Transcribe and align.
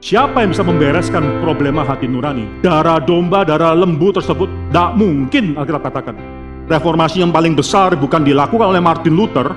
Siapa 0.00 0.40
yang 0.40 0.56
bisa 0.56 0.64
membereskan 0.64 1.44
problema 1.44 1.84
hati 1.84 2.08
nurani? 2.08 2.64
Darah 2.64 2.96
domba, 3.04 3.44
darah 3.44 3.76
lembu 3.76 4.08
tersebut 4.08 4.48
tidak 4.48 4.96
mungkin 4.96 5.52
Alkitab 5.60 5.92
katakan. 5.92 6.16
Reformasi 6.72 7.20
yang 7.20 7.28
paling 7.28 7.52
besar 7.52 7.92
bukan 8.00 8.24
dilakukan 8.24 8.72
oleh 8.72 8.80
Martin 8.80 9.12
Luther, 9.12 9.52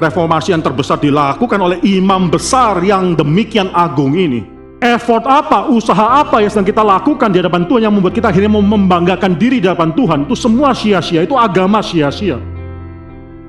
reformasi 0.00 0.56
yang 0.56 0.64
terbesar 0.64 0.96
dilakukan 0.96 1.60
oleh 1.60 1.84
imam 1.84 2.32
besar 2.32 2.80
yang 2.80 3.12
demikian 3.12 3.68
agung 3.76 4.16
ini. 4.16 4.48
Effort 4.80 5.28
apa, 5.28 5.68
usaha 5.68 6.16
apa 6.16 6.40
yang 6.40 6.48
sedang 6.48 6.64
kita 6.64 6.80
lakukan 6.80 7.28
di 7.28 7.44
hadapan 7.44 7.68
Tuhan 7.68 7.84
yang 7.84 7.92
membuat 7.92 8.16
kita 8.16 8.32
akhirnya 8.32 8.56
membanggakan 8.56 9.36
diri 9.36 9.60
di 9.60 9.68
hadapan 9.68 9.92
Tuhan, 9.92 10.18
itu 10.24 10.32
semua 10.32 10.72
sia-sia, 10.72 11.28
itu 11.28 11.36
agama 11.36 11.84
sia-sia. 11.84 12.40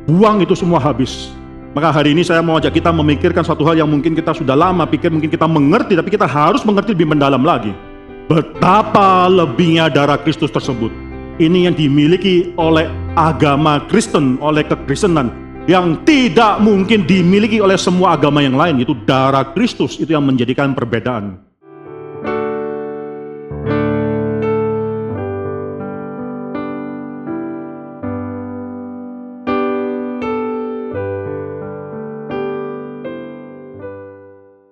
Buang 0.04 0.44
itu 0.44 0.52
semua 0.52 0.84
habis. 0.84 1.35
Maka 1.76 1.92
hari 1.92 2.16
ini 2.16 2.24
saya 2.24 2.40
mau 2.40 2.56
ajak 2.56 2.72
kita 2.72 2.88
memikirkan 2.96 3.44
suatu 3.44 3.68
hal 3.68 3.76
yang 3.76 3.92
mungkin 3.92 4.16
kita 4.16 4.32
sudah 4.32 4.56
lama 4.56 4.88
pikir, 4.88 5.12
mungkin 5.12 5.28
kita 5.28 5.44
mengerti, 5.44 6.00
tapi 6.00 6.08
kita 6.08 6.24
harus 6.24 6.64
mengerti 6.64 6.96
lebih 6.96 7.12
mendalam 7.12 7.44
lagi. 7.44 7.76
Betapa 8.32 9.28
lebihnya 9.28 9.92
darah 9.92 10.16
Kristus 10.16 10.56
tersebut. 10.56 10.88
Ini 11.36 11.68
yang 11.68 11.76
dimiliki 11.76 12.56
oleh 12.56 12.88
agama 13.20 13.84
Kristen, 13.92 14.40
oleh 14.40 14.64
kekristenan. 14.64 15.28
Yang 15.68 16.00
tidak 16.08 16.64
mungkin 16.64 17.04
dimiliki 17.04 17.60
oleh 17.60 17.76
semua 17.76 18.16
agama 18.16 18.40
yang 18.40 18.56
lain, 18.56 18.80
itu 18.80 18.96
darah 19.04 19.52
Kristus 19.52 20.00
itu 20.00 20.16
yang 20.16 20.24
menjadikan 20.24 20.72
perbedaan. 20.72 21.45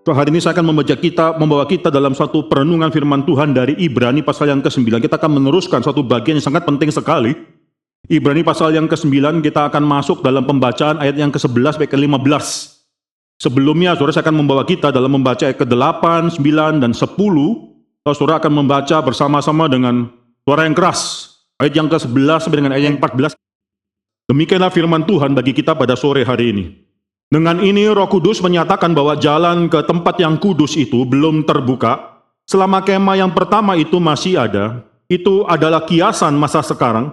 So, 0.04 0.12
hari 0.12 0.36
ini 0.36 0.44
saya 0.44 0.52
akan 0.60 0.76
membaca 0.76 1.00
kita, 1.00 1.40
membawa 1.40 1.64
kita 1.64 1.88
dalam 1.88 2.12
satu 2.12 2.52
perenungan 2.52 2.92
firman 2.92 3.24
Tuhan 3.24 3.56
dari 3.56 3.72
Ibrani 3.80 4.20
pasal 4.20 4.52
yang 4.52 4.60
ke-9. 4.60 5.00
Kita 5.00 5.16
akan 5.16 5.40
meneruskan 5.40 5.80
satu 5.80 6.04
bagian 6.04 6.36
yang 6.36 6.44
sangat 6.44 6.68
penting 6.68 6.92
sekali. 6.92 7.32
Ibrani 8.12 8.44
pasal 8.44 8.76
yang 8.76 8.92
ke-9 8.92 9.40
kita 9.40 9.72
akan 9.72 9.80
masuk 9.88 10.20
dalam 10.20 10.44
pembacaan 10.44 11.00
ayat 11.00 11.16
yang 11.16 11.32
ke-11 11.32 11.80
sampai 11.80 11.88
ke-15. 11.88 12.46
Sebelumnya 13.40 13.96
saudara 13.96 14.12
saya 14.12 14.28
akan 14.28 14.44
membawa 14.44 14.68
kita 14.68 14.92
dalam 14.92 15.08
membaca 15.08 15.48
ayat 15.48 15.56
ke-8, 15.56 16.36
9, 16.36 16.84
dan 16.84 16.92
10. 16.92 18.12
Saudara 18.12 18.44
akan 18.44 18.54
membaca 18.60 19.00
bersama-sama 19.00 19.72
dengan 19.72 20.12
suara 20.44 20.68
yang 20.68 20.76
keras. 20.76 21.32
Ayat 21.64 21.80
yang 21.80 21.88
ke-11 21.88 22.44
sampai 22.44 22.60
dengan 22.60 22.76
ayat 22.76 22.92
yang 22.92 23.00
14. 23.00 23.40
Demikianlah 24.28 24.68
firman 24.68 25.08
Tuhan 25.08 25.32
bagi 25.32 25.56
kita 25.56 25.72
pada 25.80 25.96
sore 25.96 26.28
hari 26.28 26.52
ini. 26.52 26.83
Dengan 27.34 27.58
ini 27.66 27.90
Roh 27.90 28.06
Kudus 28.06 28.46
menyatakan 28.46 28.94
bahwa 28.94 29.18
jalan 29.18 29.66
ke 29.66 29.82
tempat 29.90 30.22
yang 30.22 30.38
kudus 30.38 30.78
itu 30.78 31.02
belum 31.02 31.50
terbuka 31.50 32.22
selama 32.46 32.86
kemah 32.86 33.26
yang 33.26 33.34
pertama 33.34 33.74
itu 33.74 33.98
masih 33.98 34.38
ada. 34.38 34.86
Itu 35.10 35.42
adalah 35.50 35.82
kiasan 35.82 36.38
masa 36.38 36.62
sekarang. 36.62 37.10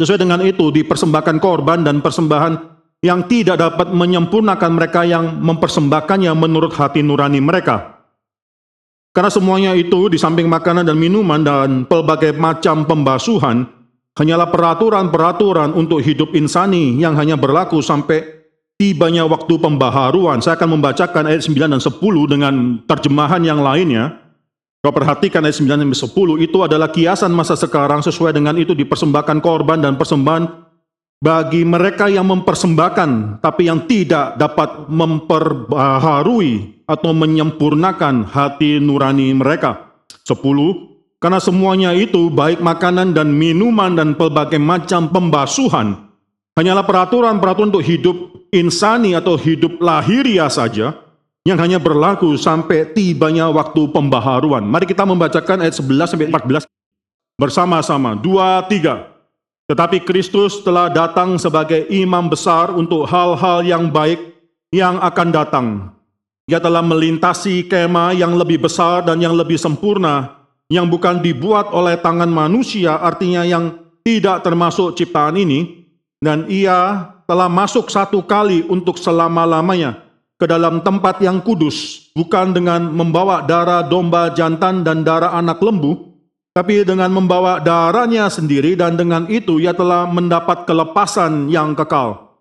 Sesuai 0.00 0.16
dengan 0.16 0.40
itu 0.40 0.72
dipersembahkan 0.72 1.44
korban 1.44 1.84
dan 1.84 2.00
persembahan 2.00 2.56
yang 3.04 3.28
tidak 3.28 3.60
dapat 3.60 3.92
menyempurnakan 3.92 4.80
mereka 4.80 5.04
yang 5.04 5.36
mempersembahkannya 5.44 6.32
menurut 6.32 6.72
hati 6.72 7.04
nurani 7.04 7.44
mereka. 7.44 8.00
Karena 9.12 9.28
semuanya 9.28 9.76
itu 9.76 10.08
di 10.08 10.16
samping 10.16 10.48
makanan 10.48 10.88
dan 10.88 10.96
minuman 10.96 11.44
dan 11.44 11.84
pelbagai 11.84 12.32
macam 12.32 12.88
pembasuhan 12.88 13.68
hanyalah 14.16 14.48
peraturan-peraturan 14.48 15.76
untuk 15.76 16.00
hidup 16.00 16.32
insani 16.32 16.96
yang 16.96 17.12
hanya 17.20 17.36
berlaku 17.36 17.84
sampai 17.84 18.43
tibanya 18.78 19.22
waktu 19.26 19.54
pembaharuan. 19.58 20.42
Saya 20.42 20.58
akan 20.58 20.78
membacakan 20.78 21.30
ayat 21.30 21.46
9 21.46 21.78
dan 21.78 21.80
10 21.82 22.32
dengan 22.32 22.54
terjemahan 22.86 23.42
yang 23.42 23.62
lainnya. 23.62 24.20
Kau 24.84 24.92
perhatikan 24.92 25.40
ayat 25.46 25.56
9 25.56 25.80
dan 25.80 25.88
10 25.88 26.44
itu 26.44 26.58
adalah 26.60 26.92
kiasan 26.92 27.32
masa 27.32 27.56
sekarang 27.56 28.04
sesuai 28.04 28.36
dengan 28.36 28.52
itu 28.60 28.76
dipersembahkan 28.76 29.40
korban 29.40 29.80
dan 29.80 29.96
persembahan 29.96 30.44
bagi 31.24 31.64
mereka 31.64 32.12
yang 32.12 32.28
mempersembahkan 32.28 33.40
tapi 33.40 33.72
yang 33.72 33.88
tidak 33.88 34.36
dapat 34.36 34.92
memperbaharui 34.92 36.84
atau 36.84 37.10
menyempurnakan 37.16 38.28
hati 38.28 38.76
nurani 38.76 39.32
mereka. 39.32 39.96
10 40.28 40.36
karena 41.16 41.40
semuanya 41.40 41.96
itu 41.96 42.28
baik 42.28 42.60
makanan 42.60 43.16
dan 43.16 43.32
minuman 43.32 43.96
dan 43.96 44.12
pelbagai 44.12 44.60
macam 44.60 45.08
pembasuhan 45.08 46.12
hanyalah 46.60 46.84
peraturan-peraturan 46.84 47.72
untuk 47.72 47.84
hidup 47.88 48.16
insani 48.54 49.18
atau 49.18 49.34
hidup 49.34 49.82
lahiria 49.82 50.46
saja 50.46 50.94
yang 51.44 51.58
hanya 51.58 51.82
berlaku 51.82 52.38
sampai 52.38 52.94
tibanya 52.94 53.50
waktu 53.50 53.90
pembaharuan. 53.90 54.64
Mari 54.64 54.86
kita 54.86 55.02
membacakan 55.04 55.66
ayat 55.66 55.74
11 55.76 56.14
sampai 56.14 56.30
14 56.30 56.64
bersama-sama. 57.36 58.14
Dua, 58.16 58.62
tiga. 58.70 59.10
Tetapi 59.66 60.04
Kristus 60.06 60.60
telah 60.62 60.92
datang 60.92 61.36
sebagai 61.40 61.88
imam 61.88 62.30
besar 62.30 62.72
untuk 62.72 63.08
hal-hal 63.08 63.64
yang 63.64 63.88
baik 63.88 64.20
yang 64.72 65.00
akan 65.00 65.28
datang. 65.32 65.66
Ia 66.44 66.60
telah 66.60 66.84
melintasi 66.84 67.64
kemah 67.64 68.12
yang 68.12 68.36
lebih 68.36 68.60
besar 68.68 69.00
dan 69.00 69.16
yang 69.16 69.32
lebih 69.32 69.56
sempurna, 69.56 70.44
yang 70.68 70.84
bukan 70.84 71.24
dibuat 71.24 71.72
oleh 71.72 71.96
tangan 71.96 72.28
manusia, 72.28 73.00
artinya 73.00 73.40
yang 73.48 73.80
tidak 74.04 74.44
termasuk 74.44 74.92
ciptaan 74.92 75.40
ini, 75.40 75.88
dan 76.20 76.44
ia 76.52 77.08
telah 77.24 77.48
masuk 77.48 77.88
satu 77.88 78.24
kali 78.24 78.64
untuk 78.68 79.00
selama-lamanya 79.00 80.04
ke 80.34 80.44
dalam 80.44 80.84
tempat 80.84 81.22
yang 81.24 81.40
kudus, 81.40 82.10
bukan 82.12 82.52
dengan 82.52 82.90
membawa 82.90 83.44
darah 83.46 83.86
domba 83.86 84.34
jantan 84.34 84.84
dan 84.84 85.06
darah 85.06 85.32
anak 85.32 85.62
lembu, 85.62 86.14
tapi 86.54 86.86
dengan 86.86 87.10
membawa 87.10 87.58
darahnya 87.58 88.30
sendiri 88.30 88.78
dan 88.78 88.94
dengan 88.94 89.26
itu 89.26 89.58
ia 89.58 89.74
telah 89.74 90.06
mendapat 90.06 90.68
kelepasan 90.68 91.50
yang 91.50 91.74
kekal. 91.74 92.36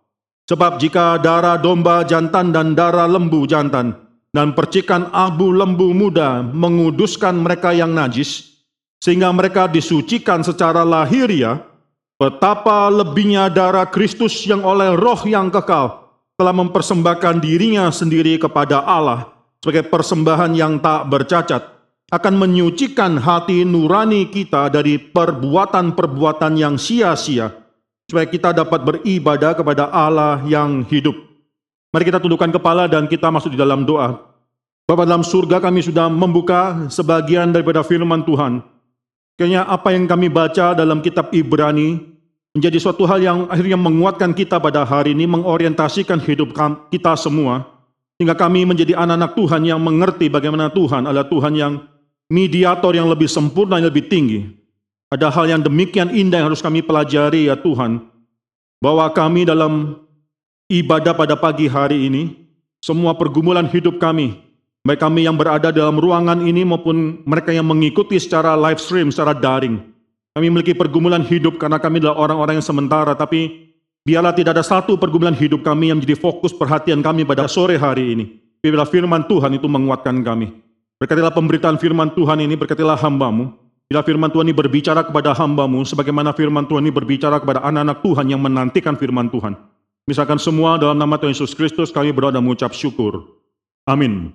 Sebab 0.45 0.77
jika 0.77 1.17
darah 1.23 1.55
domba 1.55 2.03
jantan 2.03 2.51
dan 2.51 2.75
darah 2.75 3.07
lembu 3.07 3.47
jantan 3.47 3.95
dan 4.35 4.51
percikan 4.51 5.07
abu 5.15 5.55
lembu 5.55 5.95
muda 5.95 6.43
menguduskan 6.43 7.39
mereka 7.39 7.71
yang 7.71 7.95
najis, 7.95 8.59
sehingga 8.99 9.31
mereka 9.31 9.71
disucikan 9.71 10.43
secara 10.43 10.83
lahiriah, 10.83 11.63
Betapa 12.23 12.87
lebihnya 12.87 13.51
darah 13.51 13.83
Kristus 13.83 14.47
yang 14.47 14.63
oleh 14.63 14.95
roh 14.95 15.19
yang 15.27 15.51
kekal 15.51 16.07
telah 16.39 16.55
mempersembahkan 16.55 17.43
dirinya 17.43 17.91
sendiri 17.91 18.39
kepada 18.39 18.79
Allah 18.79 19.27
sebagai 19.59 19.91
persembahan 19.91 20.55
yang 20.55 20.79
tak 20.79 21.11
bercacat 21.11 21.67
akan 22.15 22.33
menyucikan 22.39 23.19
hati 23.19 23.67
nurani 23.67 24.31
kita 24.31 24.71
dari 24.71 25.03
perbuatan-perbuatan 25.03 26.55
yang 26.55 26.79
sia-sia 26.79 27.51
supaya 28.07 28.23
kita 28.23 28.55
dapat 28.55 28.87
beribadah 28.87 29.59
kepada 29.59 29.91
Allah 29.91 30.39
yang 30.47 30.87
hidup. 30.87 31.19
Mari 31.91 32.07
kita 32.07 32.23
tundukkan 32.23 32.55
kepala 32.55 32.87
dan 32.87 33.03
kita 33.11 33.27
masuk 33.35 33.51
di 33.51 33.59
dalam 33.59 33.83
doa. 33.83 34.15
Bapak 34.87 35.03
dalam 35.03 35.27
surga 35.27 35.59
kami 35.59 35.83
sudah 35.83 36.07
membuka 36.07 36.87
sebagian 36.87 37.51
daripada 37.51 37.83
firman 37.83 38.23
Tuhan. 38.23 38.63
Kayaknya 39.35 39.67
apa 39.67 39.91
yang 39.91 40.07
kami 40.07 40.31
baca 40.31 40.71
dalam 40.71 41.03
kitab 41.03 41.27
Ibrani 41.35 42.12
menjadi 42.53 42.77
suatu 42.77 43.09
hal 43.09 43.19
yang 43.19 43.37
akhirnya 43.49 43.77
menguatkan 43.77 44.31
kita 44.31 44.61
pada 44.61 44.85
hari 44.85 45.17
ini, 45.17 45.25
mengorientasikan 45.25 46.21
hidup 46.21 46.53
kita 46.93 47.17
semua, 47.17 47.65
sehingga 48.17 48.37
kami 48.37 48.65
menjadi 48.69 48.93
anak-anak 48.93 49.33
Tuhan 49.33 49.61
yang 49.65 49.81
mengerti 49.81 50.29
bagaimana 50.29 50.69
Tuhan 50.69 51.09
adalah 51.09 51.25
Tuhan 51.25 51.53
yang 51.57 51.81
mediator 52.29 52.93
yang 52.93 53.09
lebih 53.09 53.25
sempurna, 53.25 53.81
yang 53.81 53.89
lebih 53.89 54.05
tinggi. 54.05 54.45
Ada 55.13 55.29
hal 55.29 55.45
yang 55.49 55.61
demikian 55.61 56.09
indah 56.09 56.41
yang 56.41 56.49
harus 56.53 56.61
kami 56.61 56.81
pelajari 56.81 57.49
ya 57.49 57.57
Tuhan, 57.57 58.01
bahwa 58.81 59.05
kami 59.13 59.45
dalam 59.45 60.01
ibadah 60.69 61.13
pada 61.13 61.37
pagi 61.37 61.69
hari 61.69 62.09
ini, 62.09 62.49
semua 62.81 63.13
pergumulan 63.13 63.69
hidup 63.69 64.01
kami, 64.01 64.41
baik 64.81 65.01
kami 65.01 65.25
yang 65.25 65.37
berada 65.37 65.69
dalam 65.69 66.01
ruangan 66.01 66.41
ini 66.41 66.65
maupun 66.65 67.21
mereka 67.29 67.53
yang 67.53 67.65
mengikuti 67.65 68.17
secara 68.17 68.57
live 68.57 68.81
stream, 68.81 69.13
secara 69.13 69.37
daring, 69.37 69.92
kami 70.33 70.49
memiliki 70.49 70.73
pergumulan 70.73 71.21
hidup 71.21 71.61
karena 71.61 71.77
kami 71.77 72.01
adalah 72.01 72.17
orang-orang 72.17 72.57
yang 72.57 72.65
sementara, 72.65 73.13
tapi 73.13 73.69
biarlah 74.01 74.33
tidak 74.33 74.57
ada 74.57 74.65
satu 74.65 74.97
pergumulan 74.97 75.37
hidup 75.37 75.61
kami 75.61 75.93
yang 75.93 76.01
menjadi 76.01 76.17
fokus 76.17 76.49
perhatian 76.49 77.05
kami 77.05 77.21
pada 77.21 77.45
sore 77.45 77.77
hari 77.77 78.17
ini. 78.17 78.25
Biarlah 78.65 78.89
firman 78.89 79.29
Tuhan 79.29 79.53
itu 79.53 79.69
menguatkan 79.69 80.25
kami. 80.25 80.49
Berkatilah 80.97 81.29
pemberitaan 81.35 81.77
firman 81.77 82.09
Tuhan 82.17 82.41
ini, 82.41 82.57
berkatilah 82.57 82.97
hambamu. 82.97 83.53
Bila 83.85 84.01
firman 84.01 84.33
Tuhan 84.33 84.49
ini 84.49 84.55
berbicara 84.57 85.05
kepada 85.05 85.37
hambamu, 85.37 85.85
sebagaimana 85.85 86.33
firman 86.33 86.65
Tuhan 86.65 86.81
ini 86.81 86.93
berbicara 86.95 87.37
kepada 87.37 87.61
anak-anak 87.61 88.01
Tuhan 88.01 88.25
yang 88.33 88.41
menantikan 88.41 88.97
firman 88.97 89.29
Tuhan. 89.29 89.53
Misalkan 90.09 90.41
semua 90.41 90.81
dalam 90.81 90.97
nama 90.97 91.19
Tuhan 91.21 91.35
Yesus 91.35 91.53
Kristus 91.53 91.93
kami 91.93 92.09
berdoa 92.09 92.33
dan 92.33 92.41
mengucap 92.41 92.73
syukur. 92.73 93.37
Amin. 93.85 94.33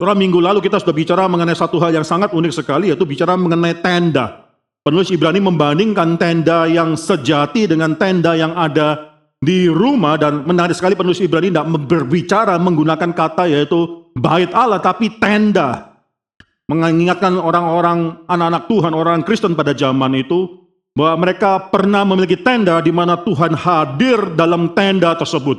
Setelah 0.00 0.16
minggu 0.16 0.38
lalu 0.40 0.64
kita 0.64 0.80
sudah 0.80 0.96
bicara 0.96 1.28
mengenai 1.28 1.58
satu 1.58 1.76
hal 1.82 1.92
yang 1.92 2.06
sangat 2.06 2.32
unik 2.32 2.52
sekali, 2.54 2.88
yaitu 2.88 3.04
bicara 3.04 3.36
mengenai 3.36 3.76
tenda. 3.82 4.45
Penulis 4.86 5.10
Ibrani 5.10 5.42
membandingkan 5.42 6.14
tenda 6.14 6.70
yang 6.70 6.94
sejati 6.94 7.66
dengan 7.66 7.98
tenda 7.98 8.38
yang 8.38 8.54
ada 8.54 9.18
di 9.42 9.66
rumah 9.66 10.14
dan 10.14 10.46
menarik 10.46 10.78
sekali 10.78 10.94
penulis 10.94 11.18
Ibrani 11.18 11.50
tidak 11.50 11.66
berbicara 11.90 12.54
menggunakan 12.54 13.10
kata 13.10 13.50
yaitu 13.50 14.06
bait 14.14 14.46
Allah 14.54 14.78
tapi 14.78 15.10
tenda. 15.18 15.98
mengingatkan 16.66 17.38
orang-orang 17.38 18.26
anak-anak 18.26 18.66
Tuhan, 18.66 18.90
orang 18.90 19.22
Kristen 19.22 19.54
pada 19.54 19.70
zaman 19.70 20.18
itu 20.18 20.66
bahwa 20.98 21.22
mereka 21.22 21.70
pernah 21.70 22.02
memiliki 22.02 22.42
tenda 22.42 22.82
di 22.82 22.90
mana 22.90 23.14
Tuhan 23.22 23.54
hadir 23.54 24.34
dalam 24.34 24.74
tenda 24.74 25.14
tersebut. 25.14 25.54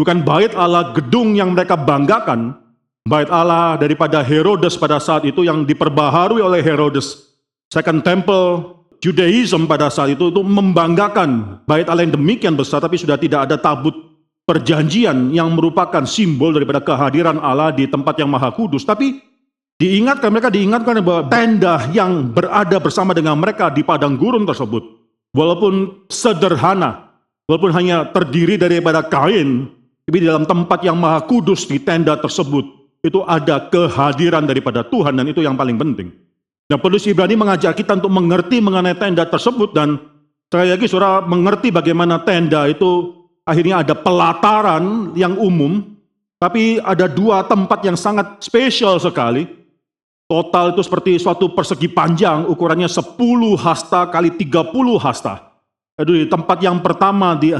Bukan 0.00 0.24
bait 0.24 0.56
Allah 0.56 0.96
gedung 0.96 1.36
yang 1.36 1.52
mereka 1.52 1.76
banggakan, 1.76 2.56
bait 3.04 3.28
Allah 3.28 3.76
daripada 3.76 4.24
Herodes 4.24 4.80
pada 4.80 4.96
saat 4.96 5.28
itu 5.28 5.44
yang 5.44 5.64
diperbaharui 5.64 6.40
oleh 6.40 6.64
Herodes. 6.64 7.25
Second 7.70 8.02
Temple 8.06 8.76
Judaism 9.02 9.68
pada 9.68 9.92
saat 9.92 10.16
itu 10.16 10.32
itu 10.32 10.40
membanggakan 10.40 11.62
bait 11.68 11.86
Allah 11.86 12.06
yang 12.06 12.16
demikian 12.16 12.54
besar 12.56 12.80
tapi 12.80 12.96
sudah 12.96 13.20
tidak 13.20 13.50
ada 13.50 13.60
tabut 13.60 14.06
perjanjian 14.46 15.34
yang 15.34 15.52
merupakan 15.52 16.06
simbol 16.06 16.54
daripada 16.54 16.78
kehadiran 16.78 17.42
Allah 17.42 17.74
di 17.74 17.90
tempat 17.90 18.16
yang 18.16 18.30
maha 18.30 18.54
kudus. 18.54 18.86
Tapi 18.86 19.18
diingatkan 19.76 20.30
mereka 20.30 20.48
diingatkan 20.48 21.02
bahwa 21.02 21.22
tenda 21.26 21.82
yang 21.90 22.30
berada 22.30 22.78
bersama 22.78 23.12
dengan 23.12 23.36
mereka 23.36 23.68
di 23.68 23.82
padang 23.82 24.14
gurun 24.14 24.46
tersebut, 24.46 24.86
walaupun 25.34 26.06
sederhana, 26.06 27.10
walaupun 27.50 27.74
hanya 27.74 28.06
terdiri 28.14 28.54
daripada 28.56 29.02
kain, 29.02 29.66
tapi 30.06 30.22
di 30.22 30.26
dalam 30.30 30.46
tempat 30.46 30.86
yang 30.86 30.96
maha 30.96 31.26
kudus 31.26 31.66
di 31.66 31.82
tenda 31.82 32.14
tersebut, 32.14 32.64
itu 33.02 33.26
ada 33.26 33.66
kehadiran 33.66 34.46
daripada 34.46 34.86
Tuhan 34.86 35.18
dan 35.18 35.26
itu 35.26 35.42
yang 35.42 35.58
paling 35.58 35.74
penting. 35.74 36.14
Nah, 36.66 36.78
penulis 36.82 37.06
Ibrani 37.06 37.38
mengajak 37.38 37.78
kita 37.78 37.94
untuk 37.94 38.10
mengerti 38.10 38.58
mengenai 38.58 38.98
tenda 38.98 39.22
tersebut 39.22 39.70
dan 39.70 40.02
sekali 40.50 40.74
lagi 40.74 40.86
saudara 40.90 41.22
mengerti 41.22 41.70
bagaimana 41.70 42.26
tenda 42.26 42.66
itu 42.66 43.14
akhirnya 43.46 43.86
ada 43.86 43.94
pelataran 43.94 45.14
yang 45.14 45.38
umum, 45.38 45.78
tapi 46.42 46.82
ada 46.82 47.06
dua 47.06 47.46
tempat 47.46 47.86
yang 47.86 47.94
sangat 47.94 48.42
spesial 48.42 48.98
sekali. 48.98 49.46
Total 50.26 50.74
itu 50.74 50.82
seperti 50.82 51.22
suatu 51.22 51.54
persegi 51.54 51.86
panjang, 51.86 52.50
ukurannya 52.50 52.90
10 52.90 53.14
hasta 53.54 54.10
kali 54.10 54.34
30 54.34 54.98
hasta. 54.98 55.54
Jadi 55.94 56.26
di 56.26 56.26
tempat 56.26 56.58
yang 56.58 56.82
pertama, 56.82 57.38
di 57.38 57.54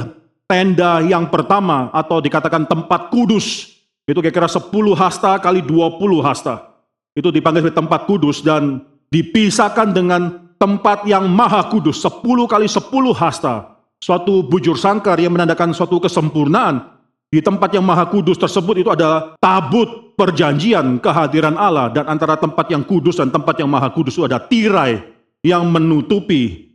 tenda 0.51 0.99
yang 0.99 1.31
pertama, 1.31 1.95
atau 1.95 2.19
dikatakan 2.19 2.67
tempat 2.67 3.15
kudus, 3.15 3.71
itu 4.03 4.19
kira-kira 4.19 4.51
10 4.51 4.67
hasta 4.99 5.39
kali 5.39 5.63
20 5.63 5.95
hasta. 6.27 6.75
Itu 7.15 7.31
dipanggil 7.31 7.71
tempat 7.71 8.03
kudus 8.11 8.43
dan 8.43 8.83
dipisahkan 9.11 9.95
dengan 9.95 10.53
tempat 10.57 11.05
yang 11.05 11.29
maha 11.29 11.69
kudus, 11.69 12.01
10 12.03 12.23
kali 12.49 12.67
10 12.67 12.83
hasta 13.15 13.77
suatu 14.01 14.45
bujur 14.45 14.77
sangkar 14.77 15.17
yang 15.21 15.33
menandakan 15.35 15.73
suatu 15.73 16.01
kesempurnaan. 16.01 16.97
Di 17.27 17.43
tempat 17.43 17.75
yang 17.75 17.83
maha 17.83 18.07
kudus 18.07 18.39
tersebut 18.39 18.87
itu 18.87 18.91
adalah 18.95 19.35
tabut 19.43 20.15
perjanjian 20.15 21.03
kehadiran 21.03 21.59
Allah 21.59 21.91
dan 21.91 22.07
antara 22.07 22.39
tempat 22.39 22.71
yang 22.71 22.87
kudus 22.87 23.19
dan 23.19 23.35
tempat 23.35 23.59
yang 23.59 23.67
maha 23.67 23.91
kudus 23.91 24.15
itu 24.15 24.25
ada 24.31 24.39
tirai 24.39 25.03
yang 25.43 25.67
menutupi. 25.67 26.71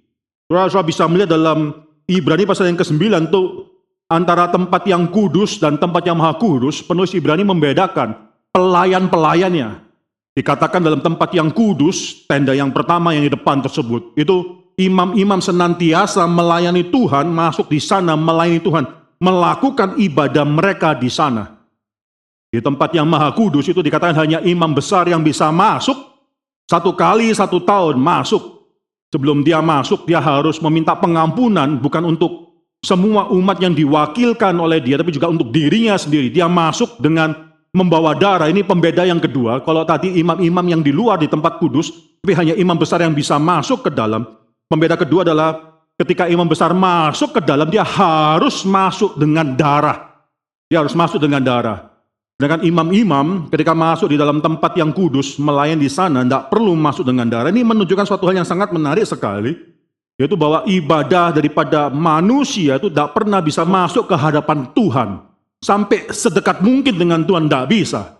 Saudara 0.51 0.83
bisa 0.83 1.07
melihat 1.07 1.31
dalam 1.39 1.71
Ibrani 2.03 2.43
pasal 2.43 2.67
yang 2.67 2.75
ke-9 2.75 3.31
itu 3.31 3.41
antara 4.11 4.51
tempat 4.51 4.83
yang 4.83 5.07
kudus 5.07 5.55
dan 5.55 5.79
tempat 5.79 6.03
yang 6.03 6.19
maha 6.19 6.35
kudus, 6.35 6.83
penulis 6.83 7.15
Ibrani 7.15 7.47
membedakan 7.47 8.11
pelayan-pelayannya. 8.51 9.90
Dikatakan 10.31 10.79
dalam 10.79 11.03
tempat 11.03 11.35
yang 11.35 11.51
kudus, 11.51 12.23
tenda 12.23 12.55
yang 12.55 12.71
pertama 12.71 13.11
yang 13.11 13.27
di 13.27 13.31
depan 13.35 13.59
tersebut, 13.59 14.15
itu 14.15 14.63
imam-imam 14.79 15.43
senantiasa 15.43 16.23
melayani 16.23 16.87
Tuhan, 16.87 17.27
masuk 17.27 17.67
di 17.67 17.83
sana 17.83 18.15
melayani 18.15 18.63
Tuhan, 18.63 18.87
melakukan 19.19 19.99
ibadah 19.99 20.47
mereka 20.47 20.95
di 20.95 21.11
sana. 21.11 21.59
Di 22.47 22.63
tempat 22.63 22.95
yang 22.95 23.07
maha 23.07 23.31
kudus 23.35 23.67
itu 23.67 23.83
dikatakan 23.83 24.15
hanya 24.23 24.39
imam 24.43 24.71
besar 24.71 25.03
yang 25.11 25.19
bisa 25.19 25.51
masuk, 25.51 25.99
satu 26.63 26.95
kali 26.95 27.31
satu 27.35 27.59
tahun 27.59 27.99
masuk. 27.99 28.63
Sebelum 29.11 29.43
dia 29.43 29.59
masuk, 29.59 30.07
dia 30.07 30.23
harus 30.23 30.63
meminta 30.63 30.95
pengampunan, 30.95 31.75
bukan 31.75 32.07
untuk 32.07 32.55
semua 32.79 33.27
umat 33.35 33.59
yang 33.59 33.75
diwakilkan 33.75 34.55
oleh 34.55 34.79
dia, 34.79 34.95
tapi 34.95 35.11
juga 35.11 35.27
untuk 35.27 35.51
dirinya 35.51 35.99
sendiri. 35.99 36.31
Dia 36.31 36.47
masuk 36.47 36.95
dengan 37.03 37.50
membawa 37.71 38.15
darah. 38.15 38.51
Ini 38.51 38.63
pembeda 38.67 39.07
yang 39.07 39.19
kedua. 39.19 39.63
Kalau 39.63 39.83
tadi 39.87 40.19
imam-imam 40.19 40.65
yang 40.67 40.81
di 40.83 40.91
luar 40.91 41.19
di 41.19 41.27
tempat 41.27 41.57
kudus, 41.57 41.91
tapi 42.21 42.35
hanya 42.37 42.53
imam 42.55 42.75
besar 42.77 43.01
yang 43.01 43.15
bisa 43.15 43.39
masuk 43.39 43.87
ke 43.87 43.91
dalam. 43.91 44.27
Pembeda 44.67 44.95
kedua 44.95 45.27
adalah 45.27 45.83
ketika 45.99 46.27
imam 46.27 46.47
besar 46.47 46.71
masuk 46.75 47.39
ke 47.39 47.41
dalam, 47.43 47.67
dia 47.67 47.83
harus 47.83 48.63
masuk 48.63 49.19
dengan 49.19 49.55
darah. 49.55 50.23
Dia 50.71 50.79
harus 50.83 50.95
masuk 50.95 51.19
dengan 51.19 51.43
darah. 51.43 51.91
Dengan 52.39 52.63
imam-imam 52.65 53.51
ketika 53.53 53.77
masuk 53.77 54.09
di 54.09 54.17
dalam 54.17 54.41
tempat 54.41 54.73
yang 54.73 54.89
kudus, 54.89 55.37
melayan 55.37 55.77
di 55.77 55.91
sana, 55.91 56.25
tidak 56.25 56.49
perlu 56.49 56.73
masuk 56.73 57.05
dengan 57.05 57.29
darah. 57.29 57.53
Ini 57.53 57.61
menunjukkan 57.61 58.07
suatu 58.07 58.25
hal 58.25 58.41
yang 58.41 58.47
sangat 58.47 58.73
menarik 58.73 59.05
sekali. 59.05 59.53
Yaitu 60.19 60.37
bahwa 60.37 60.61
ibadah 60.69 61.33
daripada 61.33 61.89
manusia 61.89 62.77
itu 62.77 62.93
tidak 62.93 63.17
pernah 63.17 63.41
bisa 63.41 63.65
masuk 63.65 64.05
ke 64.05 64.15
hadapan 64.17 64.69
Tuhan. 64.73 65.30
Sampai 65.61 66.09
sedekat 66.09 66.65
mungkin 66.65 66.97
dengan 66.97 67.21
Tuhan 67.21 67.45
tidak 67.45 67.69
bisa. 67.69 68.17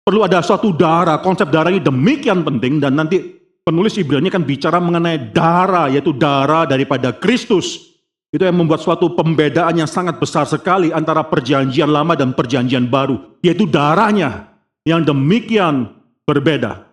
Perlu 0.00 0.24
ada 0.24 0.40
suatu 0.40 0.72
darah, 0.72 1.20
konsep 1.20 1.52
darah 1.52 1.68
ini 1.68 1.84
demikian 1.84 2.40
penting 2.40 2.80
dan 2.80 2.96
nanti 2.96 3.20
penulis 3.60 4.00
Ibrani 4.00 4.32
kan 4.32 4.40
bicara 4.40 4.80
mengenai 4.80 5.28
darah, 5.28 5.92
yaitu 5.92 6.16
darah 6.16 6.64
daripada 6.64 7.12
Kristus. 7.12 7.92
Itu 8.32 8.48
yang 8.48 8.56
membuat 8.56 8.80
suatu 8.80 9.12
pembedaan 9.12 9.76
yang 9.76 9.90
sangat 9.90 10.16
besar 10.16 10.48
sekali 10.48 10.88
antara 10.88 11.20
perjanjian 11.26 11.90
lama 11.90 12.16
dan 12.16 12.32
perjanjian 12.32 12.88
baru. 12.88 13.36
Yaitu 13.44 13.68
darahnya 13.68 14.48
yang 14.88 15.04
demikian 15.04 15.90
berbeda. 16.24 16.88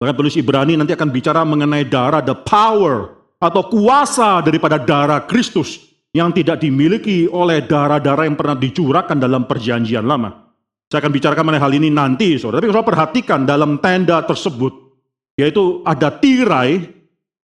Bahkan 0.00 0.14
penulis 0.16 0.38
Ibrani 0.40 0.80
nanti 0.80 0.96
akan 0.96 1.12
bicara 1.12 1.44
mengenai 1.44 1.84
darah, 1.84 2.24
the 2.24 2.32
power 2.32 3.20
atau 3.36 3.68
kuasa 3.68 4.40
daripada 4.40 4.80
darah 4.80 5.20
Kristus 5.28 5.89
yang 6.10 6.34
tidak 6.34 6.58
dimiliki 6.58 7.30
oleh 7.30 7.62
darah-darah 7.62 8.26
yang 8.26 8.34
pernah 8.34 8.58
dicurahkan 8.58 9.18
dalam 9.18 9.46
perjanjian 9.46 10.02
lama. 10.02 10.50
Saya 10.90 11.06
akan 11.06 11.12
bicarakan 11.14 11.44
mengenai 11.46 11.62
hal 11.62 11.72
ini 11.78 11.88
nanti, 11.90 12.34
saudara. 12.34 12.58
Tapi 12.58 12.74
saudara 12.74 12.90
perhatikan 12.90 13.46
dalam 13.46 13.78
tenda 13.78 14.18
tersebut, 14.26 14.74
yaitu 15.38 15.86
ada 15.86 16.10
tirai 16.10 16.82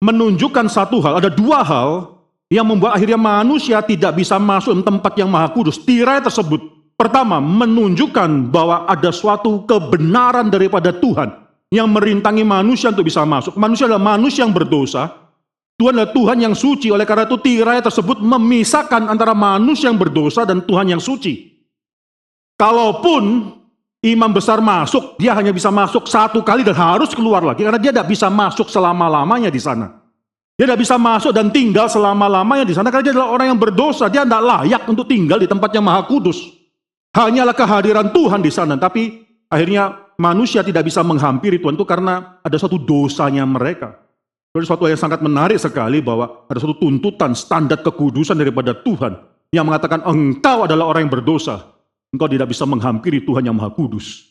menunjukkan 0.02 0.66
satu 0.74 0.98
hal, 1.06 1.22
ada 1.22 1.30
dua 1.30 1.62
hal 1.62 2.18
yang 2.50 2.66
membuat 2.66 2.98
akhirnya 2.98 3.20
manusia 3.20 3.78
tidak 3.86 4.18
bisa 4.18 4.42
masuk 4.42 4.82
ke 4.82 4.84
tempat 4.90 5.14
yang 5.22 5.30
maha 5.30 5.54
kudus. 5.54 5.78
Tirai 5.78 6.18
tersebut 6.18 6.58
pertama 6.98 7.38
menunjukkan 7.38 8.50
bahwa 8.50 8.90
ada 8.90 9.14
suatu 9.14 9.70
kebenaran 9.70 10.50
daripada 10.50 10.90
Tuhan 10.90 11.30
yang 11.70 11.92
merintangi 11.92 12.42
manusia 12.48 12.90
untuk 12.90 13.06
bisa 13.06 13.22
masuk. 13.28 13.54
Manusia 13.60 13.86
adalah 13.86 14.18
manusia 14.18 14.48
yang 14.48 14.56
berdosa. 14.56 15.27
Tuhan 15.78 15.94
adalah 15.94 16.10
Tuhan 16.10 16.38
yang 16.42 16.56
suci. 16.58 16.90
Oleh 16.90 17.06
karena 17.06 17.30
itu 17.30 17.38
tirai 17.38 17.78
tersebut 17.86 18.18
memisahkan 18.18 19.06
antara 19.06 19.38
manusia 19.38 19.94
yang 19.94 20.02
berdosa 20.02 20.42
dan 20.42 20.66
Tuhan 20.66 20.90
yang 20.90 20.98
suci. 20.98 21.54
Kalaupun 22.58 23.54
imam 24.02 24.32
besar 24.34 24.58
masuk, 24.58 25.22
dia 25.22 25.38
hanya 25.38 25.54
bisa 25.54 25.70
masuk 25.70 26.10
satu 26.10 26.42
kali 26.42 26.66
dan 26.66 26.74
harus 26.74 27.14
keluar 27.14 27.46
lagi 27.46 27.62
karena 27.62 27.78
dia 27.78 27.94
tidak 27.94 28.10
bisa 28.10 28.26
masuk 28.34 28.74
selama-lamanya 28.74 29.54
di 29.54 29.62
sana. 29.62 30.02
Dia 30.58 30.66
tidak 30.66 30.82
bisa 30.82 30.98
masuk 30.98 31.30
dan 31.38 31.54
tinggal 31.54 31.86
selama-lamanya 31.86 32.66
di 32.66 32.74
sana 32.74 32.90
karena 32.90 33.06
dia 33.06 33.14
adalah 33.14 33.30
orang 33.30 33.54
yang 33.54 33.62
berdosa. 33.62 34.10
Dia 34.10 34.26
tidak 34.26 34.42
layak 34.42 34.82
untuk 34.90 35.06
tinggal 35.06 35.38
di 35.38 35.46
tempat 35.46 35.70
yang 35.78 35.86
maha 35.86 36.10
kudus. 36.10 36.42
Hanyalah 37.14 37.54
kehadiran 37.54 38.10
Tuhan 38.10 38.42
di 38.42 38.50
sana. 38.50 38.74
Tapi 38.74 39.22
akhirnya 39.54 39.94
manusia 40.18 40.66
tidak 40.66 40.90
bisa 40.90 41.06
menghampiri 41.06 41.62
Tuhan 41.62 41.78
itu 41.78 41.86
karena 41.86 42.42
ada 42.42 42.58
satu 42.58 42.82
dosanya 42.82 43.46
mereka. 43.46 44.07
Jadi 44.58 44.66
suatu 44.66 44.90
yang 44.90 44.98
sangat 44.98 45.22
menarik 45.22 45.62
sekali 45.62 46.02
bahwa 46.02 46.50
ada 46.50 46.58
satu 46.58 46.74
tuntutan 46.82 47.38
standar 47.38 47.86
kekudusan 47.86 48.34
daripada 48.34 48.74
Tuhan 48.74 49.14
yang 49.54 49.70
mengatakan 49.70 50.02
engkau 50.02 50.66
adalah 50.66 50.90
orang 50.90 51.06
yang 51.06 51.14
berdosa 51.14 51.78
engkau 52.14 52.28
tidak 52.28 52.52
bisa 52.52 52.64
menghampiri 52.64 53.24
Tuhan 53.24 53.46
yang 53.48 53.56
Maha 53.56 53.72
Kudus. 53.74 54.26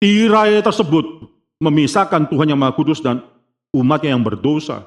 Tirai 0.00 0.60
tersebut 0.60 1.30
memisahkan 1.60 2.28
Tuhan 2.28 2.52
yang 2.52 2.58
Maha 2.60 2.74
Kudus 2.76 3.00
dan 3.00 3.24
umatnya 3.72 4.16
yang 4.16 4.24
berdosa. 4.24 4.84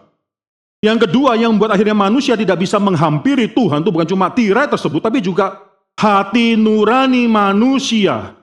Yang 0.77 1.09
kedua 1.09 1.33
yang 1.33 1.57
membuat 1.57 1.73
akhirnya 1.73 1.97
manusia 1.97 2.37
tidak 2.37 2.61
bisa 2.61 2.77
menghampiri 2.77 3.49
Tuhan 3.49 3.81
itu 3.81 3.89
bukan 3.89 4.05
cuma 4.05 4.29
tirai 4.29 4.69
tersebut, 4.69 5.01
tapi 5.01 5.25
juga 5.25 5.57
hati 5.97 6.53
nurani 6.53 7.25
manusia. 7.25 8.37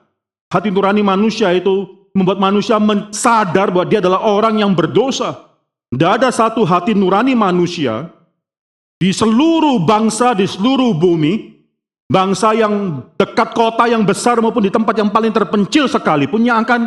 Hati 0.51 0.67
nurani 0.67 0.99
manusia 0.99 1.53
itu 1.55 1.87
membuat 2.11 2.39
manusia 2.39 2.75
sadar 3.15 3.71
bahwa 3.71 3.87
dia 3.87 4.03
adalah 4.03 4.27
orang 4.27 4.59
yang 4.59 4.75
berdosa. 4.75 5.54
Tidak 5.93 6.11
ada 6.21 6.29
satu 6.33 6.65
hati 6.65 6.97
nurani 6.97 7.37
manusia 7.37 8.09
di 8.97 9.11
seluruh 9.13 9.83
bangsa, 9.83 10.33
di 10.33 10.47
seluruh 10.49 10.95
bumi 10.97 11.55
Bangsa 12.05 12.53
yang 12.53 13.01
dekat 13.17 13.57
kota 13.57 13.89
yang 13.89 14.05
besar 14.05 14.37
maupun 14.37 14.61
di 14.61 14.69
tempat 14.69 14.93
yang 14.93 15.09
paling 15.09 15.33
terpencil 15.33 15.89
sekalipun 15.89 16.45
yang 16.45 16.61
akan 16.61 16.85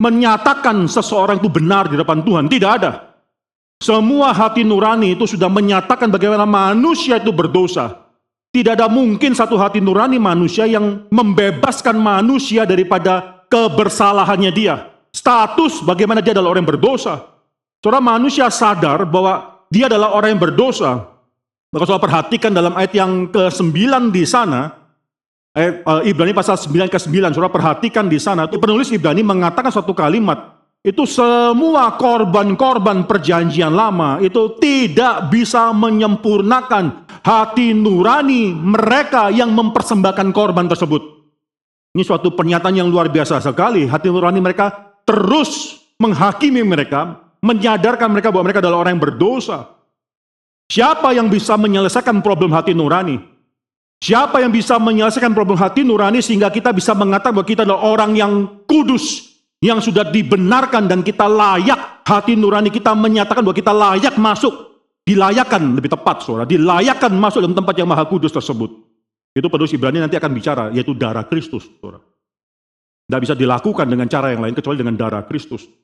menyatakan 0.00 0.88
seseorang 0.88 1.36
itu 1.36 1.52
benar 1.52 1.92
di 1.92 2.00
depan 2.00 2.24
Tuhan. 2.24 2.48
Tidak 2.48 2.70
ada. 2.80 3.12
Semua 3.76 4.32
hati 4.32 4.64
nurani 4.64 5.12
itu 5.12 5.28
sudah 5.28 5.52
menyatakan 5.52 6.08
bagaimana 6.08 6.48
manusia 6.48 7.20
itu 7.20 7.28
berdosa. 7.28 8.08
Tidak 8.56 8.72
ada 8.72 8.88
mungkin 8.88 9.36
satu 9.36 9.60
hati 9.60 9.84
nurani 9.84 10.16
manusia 10.16 10.64
yang 10.64 11.12
membebaskan 11.12 12.00
manusia 12.00 12.64
daripada 12.64 13.44
kebersalahannya 13.52 14.52
dia. 14.54 14.76
status 15.14 15.84
bagaimana 15.86 16.18
dia 16.24 16.34
adalah 16.34 16.56
orang 16.56 16.64
yang 16.64 16.72
berdosa. 16.74 17.33
Saudara 17.84 18.00
manusia 18.00 18.48
sadar 18.48 19.04
bahwa 19.04 19.60
dia 19.68 19.92
adalah 19.92 20.16
orang 20.16 20.32
yang 20.32 20.40
berdosa. 20.40 21.04
Maka 21.68 21.84
saudara 21.84 22.08
perhatikan 22.08 22.48
dalam 22.48 22.72
ayat 22.80 22.96
yang 22.96 23.28
ke-9 23.28 23.76
di 24.08 24.24
sana, 24.24 24.72
ayat 25.52 25.84
uh, 25.84 26.00
Ibrani 26.00 26.32
pasal 26.32 26.56
9 26.56 26.88
ke 26.88 26.96
9, 26.96 27.36
saudara 27.36 27.52
perhatikan 27.52 28.08
di 28.08 28.16
sana, 28.16 28.48
penulis 28.48 28.88
Ibrani 28.88 29.20
mengatakan 29.20 29.68
suatu 29.68 29.92
kalimat, 29.92 30.64
itu 30.80 31.04
semua 31.04 31.92
korban-korban 32.00 33.04
perjanjian 33.04 33.76
lama 33.76 34.16
itu 34.24 34.56
tidak 34.56 35.28
bisa 35.28 35.68
menyempurnakan 35.76 37.04
hati 37.20 37.76
nurani 37.76 38.52
mereka 38.52 39.28
yang 39.28 39.52
mempersembahkan 39.52 40.32
korban 40.32 40.72
tersebut. 40.72 41.04
Ini 41.92 42.00
suatu 42.00 42.32
pernyataan 42.32 42.80
yang 42.80 42.88
luar 42.88 43.12
biasa 43.12 43.44
sekali. 43.44 43.84
Hati 43.84 44.08
nurani 44.08 44.40
mereka 44.40 44.72
terus 45.04 45.84
menghakimi 46.00 46.64
mereka, 46.64 47.23
menyadarkan 47.44 48.08
mereka 48.08 48.32
bahwa 48.32 48.48
mereka 48.48 48.64
adalah 48.64 48.80
orang 48.80 48.96
yang 48.96 49.04
berdosa. 49.04 49.68
Siapa 50.64 51.12
yang 51.12 51.28
bisa 51.28 51.60
menyelesaikan 51.60 52.24
problem 52.24 52.56
hati 52.56 52.72
nurani? 52.72 53.20
Siapa 54.00 54.40
yang 54.40 54.48
bisa 54.48 54.80
menyelesaikan 54.80 55.36
problem 55.36 55.60
hati 55.60 55.84
nurani 55.84 56.24
sehingga 56.24 56.48
kita 56.48 56.72
bisa 56.72 56.96
mengatakan 56.96 57.36
bahwa 57.36 57.44
kita 57.44 57.68
adalah 57.68 57.84
orang 57.84 58.16
yang 58.16 58.32
kudus, 58.64 59.36
yang 59.60 59.84
sudah 59.84 60.08
dibenarkan 60.08 60.88
dan 60.88 61.04
kita 61.04 61.28
layak, 61.28 62.04
hati 62.08 62.32
nurani 62.32 62.72
kita 62.72 62.96
menyatakan 62.96 63.44
bahwa 63.44 63.56
kita 63.56 63.72
layak 63.76 64.16
masuk, 64.16 64.52
dilayakkan 65.04 65.60
lebih 65.76 65.92
tepat 65.92 66.24
saudara, 66.24 66.48
dilayakkan 66.48 67.12
masuk 67.12 67.44
dalam 67.44 67.56
tempat 67.56 67.74
yang 67.76 67.88
maha 67.88 68.08
kudus 68.08 68.32
tersebut. 68.32 68.72
Itu 69.36 69.52
penulis 69.52 69.74
Ibrani 69.76 70.00
nanti 70.00 70.16
akan 70.16 70.32
bicara, 70.32 70.64
yaitu 70.72 70.96
darah 70.96 71.26
Kristus. 71.28 71.66
Saudara. 71.66 72.00
Tidak 73.04 73.20
bisa 73.20 73.34
dilakukan 73.36 73.84
dengan 73.84 74.08
cara 74.08 74.32
yang 74.32 74.40
lain 74.40 74.56
kecuali 74.56 74.80
dengan 74.80 74.96
darah 74.96 75.26
Kristus. 75.28 75.83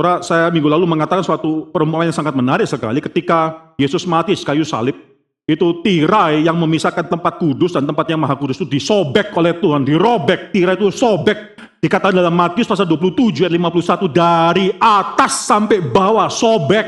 Saudara, 0.00 0.24
saya 0.24 0.48
minggu 0.48 0.64
lalu 0.64 0.88
mengatakan 0.88 1.20
suatu 1.20 1.68
perumpamaan 1.68 2.08
yang 2.08 2.16
sangat 2.16 2.32
menarik 2.32 2.64
sekali 2.64 3.04
ketika 3.04 3.68
Yesus 3.76 4.08
mati 4.08 4.32
di 4.32 4.40
kayu 4.40 4.64
salib, 4.64 4.96
itu 5.44 5.84
tirai 5.84 6.40
yang 6.40 6.56
memisahkan 6.56 7.04
tempat 7.04 7.36
kudus 7.36 7.76
dan 7.76 7.84
tempat 7.84 8.08
yang 8.08 8.16
maha 8.16 8.32
kudus 8.32 8.56
itu 8.56 8.64
disobek 8.64 9.28
oleh 9.36 9.60
Tuhan, 9.60 9.84
dirobek, 9.84 10.56
tirai 10.56 10.80
itu 10.80 10.88
sobek 10.88 11.52
Dikatakan 11.84 12.16
dalam 12.16 12.32
Matius 12.32 12.64
pasal 12.64 12.88
27 12.88 13.44
ayat 13.44 13.52
51 13.52 14.08
dari 14.08 14.72
atas 14.80 15.48
sampai 15.48 15.84
bawah 15.84 16.32
sobek. 16.32 16.84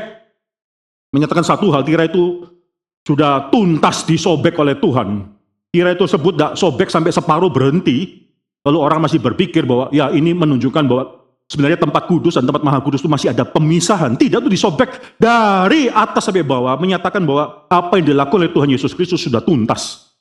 Menyatakan 1.13 1.45
satu 1.45 1.69
hal, 1.69 1.85
tirai 1.85 2.09
itu 2.09 2.49
sudah 3.05 3.53
tuntas 3.53 4.09
disobek 4.09 4.57
oleh 4.57 4.73
Tuhan. 4.81 5.21
Tirai 5.69 5.93
itu 5.93 6.09
sebut 6.09 6.33
tidak 6.33 6.57
sobek 6.57 6.89
sampai 6.89 7.13
separuh 7.13 7.53
berhenti. 7.53 8.25
Lalu 8.65 8.77
orang 8.81 9.05
masih 9.05 9.21
berpikir 9.21 9.69
bahwa 9.69 9.93
ya 9.93 10.09
ini 10.09 10.33
menunjukkan 10.33 10.85
bahwa 10.85 11.22
sebenarnya 11.47 11.79
tempat 11.79 12.07
kudus 12.07 12.39
dan 12.39 12.47
tempat 12.47 12.63
maha 12.63 12.79
kudus 12.79 13.03
itu 13.03 13.11
masih 13.11 13.31
ada 13.33 13.43
pemisahan. 13.45 14.15
Tidak, 14.15 14.39
itu 14.43 14.51
disobek 14.51 15.19
dari 15.19 15.91
atas 15.91 16.25
sampai 16.25 16.45
bawah. 16.45 16.75
Menyatakan 16.79 17.23
bahwa 17.23 17.67
apa 17.67 17.99
yang 17.99 18.15
dilakukan 18.15 18.39
oleh 18.47 18.51
Tuhan 18.53 18.69
Yesus 18.71 18.91
Kristus 18.95 19.21
sudah 19.21 19.43
tuntas. 19.43 20.13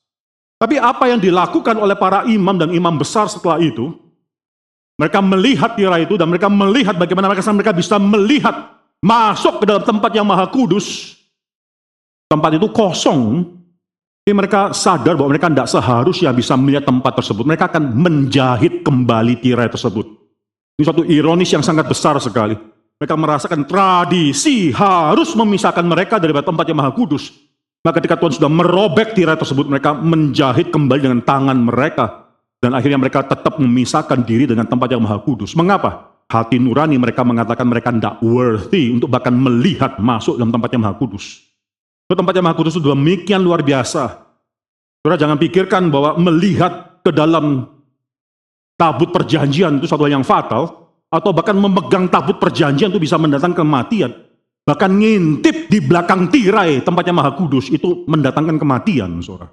Tapi 0.63 0.79
apa 0.79 1.11
yang 1.11 1.19
dilakukan 1.19 1.75
oleh 1.75 1.99
para 1.99 2.23
imam 2.31 2.55
dan 2.55 2.71
imam 2.71 2.95
besar 2.95 3.27
setelah 3.27 3.59
itu, 3.59 3.91
mereka 4.95 5.19
melihat 5.19 5.75
tirai 5.75 6.07
itu 6.07 6.15
dan 6.15 6.31
mereka 6.31 6.47
melihat 6.47 6.95
bagaimana 6.95 7.27
mereka 7.27 7.43
mereka 7.51 7.75
bisa 7.75 7.99
melihat 7.99 8.79
masuk 9.03 9.59
ke 9.59 9.65
dalam 9.67 9.83
tempat 9.83 10.15
yang 10.15 10.23
maha 10.23 10.47
kudus. 10.47 11.19
Tempat 12.31 12.63
itu 12.63 12.71
kosong. 12.71 13.51
Tapi 14.23 14.39
mereka 14.39 14.71
sadar 14.71 15.19
bahwa 15.19 15.35
mereka 15.35 15.51
tidak 15.51 15.67
seharusnya 15.67 16.31
bisa 16.31 16.55
melihat 16.55 16.87
tempat 16.87 17.19
tersebut. 17.19 17.43
Mereka 17.43 17.67
akan 17.67 17.91
menjahit 17.91 18.87
kembali 18.87 19.43
tirai 19.43 19.67
tersebut. 19.67 20.22
Ini 20.79 20.83
suatu 20.89 21.05
ironis 21.05 21.53
yang 21.53 21.65
sangat 21.65 21.89
besar 21.89 22.17
sekali. 22.23 22.57
Mereka 23.03 23.19
merasakan 23.19 23.67
tradisi 23.67 24.71
harus 24.71 25.35
memisahkan 25.35 25.83
mereka 25.83 26.23
dari 26.23 26.31
tempat 26.33 26.65
yang 26.71 26.79
maha 26.79 26.95
kudus. 26.95 27.35
Maka 27.83 27.99
ketika 27.99 28.15
Tuhan 28.15 28.39
sudah 28.39 28.47
merobek 28.47 29.11
tirai 29.19 29.35
tersebut, 29.35 29.67
mereka 29.67 29.91
menjahit 29.91 30.71
kembali 30.71 31.01
dengan 31.03 31.21
tangan 31.27 31.59
mereka 31.59 32.31
dan 32.63 32.79
akhirnya 32.79 32.95
mereka 32.95 33.27
tetap 33.27 33.59
memisahkan 33.59 34.23
diri 34.23 34.47
dengan 34.47 34.71
tempat 34.71 34.95
yang 34.95 35.03
maha 35.03 35.19
kudus. 35.19 35.59
Mengapa? 35.59 36.15
Hati 36.31 36.63
nurani 36.63 36.95
mereka 36.97 37.27
mengatakan 37.27 37.67
mereka 37.67 37.91
tidak 37.91 38.23
worthy 38.23 38.95
untuk 38.95 39.11
bahkan 39.11 39.35
melihat 39.35 39.99
masuk 39.99 40.39
dalam 40.39 40.55
tempat 40.55 40.71
yang 40.71 40.87
maha 40.87 40.95
kudus. 40.95 41.43
Itu 42.07 42.15
tempat 42.15 42.39
yang 42.39 42.47
maha 42.47 42.57
kudus 42.57 42.79
itu 42.79 42.87
demikian 42.87 43.43
luar 43.43 43.67
biasa. 43.67 44.31
Saudara 45.03 45.19
jangan 45.19 45.43
pikirkan 45.43 45.91
bahwa 45.91 46.15
melihat 46.23 47.03
ke 47.03 47.11
dalam 47.11 47.67
tabut 48.77 49.13
perjanjian 49.13 49.81
itu 49.81 49.87
suatu 49.89 50.05
hal 50.07 50.21
yang 50.21 50.27
fatal. 50.27 50.83
Atau 51.13 51.37
bahkan 51.37 51.53
memegang 51.53 52.09
tabut 52.09 52.41
perjanjian 52.41 52.89
itu 52.89 52.97
bisa 52.97 53.21
mendatangkan 53.21 53.69
kematian. 53.69 54.17
Bahkan 54.65 54.91
ngintip 54.97 55.69
di 55.69 55.79
belakang 55.85 56.33
tirai 56.33 56.81
tempat 56.81 57.05
yang 57.05 57.21
maha 57.21 57.37
kudus 57.37 57.69
itu 57.69 58.09
mendatangkan 58.09 58.57
kematian. 58.57 59.21
Saudara. 59.21 59.53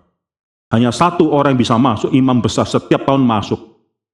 Hanya 0.69 0.93
satu 0.93 1.33
orang 1.33 1.57
yang 1.57 1.61
bisa 1.65 1.75
masuk, 1.81 2.13
imam 2.13 2.39
besar 2.39 2.69
setiap 2.69 3.03
tahun 3.03 3.25
masuk 3.25 3.57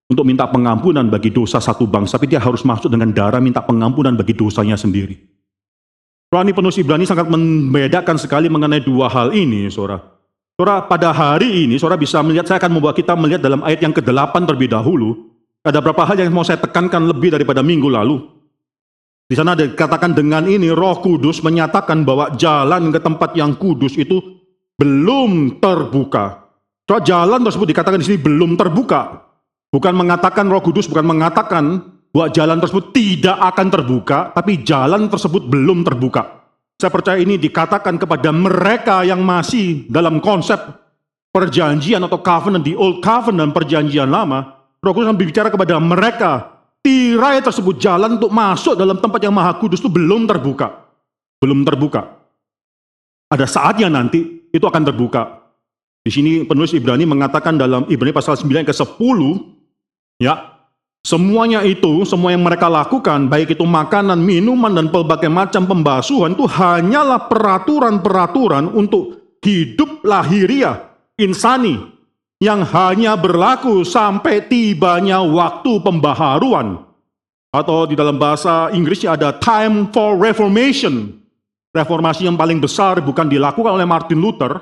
untuk 0.08 0.24
minta 0.24 0.48
pengampunan 0.48 1.04
bagi 1.12 1.36
dosa 1.36 1.60
satu 1.60 1.84
bangsa, 1.84 2.16
tapi 2.16 2.32
dia 2.32 2.40
harus 2.40 2.64
masuk 2.64 2.88
dengan 2.88 3.12
darah 3.12 3.44
minta 3.44 3.60
pengampunan 3.60 4.16
bagi 4.16 4.32
dosanya 4.32 4.80
sendiri. 4.80 5.20
Rani 6.32 6.56
penulis 6.56 6.80
Ibrani 6.80 7.04
sangat 7.04 7.28
membedakan 7.28 8.16
sekali 8.16 8.48
mengenai 8.48 8.80
dua 8.80 9.12
hal 9.12 9.36
ini, 9.36 9.68
saudara. 9.68 10.15
Saudara, 10.56 10.88
pada 10.88 11.12
hari 11.12 11.68
ini, 11.68 11.76
saudara 11.76 12.00
bisa 12.00 12.24
melihat, 12.24 12.48
saya 12.48 12.64
akan 12.64 12.80
membawa 12.80 12.96
kita 12.96 13.12
melihat 13.20 13.44
dalam 13.44 13.60
ayat 13.68 13.84
yang 13.84 13.92
ke-8 13.92 14.34
terlebih 14.48 14.72
dahulu, 14.72 15.36
ada 15.68 15.84
beberapa 15.84 16.08
hal 16.08 16.16
yang 16.16 16.32
mau 16.32 16.48
saya 16.48 16.60
tekankan 16.64 17.12
lebih 17.12 17.36
daripada 17.36 17.60
minggu 17.60 17.92
lalu. 17.92 18.24
Di 19.28 19.36
sana 19.36 19.52
dikatakan 19.58 20.16
dengan 20.16 20.48
ini, 20.48 20.72
roh 20.72 21.04
kudus 21.04 21.44
menyatakan 21.44 22.08
bahwa 22.08 22.32
jalan 22.40 22.88
ke 22.94 23.00
tempat 23.04 23.36
yang 23.36 23.58
kudus 23.60 24.00
itu 24.00 24.22
belum 24.80 25.60
terbuka. 25.60 26.46
So, 26.86 27.02
jalan 27.02 27.42
tersebut 27.42 27.68
dikatakan 27.74 27.98
di 27.98 28.06
sini 28.06 28.20
belum 28.22 28.54
terbuka. 28.56 29.26
Bukan 29.74 29.92
mengatakan 29.92 30.48
Roh 30.48 30.62
Kudus, 30.62 30.86
bukan 30.86 31.04
mengatakan 31.04 31.82
bahwa 32.14 32.32
jalan 32.32 32.62
tersebut 32.62 32.94
tidak 32.94 33.36
akan 33.42 33.68
terbuka, 33.74 34.32
tapi 34.32 34.62
jalan 34.64 35.10
tersebut 35.12 35.50
belum 35.50 35.84
terbuka. 35.84 36.45
Saya 36.76 36.92
percaya 36.92 37.18
ini 37.24 37.40
dikatakan 37.40 37.96
kepada 37.96 38.36
mereka 38.36 39.08
yang 39.08 39.24
masih 39.24 39.88
dalam 39.88 40.20
konsep 40.20 40.60
perjanjian 41.32 42.04
atau 42.04 42.20
covenant 42.20 42.64
di 42.64 42.76
Old 42.76 43.00
Covenant 43.00 43.56
perjanjian 43.56 44.12
lama. 44.12 44.56
Roh 44.84 44.92
Kudus 44.92 45.12
berbicara 45.16 45.50
kepada 45.50 45.80
mereka, 45.82 46.56
tirai 46.86 47.42
tersebut 47.42 47.82
jalan 47.82 48.22
untuk 48.22 48.30
masuk 48.30 48.78
dalam 48.78 49.02
tempat 49.02 49.18
yang 49.24 49.34
maha 49.34 49.58
kudus 49.58 49.82
itu 49.82 49.90
belum 49.90 50.30
terbuka. 50.30 50.86
Belum 51.42 51.66
terbuka. 51.66 52.22
Ada 53.32 53.50
saatnya 53.50 53.90
nanti 53.90 54.46
itu 54.54 54.62
akan 54.62 54.84
terbuka. 54.86 55.42
Di 56.06 56.14
sini 56.14 56.46
penulis 56.46 56.72
Ibrani 56.78 57.04
mengatakan 57.10 57.58
dalam 57.58 57.90
Ibrani 57.90 58.14
pasal 58.14 58.38
9 58.38 58.62
ke 58.62 58.70
10, 58.70 58.96
ya, 60.22 60.55
semuanya 61.06 61.62
itu, 61.62 62.02
semua 62.10 62.34
yang 62.34 62.42
mereka 62.42 62.66
lakukan, 62.66 63.30
baik 63.30 63.54
itu 63.54 63.62
makanan, 63.62 64.18
minuman, 64.18 64.74
dan 64.74 64.90
pelbagai 64.90 65.30
macam 65.30 65.70
pembasuhan, 65.70 66.34
itu 66.34 66.50
hanyalah 66.50 67.30
peraturan-peraturan 67.30 68.74
untuk 68.74 69.38
hidup 69.46 70.02
lahiriah, 70.02 70.98
insani, 71.22 71.78
yang 72.42 72.66
hanya 72.66 73.14
berlaku 73.14 73.86
sampai 73.86 74.50
tibanya 74.50 75.22
waktu 75.22 75.78
pembaharuan. 75.86 76.82
Atau 77.54 77.88
di 77.88 77.96
dalam 77.96 78.20
bahasa 78.20 78.74
Inggrisnya 78.74 79.16
ada 79.16 79.32
time 79.38 79.88
for 79.94 80.20
reformation. 80.20 81.24
Reformasi 81.72 82.28
yang 82.28 82.36
paling 82.36 82.60
besar 82.60 83.00
bukan 83.00 83.32
dilakukan 83.32 83.72
oleh 83.76 83.88
Martin 83.88 84.20
Luther, 84.20 84.60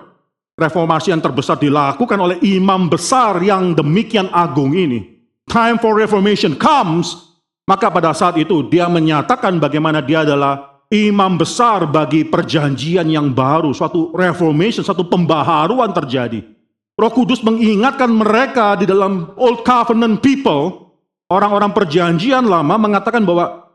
reformasi 0.53 1.09
yang 1.13 1.21
terbesar 1.21 1.57
dilakukan 1.57 2.17
oleh 2.17 2.37
imam 2.45 2.89
besar 2.89 3.41
yang 3.41 3.73
demikian 3.73 4.29
agung 4.29 4.73
ini. 4.77 5.12
Time 5.49 5.75
for 5.77 5.93
reformation 5.93 6.55
comes, 6.55 7.35
maka 7.67 7.91
pada 7.91 8.15
saat 8.15 8.39
itu 8.39 8.67
dia 8.71 8.87
menyatakan 8.87 9.59
bagaimana 9.59 9.99
dia 9.99 10.23
adalah 10.23 10.83
imam 10.93 11.35
besar 11.35 11.89
bagi 11.89 12.23
perjanjian 12.23 13.09
yang 13.09 13.33
baru, 13.33 13.73
suatu 13.73 14.13
reformation, 14.13 14.85
suatu 14.85 15.03
pembaharuan 15.03 15.91
terjadi. 15.91 16.45
Roh 16.93 17.11
Kudus 17.11 17.41
mengingatkan 17.41 18.07
mereka 18.07 18.77
di 18.77 18.85
dalam 18.85 19.33
Old 19.33 19.65
Covenant 19.65 20.21
people, 20.21 20.93
orang-orang 21.33 21.73
perjanjian 21.73 22.45
lama 22.45 22.77
mengatakan 22.77 23.25
bahwa 23.25 23.65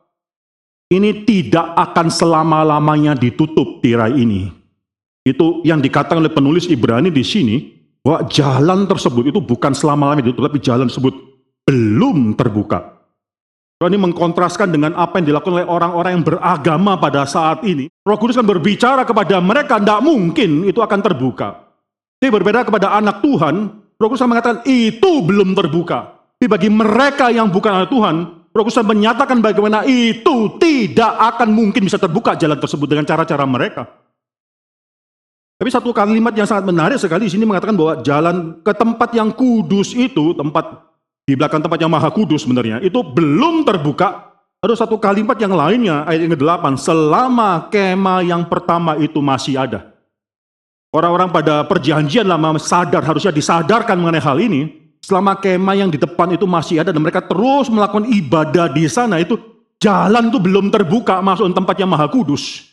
ini 0.89 1.27
tidak 1.27 1.77
akan 1.77 2.09
selama-lamanya 2.09 3.19
ditutup 3.19 3.83
tirai 3.85 4.17
ini. 4.17 4.49
Itu 5.27 5.61
yang 5.67 5.85
dikatakan 5.85 6.23
oleh 6.25 6.33
penulis 6.33 6.71
Ibrani 6.71 7.13
di 7.13 7.27
sini, 7.27 7.57
bahwa 8.01 8.25
jalan 8.31 8.89
tersebut 8.89 9.35
itu 9.35 9.43
bukan 9.43 9.75
selama-lamanya 9.77 10.33
itu, 10.33 10.41
tapi 10.41 10.63
jalan 10.63 10.89
tersebut 10.89 11.28
belum 11.69 12.33
terbuka. 12.33 12.97
Ini 13.79 13.95
mengkontraskan 13.95 14.75
dengan 14.75 14.97
apa 14.99 15.23
yang 15.23 15.31
dilakukan 15.31 15.55
oleh 15.55 15.69
orang-orang 15.69 16.19
yang 16.19 16.25
beragama 16.27 16.99
pada 16.99 17.23
saat 17.29 17.63
ini. 17.63 17.87
Roh 18.03 18.19
Kudus 18.19 18.35
kan 18.35 18.49
berbicara 18.49 19.07
kepada 19.07 19.39
mereka, 19.39 19.79
tidak 19.79 20.03
mungkin 20.03 20.67
itu 20.67 20.83
akan 20.83 20.99
terbuka. 20.99 21.63
Tapi 22.19 22.27
berbeda 22.33 22.67
kepada 22.67 22.99
anak 22.99 23.23
Tuhan, 23.23 23.55
Roh 23.95 24.09
Kudus 24.11 24.27
mengatakan 24.27 24.67
itu 24.67 25.23
belum 25.23 25.55
terbuka. 25.55 26.11
Tapi 26.35 26.51
bagi 26.51 26.67
mereka 26.75 27.31
yang 27.31 27.47
bukan 27.55 27.71
anak 27.71 27.91
Tuhan, 27.95 28.17
Roh 28.51 28.65
Kudus 28.67 28.83
menyatakan 28.83 29.39
bagaimana 29.39 29.87
itu 29.87 30.59
tidak 30.59 31.15
akan 31.37 31.55
mungkin 31.55 31.87
bisa 31.87 32.03
terbuka 32.03 32.35
jalan 32.35 32.59
tersebut 32.59 32.89
dengan 32.91 33.07
cara-cara 33.07 33.47
mereka. 33.47 33.87
Tapi 35.55 35.71
satu 35.71 35.95
kalimat 35.95 36.35
yang 36.35 36.51
sangat 36.51 36.67
menarik 36.67 36.99
sekali 36.99 37.31
di 37.31 37.35
sini 37.35 37.47
mengatakan 37.47 37.79
bahwa 37.79 38.03
jalan 38.03 38.59
ke 38.59 38.75
tempat 38.75 39.15
yang 39.15 39.31
kudus 39.31 39.95
itu, 39.95 40.35
tempat 40.35 40.88
di 41.29 41.37
belakang 41.37 41.61
tempat 41.61 41.77
yang 41.77 41.93
maha 41.93 42.09
kudus 42.09 42.49
sebenarnya, 42.49 42.81
itu 42.81 43.05
belum 43.05 43.69
terbuka. 43.69 44.33
Ada 44.65 44.89
satu 44.89 44.97
kalimat 44.97 45.37
yang 45.37 45.53
lainnya, 45.53 46.09
ayat 46.09 46.25
yang 46.25 46.33
ke-8, 46.35 46.81
selama 46.81 47.69
kema 47.69 48.25
yang 48.25 48.49
pertama 48.49 48.97
itu 48.97 49.21
masih 49.21 49.61
ada. 49.61 49.93
Orang-orang 50.89 51.29
pada 51.29 51.69
perjanjian 51.69 52.25
lama 52.25 52.57
sadar, 52.57 53.05
harusnya 53.05 53.29
disadarkan 53.29 54.01
mengenai 54.01 54.25
hal 54.25 54.41
ini, 54.41 54.73
selama 55.05 55.37
kemah 55.39 55.77
yang 55.77 55.93
di 55.93 56.01
depan 56.01 56.33
itu 56.33 56.49
masih 56.49 56.81
ada 56.83 56.91
dan 56.91 57.01
mereka 57.05 57.25
terus 57.25 57.69
melakukan 57.73 58.09
ibadah 58.09 58.73
di 58.73 58.85
sana 58.91 59.17
itu 59.23 59.39
jalan 59.79 60.29
itu 60.29 60.37
belum 60.43 60.69
terbuka 60.69 61.23
masuk 61.23 61.49
tempat 61.55 61.77
yang 61.79 61.89
maha 61.93 62.09
kudus. 62.11 62.68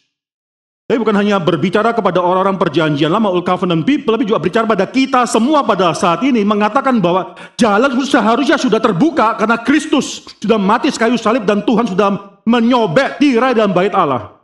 Tapi 0.86 1.02
bukan 1.02 1.18
hanya 1.18 1.42
berbicara 1.42 1.98
kepada 1.98 2.22
orang-orang 2.22 2.62
perjanjian 2.62 3.10
lama, 3.10 3.34
Old 3.34 3.42
Covenant 3.42 3.90
people, 3.90 4.14
tapi 4.14 4.30
juga 4.30 4.38
berbicara 4.38 4.70
pada 4.70 4.86
kita 4.86 5.26
semua 5.26 5.66
pada 5.66 5.90
saat 5.98 6.22
ini, 6.22 6.46
mengatakan 6.46 7.02
bahwa 7.02 7.34
jalan 7.58 7.90
seharusnya 8.06 8.54
sudah 8.54 8.78
terbuka 8.78 9.34
karena 9.34 9.58
Kristus 9.66 10.30
sudah 10.38 10.62
mati 10.62 10.94
sekayu 10.94 11.18
salib 11.18 11.42
dan 11.42 11.66
Tuhan 11.66 11.90
sudah 11.90 12.38
menyobek 12.46 13.18
tirai 13.18 13.58
dalam 13.58 13.74
bait 13.74 13.98
Allah. 13.98 14.38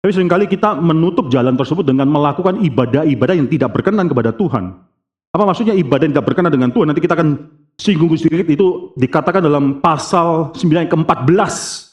Tapi 0.00 0.08
sering 0.08 0.30
kali 0.32 0.48
kita 0.48 0.72
menutup 0.80 1.28
jalan 1.28 1.52
tersebut 1.52 1.84
dengan 1.84 2.08
melakukan 2.08 2.64
ibadah-ibadah 2.64 3.34
yang 3.36 3.50
tidak 3.52 3.68
berkenan 3.76 4.08
kepada 4.08 4.32
Tuhan. 4.32 4.72
Apa 5.36 5.44
maksudnya 5.44 5.76
ibadah 5.76 6.08
yang 6.08 6.16
tidak 6.16 6.32
berkenan 6.32 6.48
dengan 6.48 6.72
Tuhan? 6.72 6.88
Nanti 6.88 7.04
kita 7.04 7.12
akan 7.12 7.44
singgung 7.76 8.16
sedikit 8.16 8.48
itu 8.48 8.96
dikatakan 8.96 9.44
dalam 9.44 9.84
pasal 9.84 10.56
9 10.56 10.88
ke-14. 10.88 11.87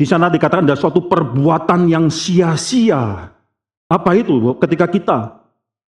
Di 0.00 0.08
sana 0.08 0.32
dikatakan 0.32 0.64
ada 0.64 0.80
suatu 0.80 1.04
perbuatan 1.04 1.84
yang 1.84 2.08
sia-sia. 2.08 3.28
Apa 3.84 4.16
itu? 4.16 4.56
Ketika 4.56 4.88
kita 4.88 5.18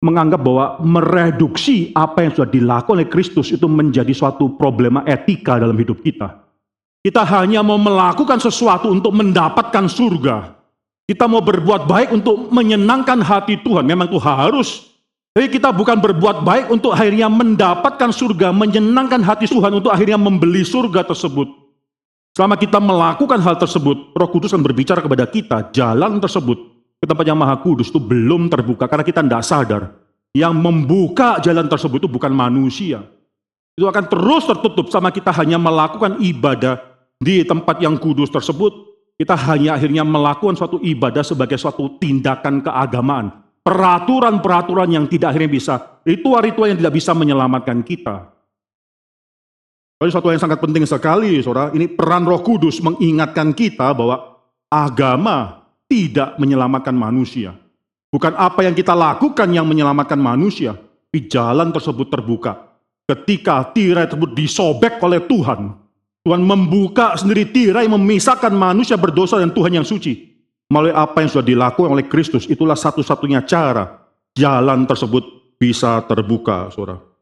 menganggap 0.04 0.44
bahwa 0.44 0.76
mereduksi 0.84 1.88
apa 1.96 2.28
yang 2.28 2.36
sudah 2.36 2.50
dilakukan 2.52 3.00
oleh 3.00 3.08
Kristus 3.08 3.48
itu 3.48 3.64
menjadi 3.64 4.12
suatu 4.12 4.60
problema 4.60 5.00
etika 5.08 5.56
dalam 5.56 5.72
hidup 5.80 6.04
kita. 6.04 6.36
Kita 7.00 7.24
hanya 7.24 7.64
mau 7.64 7.80
melakukan 7.80 8.36
sesuatu 8.36 8.92
untuk 8.92 9.16
mendapatkan 9.16 9.88
surga. 9.88 10.52
Kita 11.08 11.24
mau 11.24 11.40
berbuat 11.40 11.88
baik 11.88 12.12
untuk 12.12 12.52
menyenangkan 12.52 13.24
hati 13.24 13.56
Tuhan. 13.64 13.88
Memang 13.88 14.12
itu 14.12 14.20
harus 14.20 14.92
jadi 15.32 15.48
kita 15.48 15.72
bukan 15.72 15.98
berbuat 16.04 16.44
baik 16.44 16.66
untuk 16.68 16.92
akhirnya 16.92 17.32
mendapatkan 17.32 18.12
surga, 18.12 18.52
menyenangkan 18.52 19.24
hati 19.24 19.48
Tuhan 19.48 19.80
untuk 19.80 19.90
akhirnya 19.90 20.20
membeli 20.20 20.60
surga 20.60 21.08
tersebut. 21.08 21.63
Selama 22.34 22.58
kita 22.58 22.82
melakukan 22.82 23.38
hal 23.38 23.54
tersebut, 23.62 24.10
Roh 24.10 24.30
Kudus 24.30 24.50
akan 24.50 24.66
berbicara 24.66 24.98
kepada 24.98 25.22
kita, 25.30 25.70
jalan 25.70 26.18
tersebut 26.18 26.58
ke 26.98 27.06
tempat 27.06 27.22
yang 27.30 27.38
Maha 27.38 27.62
Kudus 27.62 27.94
itu 27.94 28.02
belum 28.02 28.50
terbuka 28.50 28.90
karena 28.90 29.06
kita 29.06 29.22
tidak 29.22 29.46
sadar. 29.46 29.82
Yang 30.34 30.54
membuka 30.58 31.38
jalan 31.38 31.70
tersebut 31.70 32.02
itu 32.02 32.10
bukan 32.10 32.34
manusia. 32.34 33.06
Itu 33.78 33.86
akan 33.86 34.10
terus 34.10 34.50
tertutup 34.50 34.90
sama 34.90 35.14
kita 35.14 35.30
hanya 35.30 35.62
melakukan 35.62 36.18
ibadah 36.18 36.82
di 37.22 37.46
tempat 37.46 37.78
yang 37.78 37.94
kudus 38.02 38.34
tersebut. 38.34 38.74
Kita 39.14 39.38
hanya 39.46 39.78
akhirnya 39.78 40.02
melakukan 40.02 40.58
suatu 40.58 40.82
ibadah 40.82 41.22
sebagai 41.22 41.54
suatu 41.54 42.02
tindakan 42.02 42.66
keagamaan 42.66 43.44
peraturan-peraturan 43.64 44.92
yang 44.92 45.08
tidak 45.08 45.32
akhirnya 45.32 45.50
bisa, 45.50 45.74
ritual-ritual 46.04 46.68
yang 46.68 46.78
tidak 46.78 46.94
bisa 47.00 47.16
menyelamatkan 47.16 47.80
kita. 47.80 48.33
Jadi 49.98 50.10
satu 50.10 50.28
yang 50.34 50.42
sangat 50.42 50.58
penting 50.58 50.84
sekali, 50.84 51.38
saudara, 51.40 51.70
ini 51.72 51.86
peran 51.86 52.26
roh 52.26 52.42
kudus 52.42 52.82
mengingatkan 52.82 53.54
kita 53.54 53.94
bahwa 53.94 54.42
agama 54.68 55.64
tidak 55.86 56.34
menyelamatkan 56.36 56.92
manusia. 56.92 57.54
Bukan 58.10 58.34
apa 58.34 58.66
yang 58.66 58.74
kita 58.74 58.94
lakukan 58.94 59.48
yang 59.50 59.66
menyelamatkan 59.66 60.18
manusia, 60.18 60.74
tapi 60.74 61.30
jalan 61.30 61.70
tersebut 61.70 62.10
terbuka. 62.10 62.74
Ketika 63.06 63.70
tirai 63.70 64.10
tersebut 64.10 64.34
disobek 64.34 64.98
oleh 64.98 65.22
Tuhan, 65.22 65.70
Tuhan 66.26 66.42
membuka 66.42 67.14
sendiri 67.14 67.46
tirai 67.54 67.86
memisahkan 67.86 68.50
manusia 68.50 68.98
berdosa 68.98 69.38
dan 69.38 69.54
Tuhan 69.54 69.78
yang 69.78 69.86
suci 69.86 70.34
melalui 70.66 70.90
apa 70.90 71.22
yang 71.22 71.30
sudah 71.30 71.46
dilakukan 71.46 71.90
oleh 71.94 72.06
Kristus, 72.10 72.50
itulah 72.50 72.74
satu-satunya 72.74 73.46
cara 73.46 74.02
jalan 74.34 74.90
tersebut 74.90 75.54
bisa 75.54 76.02
terbuka, 76.08 76.72
saudara. 76.74 77.13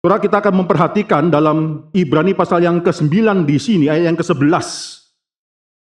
Saudara, 0.00 0.16
kita 0.16 0.40
akan 0.40 0.64
memperhatikan 0.64 1.28
dalam 1.28 1.84
Ibrani 1.92 2.32
pasal 2.32 2.64
yang 2.64 2.80
ke-9 2.80 3.44
di 3.44 3.60
sini, 3.60 3.84
ayat 3.84 4.08
yang 4.08 4.16
ke-11. 4.16 4.64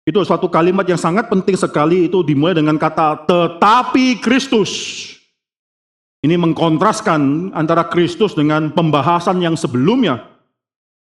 Itu 0.07 0.23
suatu 0.23 0.47
kalimat 0.47 0.87
yang 0.87 0.95
sangat 0.95 1.27
penting 1.27 1.59
sekali, 1.59 2.07
itu 2.07 2.23
dimulai 2.23 2.55
dengan 2.55 2.79
kata 2.79 3.27
tetapi 3.27 4.23
Kristus. 4.23 4.71
Ini 6.23 6.39
mengkontraskan 6.39 7.51
antara 7.51 7.91
Kristus 7.91 8.31
dengan 8.31 8.71
pembahasan 8.71 9.43
yang 9.43 9.59
sebelumnya. 9.59 10.23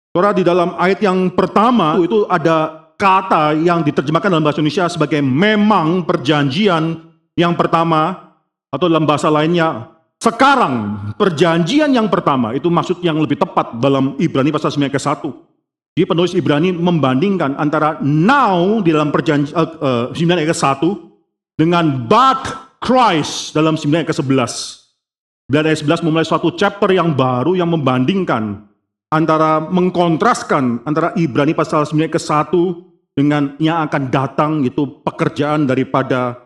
Saudara, 0.09 0.33
di 0.33 0.41
dalam 0.41 0.73
ayat 0.81 1.05
yang 1.05 1.29
pertama 1.37 2.01
itu 2.01 2.25
ada 2.25 2.89
kata 2.97 3.53
yang 3.61 3.85
diterjemahkan 3.85 4.33
dalam 4.33 4.41
bahasa 4.41 4.57
Indonesia 4.57 4.89
sebagai 4.89 5.21
memang 5.21 6.01
perjanjian 6.01 6.97
yang 7.37 7.53
pertama 7.53 8.33
atau 8.73 8.89
dalam 8.89 9.05
bahasa 9.05 9.29
lainnya 9.29 9.92
sekarang 10.23 10.75
perjanjian 11.19 11.91
yang 11.91 12.07
pertama 12.07 12.55
itu 12.55 12.71
maksud 12.71 13.03
yang 13.03 13.19
lebih 13.19 13.35
tepat 13.35 13.75
dalam 13.75 14.15
Ibrani 14.15 14.55
pasal 14.55 14.71
9 14.71 14.87
ke 14.87 14.95
1. 14.95 15.99
Di 15.99 16.07
penulis 16.07 16.31
Ibrani 16.31 16.71
membandingkan 16.71 17.59
antara 17.59 17.99
now 17.99 18.79
di 18.79 18.95
dalam 18.95 19.11
perjanjian 19.11 19.51
uh, 19.51 20.07
uh, 20.07 20.15
9 20.15 20.47
ke 20.47 20.55
1 20.55 21.59
dengan 21.59 22.07
but 22.07 22.39
Christ 22.79 23.51
dalam 23.51 23.75
9 23.75 24.07
ke 24.07 24.15
11. 24.15 25.51
Dan 25.51 25.67
ayat 25.67 25.83
11 25.83 26.07
memulai 26.07 26.23
suatu 26.23 26.55
chapter 26.55 26.87
yang 26.95 27.11
baru 27.11 27.59
yang 27.59 27.67
membandingkan 27.67 28.63
antara 29.11 29.59
mengkontraskan 29.59 30.87
antara 30.87 31.11
Ibrani 31.19 31.51
pasal 31.51 31.83
9 31.83 31.99
ke 32.07 32.17
1 32.17 33.13
dengan 33.13 33.59
yang 33.59 33.83
akan 33.85 34.03
datang 34.07 34.51
itu 34.63 35.03
pekerjaan 35.03 35.67
daripada 35.67 36.39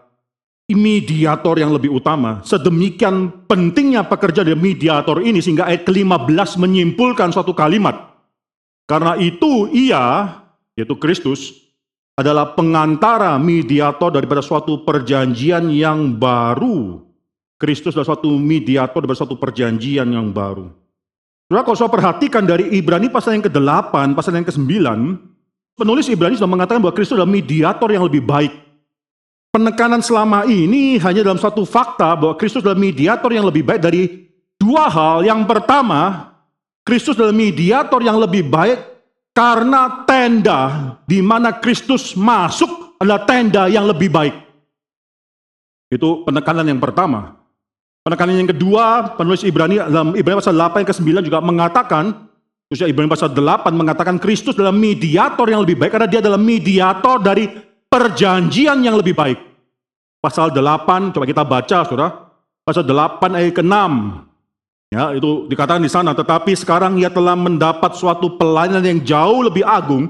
mediator 0.76 1.56
yang 1.56 1.72
lebih 1.72 1.96
utama. 1.96 2.44
Sedemikian 2.44 3.48
pentingnya 3.48 4.04
pekerjaan 4.04 4.52
dari 4.52 4.60
mediator 4.60 5.24
ini 5.24 5.40
sehingga 5.40 5.64
ayat 5.64 5.88
ke-15 5.88 6.60
menyimpulkan 6.60 7.32
suatu 7.32 7.56
kalimat. 7.56 7.96
Karena 8.84 9.16
itu 9.16 9.72
ia, 9.72 10.36
yaitu 10.76 10.96
Kristus, 11.00 11.56
adalah 12.20 12.52
pengantara 12.52 13.38
mediator 13.40 14.12
daripada 14.12 14.44
suatu 14.44 14.84
perjanjian 14.84 15.72
yang 15.72 16.12
baru. 16.20 17.00
Kristus 17.56 17.96
adalah 17.96 18.18
suatu 18.18 18.36
mediator 18.36 19.00
daripada 19.06 19.24
suatu 19.24 19.40
perjanjian 19.40 20.08
yang 20.12 20.36
baru. 20.36 20.68
Saudara, 21.48 21.64
kalau 21.64 21.78
saya 21.80 21.92
perhatikan 21.92 22.44
dari 22.44 22.76
Ibrani 22.76 23.08
pasal 23.08 23.40
yang 23.40 23.48
ke-8, 23.48 24.12
pasal 24.20 24.36
yang 24.36 24.44
ke-9, 24.44 24.68
penulis 25.80 26.12
Ibrani 26.12 26.36
sudah 26.36 26.52
mengatakan 26.52 26.84
bahwa 26.84 26.92
Kristus 26.92 27.16
adalah 27.16 27.32
mediator 27.32 27.88
yang 27.88 28.04
lebih 28.04 28.20
baik. 28.20 28.67
Penekanan 29.58 30.06
selama 30.06 30.46
ini 30.46 31.02
hanya 31.02 31.26
dalam 31.26 31.42
satu 31.42 31.66
fakta 31.66 32.14
bahwa 32.14 32.38
Kristus 32.38 32.62
adalah 32.62 32.78
mediator 32.78 33.34
yang 33.34 33.42
lebih 33.42 33.66
baik 33.66 33.82
dari 33.82 34.30
dua 34.54 34.86
hal. 34.86 35.26
Yang 35.26 35.50
pertama, 35.50 36.30
Kristus 36.86 37.18
adalah 37.18 37.34
mediator 37.34 37.98
yang 38.06 38.22
lebih 38.22 38.46
baik 38.46 38.78
karena 39.34 40.06
tenda 40.06 40.62
di 41.10 41.26
mana 41.26 41.58
Kristus 41.58 42.14
masuk 42.14 43.02
adalah 43.02 43.26
tenda 43.26 43.66
yang 43.66 43.90
lebih 43.90 44.14
baik. 44.14 44.38
Itu 45.90 46.22
penekanan 46.22 46.70
yang 46.70 46.78
pertama. 46.78 47.42
Penekanan 48.06 48.38
yang 48.38 48.54
kedua, 48.54 49.18
penulis 49.18 49.42
Ibrani 49.42 49.82
dalam 49.82 50.14
Ibrani 50.14 50.38
pasal 50.38 50.54
8 50.54 50.86
yang 50.86 50.90
ke-9 50.94 51.34
juga 51.34 51.42
mengatakan, 51.42 52.30
khususnya 52.70 52.94
Ibrani 52.94 53.10
pasal 53.10 53.34
8 53.34 53.74
mengatakan 53.74 54.22
Kristus 54.22 54.54
adalah 54.54 54.70
mediator 54.70 55.50
yang 55.50 55.66
lebih 55.66 55.82
baik 55.82 55.98
karena 55.98 56.06
dia 56.06 56.22
adalah 56.22 56.38
mediator 56.38 57.18
dari 57.18 57.50
perjanjian 57.90 58.86
yang 58.86 58.94
lebih 59.02 59.18
baik. 59.18 59.47
Pasal 60.18 60.50
8, 60.50 61.14
coba 61.14 61.26
kita 61.26 61.44
baca 61.46 61.78
Saudara. 61.86 62.10
Pasal 62.66 62.84
8 62.84 63.38
ayat 63.38 63.54
ke-6. 63.54 63.76
Ya, 64.88 65.12
itu 65.12 65.52
dikatakan 65.52 65.84
di 65.84 65.92
sana, 65.92 66.16
tetapi 66.16 66.56
sekarang 66.56 66.96
ia 66.96 67.12
telah 67.12 67.36
mendapat 67.36 68.00
suatu 68.00 68.40
pelayanan 68.40 68.80
yang 68.80 69.00
jauh 69.04 69.44
lebih 69.44 69.68
agung 69.68 70.08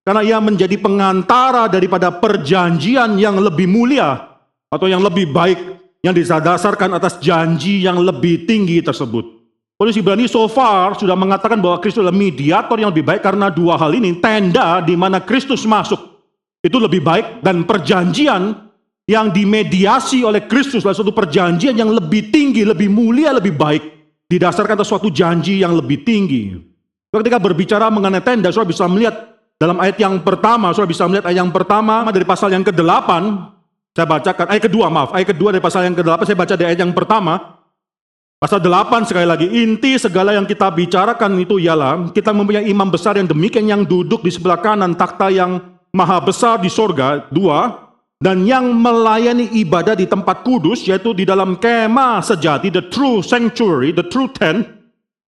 karena 0.00 0.24
ia 0.24 0.38
menjadi 0.40 0.80
pengantara 0.80 1.68
daripada 1.68 2.08
perjanjian 2.08 3.20
yang 3.20 3.36
lebih 3.36 3.68
mulia 3.68 4.36
atau 4.72 4.88
yang 4.88 5.04
lebih 5.04 5.28
baik 5.28 5.60
yang 6.04 6.12
didasarkan 6.16 6.96
atas 6.96 7.20
janji 7.20 7.84
yang 7.84 8.00
lebih 8.00 8.48
tinggi 8.48 8.80
tersebut. 8.80 9.24
Polisi 9.76 10.00
Ibrani 10.00 10.24
so 10.24 10.48
far 10.48 10.96
sudah 10.96 11.16
mengatakan 11.16 11.60
bahwa 11.60 11.80
Kristus 11.80 12.00
adalah 12.00 12.16
mediator 12.16 12.76
yang 12.80 12.92
lebih 12.92 13.04
baik 13.04 13.20
karena 13.20 13.52
dua 13.52 13.76
hal 13.76 13.92
ini. 13.92 14.16
Tenda 14.20 14.80
di 14.80 14.96
mana 14.96 15.20
Kristus 15.20 15.68
masuk 15.68 16.00
itu 16.64 16.80
lebih 16.80 17.04
baik 17.04 17.44
dan 17.44 17.64
perjanjian 17.68 18.63
yang 19.04 19.28
dimediasi 19.28 20.24
oleh 20.24 20.48
Kristus 20.48 20.80
adalah 20.80 20.96
suatu 20.96 21.12
perjanjian 21.12 21.76
yang 21.76 21.92
lebih 21.92 22.32
tinggi, 22.32 22.64
lebih 22.64 22.88
mulia, 22.88 23.36
lebih 23.36 23.52
baik. 23.52 23.82
Didasarkan 24.24 24.80
atas 24.80 24.88
suatu 24.88 25.12
janji 25.12 25.60
yang 25.60 25.76
lebih 25.76 26.00
tinggi. 26.00 26.56
Ketika 27.12 27.36
berbicara 27.36 27.92
mengenai 27.92 28.24
tenda, 28.24 28.48
saudara 28.50 28.72
bisa 28.72 28.84
melihat 28.88 29.14
dalam 29.60 29.78
ayat 29.78 30.00
yang 30.00 30.18
pertama, 30.24 30.72
saudara 30.72 30.90
bisa 30.90 31.04
melihat 31.06 31.28
ayat 31.28 31.44
yang 31.44 31.52
pertama 31.52 32.08
dari 32.08 32.26
pasal 32.26 32.50
yang 32.50 32.64
ke-8, 32.64 33.10
saya 33.94 34.06
bacakan, 34.08 34.46
ayat 34.50 34.62
kedua 34.66 34.86
maaf, 34.90 35.14
ayat 35.14 35.28
kedua 35.36 35.54
dari 35.54 35.62
pasal 35.62 35.86
yang 35.86 35.94
ke-8, 35.94 36.24
saya 36.24 36.38
baca 36.40 36.54
dari 36.58 36.68
ayat 36.74 36.80
yang 36.82 36.90
pertama, 36.96 37.62
pasal 38.40 38.58
8 38.58 39.06
sekali 39.06 39.28
lagi, 39.28 39.46
inti 39.46 39.94
segala 40.00 40.34
yang 40.34 40.48
kita 40.48 40.66
bicarakan 40.72 41.38
itu 41.38 41.60
ialah, 41.60 42.10
kita 42.10 42.34
mempunyai 42.34 42.66
imam 42.66 42.88
besar 42.90 43.20
yang 43.20 43.28
demikian 43.28 43.68
yang 43.68 43.82
duduk 43.86 44.24
di 44.24 44.32
sebelah 44.32 44.58
kanan 44.58 44.96
takhta 44.96 45.30
yang 45.30 45.60
maha 45.94 46.18
besar 46.18 46.58
di 46.58 46.72
sorga, 46.72 47.28
dua, 47.30 47.83
dan 48.22 48.46
yang 48.46 48.70
melayani 48.70 49.50
ibadah 49.58 49.98
di 49.98 50.06
tempat 50.06 50.46
kudus, 50.46 50.86
yaitu 50.86 51.10
di 51.12 51.26
dalam 51.26 51.58
kemah 51.58 52.22
sejati, 52.22 52.70
the 52.70 52.84
true 52.88 53.20
sanctuary, 53.20 53.90
the 53.90 54.06
true 54.06 54.30
tent, 54.30 54.64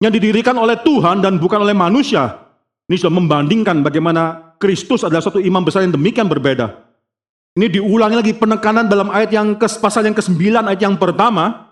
yang 0.00 0.12
didirikan 0.12 0.56
oleh 0.56 0.80
Tuhan 0.80 1.20
dan 1.20 1.36
bukan 1.36 1.60
oleh 1.60 1.76
manusia. 1.76 2.40
Ini 2.88 2.96
sudah 2.96 3.12
membandingkan 3.12 3.84
bagaimana 3.84 4.54
Kristus 4.58 5.06
adalah 5.06 5.22
satu 5.22 5.38
imam 5.38 5.62
besar 5.62 5.84
yang 5.84 5.94
demikian 5.94 6.26
berbeda. 6.26 6.90
Ini 7.54 7.66
diulangi 7.68 8.16
lagi 8.16 8.32
penekanan 8.34 8.86
dalam 8.88 9.10
ayat 9.10 9.30
yang 9.34 9.58
ke 9.58 9.66
pasal 9.78 10.06
yang 10.06 10.16
ke-9 10.16 10.38
ayat 10.64 10.80
yang 10.80 10.96
pertama. 10.96 11.70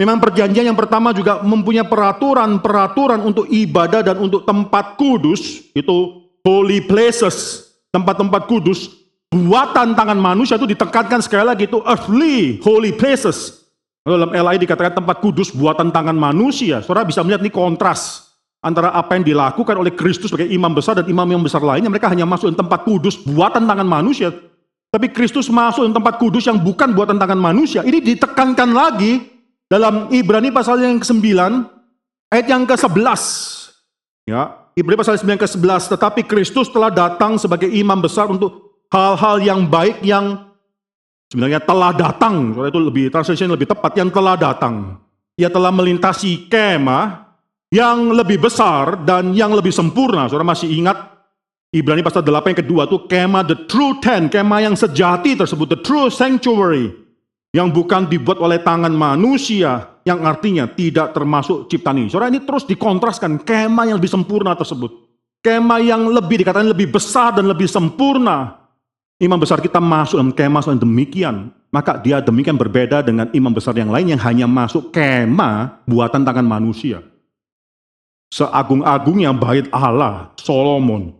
Memang 0.00 0.16
perjanjian 0.16 0.64
yang 0.64 0.78
pertama 0.78 1.12
juga 1.12 1.44
mempunyai 1.44 1.84
peraturan-peraturan 1.84 3.20
untuk 3.20 3.44
ibadah 3.52 4.00
dan 4.00 4.16
untuk 4.16 4.48
tempat 4.48 4.96
kudus, 4.96 5.68
itu 5.76 6.24
holy 6.40 6.80
places, 6.88 7.68
tempat-tempat 7.92 8.48
kudus, 8.48 8.99
buatan 9.30 9.94
tangan 9.94 10.18
manusia 10.18 10.58
itu 10.58 10.66
ditekankan 10.66 11.22
sekali 11.22 11.46
lagi 11.46 11.64
itu 11.70 11.78
earthly 11.86 12.58
holy 12.60 12.90
places. 12.90 13.62
Dalam 14.02 14.32
LI 14.32 14.58
dikatakan 14.66 14.98
tempat 15.04 15.22
kudus 15.22 15.54
buatan 15.54 15.94
tangan 15.94 16.16
manusia. 16.16 16.82
Saudara 16.82 17.06
bisa 17.06 17.22
melihat 17.22 17.46
ini 17.46 17.52
kontras 17.52 18.32
antara 18.58 18.90
apa 18.90 19.14
yang 19.14 19.22
dilakukan 19.22 19.76
oleh 19.76 19.94
Kristus 19.94 20.32
sebagai 20.34 20.50
imam 20.50 20.72
besar 20.74 20.98
dan 20.98 21.06
imam 21.06 21.28
yang 21.30 21.42
besar 21.44 21.62
lainnya. 21.62 21.92
Mereka 21.92 22.10
hanya 22.10 22.26
masuk 22.26 22.50
di 22.50 22.58
tempat 22.58 22.82
kudus 22.82 23.20
buatan 23.22 23.70
tangan 23.70 23.86
manusia. 23.86 24.34
Tapi 24.90 25.06
Kristus 25.14 25.46
masuk 25.46 25.86
di 25.86 25.94
tempat 25.94 26.18
kudus 26.18 26.48
yang 26.50 26.58
bukan 26.58 26.90
buatan 26.90 27.20
tangan 27.20 27.38
manusia. 27.38 27.86
Ini 27.86 28.02
ditekankan 28.02 28.74
lagi 28.74 29.22
dalam 29.70 30.10
Ibrani 30.10 30.50
pasal 30.50 30.82
yang 30.82 30.98
ke-9 30.98 31.22
ayat 32.34 32.46
yang 32.50 32.66
ke-11. 32.66 33.22
Ya, 34.26 34.58
Ibrani 34.74 34.98
pasal 34.98 35.20
9 35.22 35.38
ke-11, 35.38 35.94
tetapi 35.94 36.26
Kristus 36.26 36.66
telah 36.72 36.90
datang 36.90 37.38
sebagai 37.38 37.70
imam 37.70 38.02
besar 38.02 38.26
untuk 38.26 38.69
hal-hal 38.90 39.36
yang 39.40 39.60
baik 39.66 40.02
yang 40.02 40.50
sebenarnya 41.30 41.62
telah 41.62 41.94
datang. 41.94 42.52
Soalnya 42.52 42.70
itu 42.74 42.82
lebih 42.82 43.04
translation 43.08 43.50
lebih 43.50 43.70
tepat 43.70 43.96
yang 43.96 44.10
telah 44.10 44.34
datang. 44.36 44.98
Ia 45.38 45.48
telah 45.48 45.72
melintasi 45.72 46.50
kemah 46.50 47.30
yang 47.70 48.12
lebih 48.12 48.42
besar 48.42 48.98
dan 49.06 49.32
yang 49.32 49.54
lebih 49.54 49.70
sempurna. 49.70 50.26
Saudara 50.26 50.44
masih 50.44 50.68
ingat 50.68 51.10
Ibrani 51.70 52.02
pasal 52.02 52.26
8 52.26 52.50
yang 52.50 52.60
kedua 52.66 52.82
itu 52.90 52.98
kemah 53.06 53.46
the 53.46 53.54
true 53.70 54.02
tent, 54.02 54.34
kemah 54.34 54.58
yang 54.66 54.74
sejati 54.74 55.38
tersebut, 55.38 55.70
the 55.70 55.78
true 55.78 56.10
sanctuary 56.10 56.90
yang 57.54 57.70
bukan 57.70 58.10
dibuat 58.10 58.42
oleh 58.42 58.58
tangan 58.58 58.90
manusia 58.90 60.02
yang 60.02 60.22
artinya 60.26 60.66
tidak 60.66 61.14
termasuk 61.14 61.70
ciptaan 61.70 62.02
ini. 62.02 62.10
Saudara 62.10 62.26
ini 62.26 62.42
terus 62.42 62.66
dikontraskan 62.66 63.46
kemah 63.46 63.86
yang 63.86 63.96
lebih 64.02 64.10
sempurna 64.10 64.58
tersebut. 64.58 64.90
Kemah 65.40 65.78
yang 65.78 66.10
lebih 66.10 66.42
dikatakan 66.42 66.68
lebih 66.74 66.90
besar 66.90 67.38
dan 67.38 67.46
lebih 67.46 67.70
sempurna. 67.70 68.59
Imam 69.20 69.36
besar 69.36 69.60
kita 69.60 69.78
masuk 69.78 70.16
dalam 70.16 70.32
kemah 70.32 70.64
yang 70.64 70.80
demikian. 70.80 71.36
Maka 71.70 72.00
dia 72.02 72.18
demikian 72.18 72.58
berbeda 72.58 72.98
dengan 72.98 73.30
imam 73.30 73.54
besar 73.54 73.78
yang 73.78 73.94
lain 73.94 74.10
yang 74.10 74.22
hanya 74.26 74.50
masuk 74.50 74.90
kemah 74.90 75.86
buatan 75.86 76.26
tangan 76.26 76.42
manusia 76.42 76.98
seagung-agungnya 78.30 79.34
bait 79.34 79.66
Allah, 79.74 80.30
Solomon, 80.38 81.12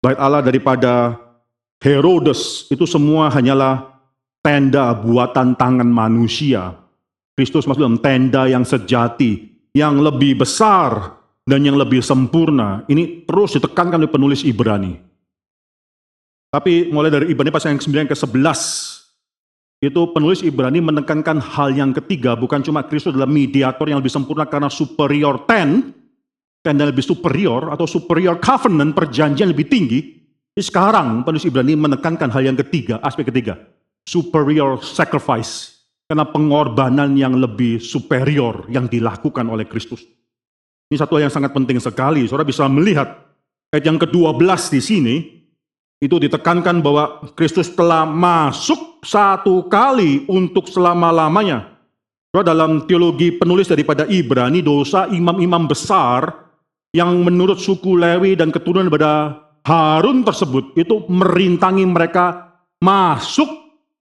bait 0.00 0.16
Allah 0.16 0.40
daripada 0.40 1.20
Herodes, 1.84 2.64
itu 2.72 2.88
semua 2.88 3.28
hanyalah 3.28 4.00
tenda 4.40 4.96
buatan 4.96 5.52
tangan 5.52 5.86
manusia. 5.86 6.80
Kristus 7.36 7.68
masuk 7.68 7.84
dalam 7.84 8.00
tenda 8.00 8.48
yang 8.48 8.64
sejati, 8.64 9.52
yang 9.76 10.00
lebih 10.00 10.40
besar 10.40 11.20
dan 11.44 11.60
yang 11.60 11.76
lebih 11.76 12.00
sempurna. 12.00 12.88
Ini 12.88 13.28
terus 13.28 13.60
ditekankan 13.60 14.00
oleh 14.00 14.08
penulis 14.08 14.40
Ibrani. 14.46 14.96
Tapi 16.54 16.86
mulai 16.94 17.10
dari 17.10 17.34
Ibrani 17.34 17.50
pasal 17.50 17.74
yang 17.74 17.82
ke-9 17.82 18.06
ke 18.06 18.14
11, 18.14 19.82
itu 19.82 20.00
penulis 20.14 20.38
Ibrani 20.46 20.78
menekankan 20.78 21.42
hal 21.42 21.74
yang 21.74 21.90
ketiga, 21.90 22.38
bukan 22.38 22.62
cuma 22.62 22.86
Kristus 22.86 23.10
adalah 23.10 23.26
mediator 23.26 23.90
yang 23.90 23.98
lebih 23.98 24.14
sempurna 24.14 24.46
karena 24.46 24.70
superior 24.70 25.42
ten, 25.50 25.90
tenda 26.62 26.86
lebih 26.86 27.02
superior 27.02 27.74
atau 27.74 27.90
superior 27.90 28.38
covenant 28.38 28.94
perjanjian 28.94 29.50
lebih 29.50 29.66
tinggi. 29.66 30.00
Sekarang 30.54 31.26
penulis 31.26 31.42
Ibrani 31.42 31.74
menekankan 31.74 32.30
hal 32.30 32.46
yang 32.46 32.54
ketiga, 32.54 33.02
aspek 33.02 33.34
ketiga, 33.34 33.58
superior 34.06 34.78
sacrifice. 34.78 35.74
Karena 36.06 36.22
pengorbanan 36.22 37.18
yang 37.18 37.34
lebih 37.34 37.82
superior 37.82 38.68
yang 38.70 38.86
dilakukan 38.86 39.42
oleh 39.50 39.66
Kristus. 39.66 40.06
Ini 40.86 41.00
satu 41.00 41.18
yang 41.18 41.32
sangat 41.32 41.50
penting 41.50 41.82
sekali. 41.82 42.28
Saudara 42.28 42.46
bisa 42.46 42.68
melihat 42.70 43.24
ayat 43.72 43.88
yang 43.88 43.98
ke-12 43.98 44.38
di 44.70 44.80
sini, 44.84 45.14
itu 46.04 46.20
ditekankan 46.20 46.84
bahwa 46.84 47.24
Kristus 47.32 47.72
telah 47.72 48.04
masuk 48.04 49.00
satu 49.00 49.64
kali 49.72 50.28
untuk 50.28 50.68
selama-lamanya. 50.68 51.72
Dalam 52.34 52.84
teologi 52.84 53.32
penulis 53.32 53.70
daripada 53.70 54.04
Ibrani, 54.10 54.60
dosa 54.60 55.06
imam-imam 55.08 55.70
besar 55.70 56.28
yang 56.92 57.24
menurut 57.24 57.62
suku 57.62 57.96
Lewi 57.96 58.36
dan 58.36 58.52
keturunan 58.52 58.90
pada 58.90 59.38
Harun 59.64 60.26
tersebut 60.26 60.76
itu 60.76 61.08
merintangi 61.08 61.88
mereka 61.88 62.52
masuk 62.82 63.48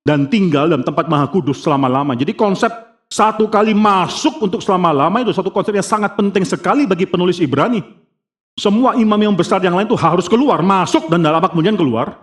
dan 0.03 0.27
tinggal 0.27 0.67
dalam 0.67 0.83
tempat 0.83 1.07
maha 1.07 1.29
kudus 1.31 1.63
selama-lama. 1.63 2.17
Jadi 2.19 2.35
konsep 2.35 2.73
satu 3.07 3.47
kali 3.47 3.71
masuk 3.71 4.41
untuk 4.43 4.59
selama-lama 4.59 5.23
itu 5.23 5.31
satu 5.31 5.53
konsep 5.53 5.71
yang 5.71 5.85
sangat 5.85 6.17
penting 6.17 6.43
sekali 6.43 6.83
bagi 6.89 7.07
penulis 7.07 7.39
Ibrani. 7.39 8.02
Semua 8.53 8.93
imam 8.93 9.17
yang 9.17 9.33
besar 9.33 9.57
yang 9.65 9.73
lain 9.73 9.89
itu 9.89 9.97
harus 9.97 10.29
keluar, 10.29 10.61
masuk 10.61 11.09
dan 11.09 11.25
dalam 11.25 11.41
kemudian 11.41 11.73
keluar. 11.73 12.21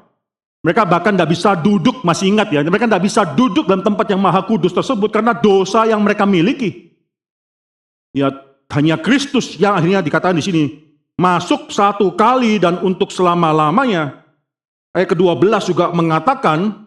Mereka 0.63 0.85
bahkan 0.85 1.17
tidak 1.17 1.33
bisa 1.33 1.57
duduk, 1.57 2.05
masih 2.05 2.31
ingat 2.37 2.53
ya, 2.53 2.61
mereka 2.63 2.87
tidak 2.87 3.03
bisa 3.03 3.25
duduk 3.25 3.65
dalam 3.65 3.81
tempat 3.81 4.07
yang 4.13 4.21
maha 4.21 4.45
kudus 4.45 4.71
tersebut 4.77 5.09
karena 5.09 5.33
dosa 5.33 5.89
yang 5.89 5.99
mereka 6.05 6.29
miliki. 6.29 6.93
Ya 8.13 8.31
hanya 8.71 9.01
Kristus 9.01 9.59
yang 9.59 9.75
akhirnya 9.75 10.05
dikatakan 10.05 10.39
di 10.39 10.45
sini 10.45 10.63
masuk 11.19 11.75
satu 11.75 12.15
kali 12.15 12.63
dan 12.63 12.79
untuk 12.85 13.11
selama-lamanya. 13.11 14.23
Ayat 14.91 15.15
ke-12 15.15 15.71
juga 15.71 15.95
mengatakan 15.95 16.87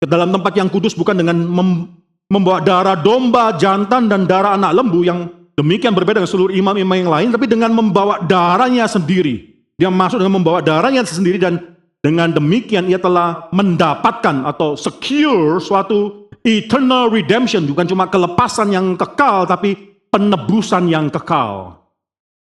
ke 0.00 0.06
dalam 0.08 0.28
tempat 0.32 0.52
yang 0.56 0.68
kudus 0.68 0.92
bukan 0.92 1.16
dengan 1.16 1.36
mem 1.40 1.88
membawa 2.28 2.60
darah 2.60 2.96
domba, 2.96 3.52
jantan 3.56 4.08
dan 4.08 4.24
darah 4.24 4.56
anak 4.56 4.72
lembu 4.76 5.04
yang 5.04 5.28
demikian 5.58 5.94
berbeda 5.94 6.22
dengan 6.22 6.30
seluruh 6.30 6.52
imam-imam 6.54 6.96
yang 6.98 7.10
lain, 7.10 7.28
tapi 7.34 7.46
dengan 7.50 7.70
membawa 7.74 8.22
darahnya 8.22 8.86
sendiri. 8.86 9.54
Dia 9.74 9.90
masuk 9.90 10.22
dengan 10.22 10.38
membawa 10.38 10.62
darahnya 10.62 11.02
sendiri 11.02 11.38
dan 11.38 11.74
dengan 12.04 12.30
demikian 12.30 12.86
ia 12.86 13.00
telah 13.00 13.48
mendapatkan 13.50 14.44
atau 14.44 14.76
secure 14.76 15.58
suatu 15.58 16.28
eternal 16.44 17.08
redemption, 17.08 17.64
bukan 17.64 17.88
cuma 17.88 18.04
kelepasan 18.12 18.70
yang 18.76 18.92
kekal, 18.94 19.48
tapi 19.48 19.72
penebusan 20.12 20.86
yang 20.92 21.08
kekal. 21.08 21.80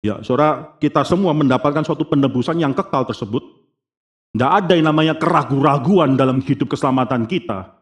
Ya, 0.04 0.22
saudara, 0.22 0.78
kita 0.78 1.02
semua 1.08 1.34
mendapatkan 1.34 1.82
suatu 1.82 2.06
penebusan 2.06 2.60
yang 2.60 2.76
kekal 2.76 3.08
tersebut. 3.08 3.42
Tidak 4.36 4.52
ada 4.52 4.78
yang 4.78 4.94
namanya 4.94 5.18
keraguan-raguan 5.18 6.14
dalam 6.20 6.44
hidup 6.44 6.76
keselamatan 6.76 7.26
kita. 7.26 7.74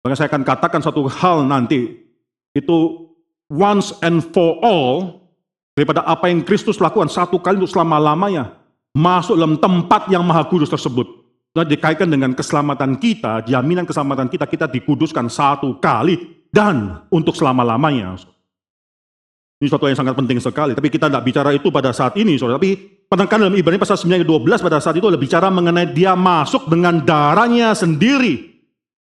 Maka 0.00 0.14
saya 0.16 0.32
akan 0.32 0.42
katakan 0.46 0.80
satu 0.80 1.04
hal 1.10 1.44
nanti, 1.44 1.98
itu 2.56 2.78
once 3.52 3.92
and 4.00 4.24
for 4.32 4.56
all, 4.64 5.20
daripada 5.76 6.00
apa 6.08 6.32
yang 6.32 6.40
Kristus 6.40 6.80
lakukan 6.80 7.12
satu 7.12 7.36
kali 7.36 7.60
untuk 7.60 7.76
selama-lamanya, 7.76 8.56
masuk 8.96 9.36
dalam 9.36 9.60
tempat 9.60 10.08
yang 10.08 10.24
maha 10.24 10.48
kudus 10.48 10.72
tersebut. 10.72 11.20
Dan 11.52 11.68
dikaitkan 11.68 12.08
dengan 12.08 12.32
keselamatan 12.32 12.96
kita, 12.96 13.44
jaminan 13.44 13.84
keselamatan 13.84 14.32
kita, 14.32 14.48
kita 14.48 14.72
dikuduskan 14.72 15.28
satu 15.28 15.76
kali 15.76 16.48
dan 16.48 17.04
untuk 17.12 17.36
selama-lamanya. 17.36 18.16
Ini 19.60 19.68
suatu 19.68 19.84
yang 19.84 20.00
sangat 20.00 20.16
penting 20.16 20.40
sekali. 20.40 20.72
Tapi 20.72 20.88
kita 20.88 21.12
tidak 21.12 21.22
bicara 21.28 21.52
itu 21.52 21.68
pada 21.68 21.92
saat 21.92 22.16
ini, 22.16 22.40
saudara. 22.40 22.56
Tapi 22.56 23.04
penekanan 23.04 23.52
dalam 23.52 23.60
Ibrani 23.60 23.78
pasal 23.78 24.00
9 24.00 24.24
12 24.24 24.64
pada 24.64 24.80
saat 24.80 24.96
itu 24.96 25.06
adalah 25.06 25.20
bicara 25.20 25.52
mengenai 25.52 25.92
dia 25.92 26.16
masuk 26.16 26.72
dengan 26.72 27.04
darahnya 27.04 27.76
sendiri. 27.76 28.48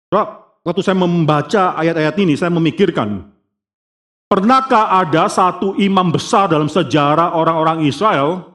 Saudara, 0.09 0.42
waktu 0.64 0.81
saya 0.81 0.97
membaca 0.99 1.77
ayat-ayat 1.79 2.16
ini, 2.16 2.33
saya 2.35 2.49
memikirkan, 2.49 3.32
pernahkah 4.33 4.97
ada 5.05 5.29
satu 5.29 5.77
imam 5.77 6.09
besar 6.09 6.49
dalam 6.49 6.73
sejarah 6.73 7.37
orang-orang 7.37 7.85
Israel 7.85 8.49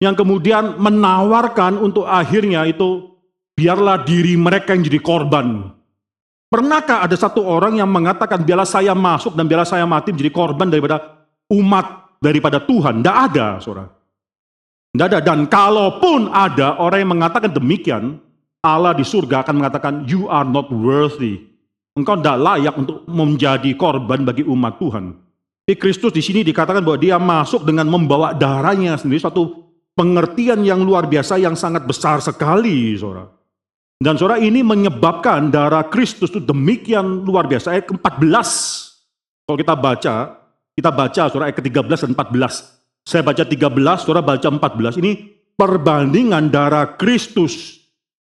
yang 0.00 0.16
kemudian 0.16 0.80
menawarkan 0.80 1.76
untuk 1.76 2.08
akhirnya 2.08 2.64
itu 2.64 3.12
biarlah 3.52 4.00
diri 4.08 4.40
mereka 4.40 4.72
yang 4.72 4.88
jadi 4.88 5.04
korban 5.04 5.68
Pernahkah 6.52 7.00
ada 7.00 7.16
satu 7.16 7.48
orang 7.48 7.80
yang 7.80 7.88
mengatakan 7.88 8.44
biarlah 8.44 8.68
saya 8.68 8.92
masuk 8.92 9.32
dan 9.32 9.48
biarlah 9.48 9.64
saya 9.64 9.88
mati 9.88 10.12
menjadi 10.12 10.28
korban 10.36 10.68
daripada 10.68 11.24
umat 11.48 12.12
daripada 12.20 12.60
Tuhan? 12.60 13.00
Tidak 13.00 13.16
ada, 13.32 13.56
saudara. 13.56 13.88
Tidak 14.92 15.06
ada. 15.08 15.18
Dan 15.24 15.48
kalaupun 15.48 16.28
ada 16.28 16.76
orang 16.76 17.00
yang 17.00 17.16
mengatakan 17.16 17.56
demikian, 17.56 18.20
Allah 18.60 18.92
di 18.92 19.00
surga 19.00 19.48
akan 19.48 19.64
mengatakan, 19.64 19.92
you 20.04 20.28
are 20.28 20.44
not 20.44 20.68
worthy. 20.68 21.40
Engkau 21.92 22.16
tidak 22.16 22.40
layak 22.40 22.74
untuk 22.80 23.04
menjadi 23.04 23.68
korban 23.76 24.24
bagi 24.24 24.40
umat 24.48 24.80
Tuhan. 24.80 25.12
Tapi 25.62 25.76
Kristus 25.78 26.10
di 26.10 26.24
sini 26.24 26.40
dikatakan 26.40 26.80
bahwa 26.80 26.98
dia 26.98 27.20
masuk 27.20 27.68
dengan 27.68 27.86
membawa 27.86 28.32
darahnya 28.32 28.96
sendiri, 28.96 29.20
suatu 29.20 29.70
pengertian 29.92 30.64
yang 30.64 30.80
luar 30.82 31.04
biasa 31.06 31.36
yang 31.36 31.52
sangat 31.52 31.84
besar 31.84 32.18
sekali, 32.24 32.96
saudara. 32.96 33.28
Dan 34.02 34.18
saudara 34.18 34.42
ini 34.42 34.66
menyebabkan 34.66 35.54
darah 35.54 35.86
Kristus 35.86 36.34
itu 36.34 36.42
demikian 36.42 37.22
luar 37.22 37.46
biasa. 37.46 37.78
Ayat 37.78 37.86
ke-14, 37.86 38.48
kalau 39.46 39.58
kita 39.62 39.74
baca, 39.78 40.14
kita 40.74 40.90
baca 40.90 41.22
saudara 41.30 41.46
ayat 41.52 41.56
ke-13 41.62 42.10
dan 42.10 42.12
14. 42.18 43.06
Saya 43.06 43.22
baca 43.22 43.42
13, 43.46 44.02
saudara 44.02 44.22
baca 44.26 44.48
14. 44.50 44.98
Ini 44.98 45.12
perbandingan 45.54 46.50
darah 46.50 46.98
Kristus 46.98 47.78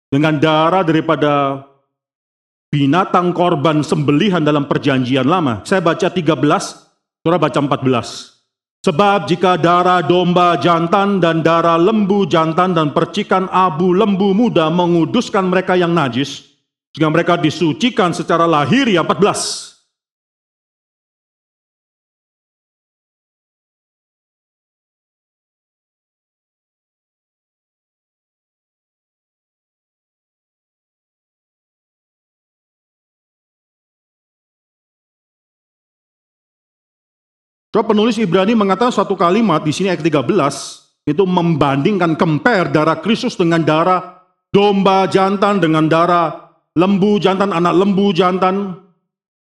dengan 0.09 0.41
darah 0.41 0.81
daripada 0.81 1.61
binatang 2.69 3.33
korban 3.33 3.81
sembelihan 3.81 4.45
dalam 4.45 4.69
perjanjian 4.69 5.25
lama. 5.25 5.65
Saya 5.65 5.81
baca 5.81 6.09
13, 6.09 6.25
saudara 7.25 7.39
baca 7.41 7.61
14. 7.61 8.39
Sebab 8.79 9.27
jika 9.27 9.59
darah 9.59 10.01
domba 10.07 10.55
jantan 10.57 11.19
dan 11.19 11.43
darah 11.43 11.75
lembu 11.75 12.25
jantan 12.31 12.73
dan 12.73 12.95
percikan 12.95 13.51
abu 13.51 13.91
lembu 13.91 14.31
muda 14.31 14.71
menguduskan 14.71 15.51
mereka 15.51 15.75
yang 15.75 15.91
najis, 15.91 16.47
sehingga 16.95 17.11
mereka 17.11 17.35
disucikan 17.35 18.15
secara 18.15 18.47
lahiriah 18.47 19.03
14. 19.03 19.78
Coba 37.79 37.95
penulis 37.95 38.19
Ibrani 38.19 38.59
mengatakan 38.59 38.91
satu 38.91 39.15
kalimat 39.15 39.63
di 39.63 39.71
sini 39.71 39.87
ayat 39.87 40.03
13 40.03 40.27
itu 41.15 41.23
membandingkan 41.23 42.19
compare 42.19 42.75
darah 42.75 42.99
Kristus 42.99 43.39
dengan 43.39 43.63
darah 43.63 44.27
domba 44.51 45.07
jantan 45.07 45.63
dengan 45.63 45.87
darah 45.87 46.59
lembu 46.75 47.23
jantan 47.23 47.55
anak 47.55 47.79
lembu 47.79 48.11
jantan. 48.11 48.83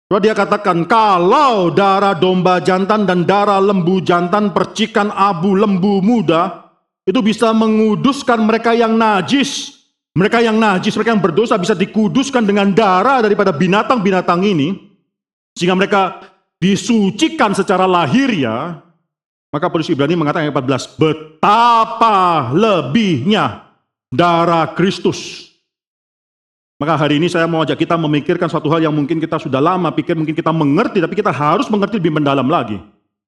Coba 0.08 0.24
dia 0.24 0.32
katakan 0.32 0.88
kalau 0.88 1.68
darah 1.68 2.16
domba 2.16 2.64
jantan 2.64 3.04
dan 3.04 3.28
darah 3.28 3.60
lembu 3.60 4.00
jantan 4.00 4.56
percikan 4.56 5.12
abu 5.12 5.52
lembu 5.52 6.00
muda 6.00 6.72
itu 7.04 7.20
bisa 7.20 7.52
menguduskan 7.52 8.40
mereka 8.40 8.72
yang 8.72 8.96
najis. 8.96 9.84
Mereka 10.16 10.40
yang 10.40 10.56
najis, 10.56 10.96
mereka 10.96 11.12
yang 11.12 11.20
berdosa 11.20 11.60
bisa 11.60 11.76
dikuduskan 11.76 12.48
dengan 12.48 12.72
darah 12.72 13.20
daripada 13.20 13.52
binatang-binatang 13.52 14.48
ini. 14.48 14.80
Sehingga 15.52 15.76
mereka 15.76 16.24
disucikan 16.64 17.52
secara 17.52 17.84
lahiriah, 17.84 18.80
maka 19.52 19.68
penulis 19.68 19.92
Ibrani 19.92 20.16
mengatakan 20.16 20.48
ayat 20.48 20.56
14, 20.56 20.96
betapa 20.96 22.48
lebihnya 22.56 23.68
darah 24.08 24.72
Kristus. 24.72 25.52
Maka 26.80 26.96
hari 26.96 27.20
ini 27.20 27.28
saya 27.28 27.44
mau 27.44 27.62
ajak 27.62 27.84
kita 27.84 28.00
memikirkan 28.00 28.48
suatu 28.48 28.72
hal 28.72 28.80
yang 28.80 28.96
mungkin 28.96 29.20
kita 29.20 29.36
sudah 29.36 29.60
lama 29.60 29.92
pikir, 29.92 30.16
mungkin 30.16 30.32
kita 30.32 30.50
mengerti, 30.50 31.04
tapi 31.04 31.12
kita 31.12 31.30
harus 31.30 31.68
mengerti 31.68 32.00
lebih 32.00 32.16
mendalam 32.16 32.48
lagi. 32.48 32.80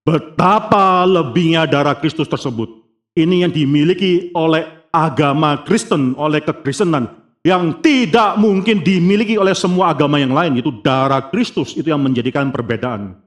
Betapa 0.03 1.05
lebihnya 1.05 1.69
darah 1.69 1.95
Kristus 1.95 2.27
tersebut. 2.27 2.73
Ini 3.13 3.47
yang 3.47 3.53
dimiliki 3.53 4.33
oleh 4.33 4.65
agama 4.91 5.61
Kristen, 5.63 6.17
oleh 6.17 6.41
kekristenan, 6.41 7.07
yang 7.45 7.79
tidak 7.85 8.35
mungkin 8.41 8.83
dimiliki 8.83 9.39
oleh 9.39 9.55
semua 9.55 9.93
agama 9.95 10.19
yang 10.19 10.35
lain, 10.35 10.59
itu 10.59 10.73
darah 10.83 11.29
Kristus, 11.31 11.77
itu 11.79 11.87
yang 11.87 12.03
menjadikan 12.03 12.51
perbedaan. 12.51 13.26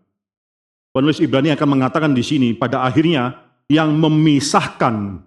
Penulis 0.89 1.21
Ibrani 1.21 1.54
akan 1.54 1.69
mengatakan 1.78 2.12
di 2.17 2.25
sini 2.25 2.58
pada 2.58 2.82
akhirnya 2.82 3.38
yang 3.69 3.93
memisahkan 3.93 5.21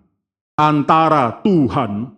antara 0.58 1.38
Tuhan 1.46 2.10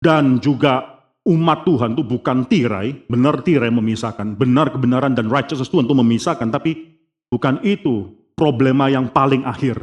dan 0.00 0.40
juga 0.40 1.04
umat 1.28 1.68
Tuhan 1.68 1.92
itu 1.92 2.02
bukan 2.02 2.48
tirai, 2.48 2.96
benar 3.04 3.44
tirai 3.44 3.68
memisahkan, 3.68 4.32
benar 4.32 4.72
kebenaran 4.72 5.12
dan 5.12 5.28
righteousness 5.28 5.68
Tuhan 5.68 5.84
itu 5.84 5.92
memisahkan, 5.92 6.48
tapi 6.48 6.96
bukan 7.28 7.60
itu 7.60 8.08
problema 8.32 8.88
yang 8.88 9.12
paling 9.12 9.44
akhir. 9.44 9.76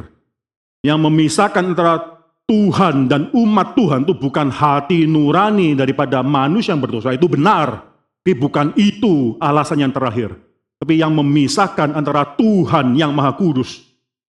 Yang 0.82 0.98
memisahkan 1.06 1.62
antara 1.62 2.18
Tuhan 2.46 3.06
dan 3.06 3.30
umat 3.30 3.78
Tuhan 3.78 4.02
itu 4.06 4.14
bukan 4.18 4.50
hati 4.50 5.06
nurani 5.06 5.78
daripada 5.78 6.26
manusia 6.26 6.74
yang 6.74 6.82
berdosa, 6.82 7.14
itu 7.14 7.30
benar. 7.30 7.94
Tapi 8.22 8.34
bukan 8.34 8.74
itu 8.74 9.38
alasan 9.38 9.86
yang 9.86 9.94
terakhir. 9.94 10.34
Tapi 10.76 11.00
yang 11.00 11.16
memisahkan 11.16 11.96
antara 11.96 12.36
Tuhan 12.36 12.92
yang 12.96 13.16
Maha 13.16 13.32
Kudus 13.32 13.80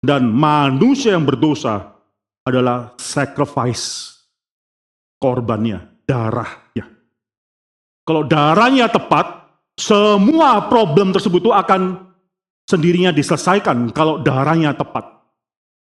dan 0.05 0.29
manusia 0.29 1.17
yang 1.17 1.25
berdosa 1.25 1.97
adalah 2.45 2.93
sacrifice 3.01 4.13
korbannya, 5.17 6.05
darahnya. 6.05 6.85
Kalau 8.05 8.21
darahnya 8.21 8.85
tepat, 8.85 9.49
semua 9.73 10.69
problem 10.69 11.09
tersebut 11.09 11.41
itu 11.41 11.51
akan 11.51 12.13
sendirinya 12.69 13.09
diselesaikan 13.09 13.89
kalau 13.89 14.21
darahnya 14.21 14.77
tepat. 14.77 15.17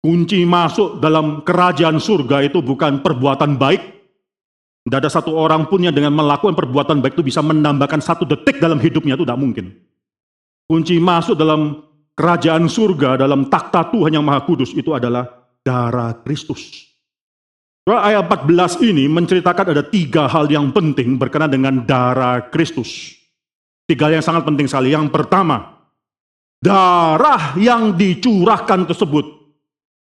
Kunci 0.01 0.43
masuk 0.49 0.97
dalam 0.97 1.45
kerajaan 1.45 2.01
surga 2.01 2.43
itu 2.43 2.59
bukan 2.59 3.05
perbuatan 3.05 3.55
baik. 3.55 4.01
Tidak 4.81 4.97
ada 4.97 5.13
satu 5.13 5.37
orang 5.37 5.69
pun 5.69 5.85
yang 5.85 5.93
dengan 5.93 6.17
melakukan 6.17 6.57
perbuatan 6.57 7.05
baik 7.05 7.13
itu 7.13 7.21
bisa 7.21 7.39
menambahkan 7.45 8.01
satu 8.01 8.25
detik 8.25 8.57
dalam 8.57 8.81
hidupnya 8.81 9.13
itu 9.13 9.23
tidak 9.23 9.37
mungkin. 9.37 9.77
Kunci 10.71 11.03
masuk 11.03 11.36
dalam 11.36 11.84
kerajaan 12.15 12.71
surga, 12.71 13.19
dalam 13.19 13.51
takhta 13.51 13.91
Tuhan 13.91 14.15
yang 14.15 14.23
Maha 14.23 14.47
Kudus 14.47 14.71
itu 14.71 14.95
adalah 14.95 15.27
darah 15.67 16.15
Kristus. 16.23 16.88
Ayat 17.84 18.23
14 18.23 18.79
ini 18.88 19.12
menceritakan 19.12 19.75
ada 19.75 19.84
tiga 19.84 20.31
hal 20.31 20.47
yang 20.47 20.71
penting 20.71 21.19
berkenaan 21.19 21.51
dengan 21.51 21.84
darah 21.84 22.47
Kristus. 22.47 23.19
Tiga 23.84 24.07
hal 24.07 24.15
yang 24.15 24.23
sangat 24.23 24.47
penting 24.47 24.71
sekali. 24.71 24.95
Yang 24.95 25.12
pertama, 25.12 25.75
darah 26.63 27.51
yang 27.60 27.91
dicurahkan 27.91 28.88
tersebut. 28.88 29.27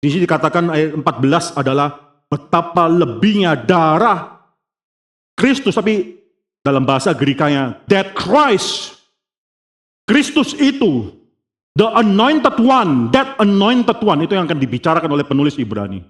Di 0.04 0.12
sini 0.12 0.28
dikatakan 0.28 0.68
ayat 0.68 1.00
14 1.00 1.57
adalah 1.64 2.20
betapa 2.28 2.92
lebihnya 2.92 3.57
darah 3.57 4.37
Kristus. 5.33 5.81
Tapi 5.81 6.12
dalam 6.61 6.85
bahasa 6.85 7.16
Gerikanya, 7.16 7.81
that 7.88 8.12
Christ 8.12 8.97
Kristus 10.09 10.57
itu, 10.57 11.12
the 11.77 11.85
anointed 12.01 12.57
one, 12.57 13.12
that 13.12 13.37
anointed 13.37 14.01
one, 14.01 14.25
itu 14.25 14.33
yang 14.33 14.49
akan 14.49 14.57
dibicarakan 14.57 15.12
oleh 15.12 15.29
penulis 15.29 15.61
Ibrani. 15.61 16.01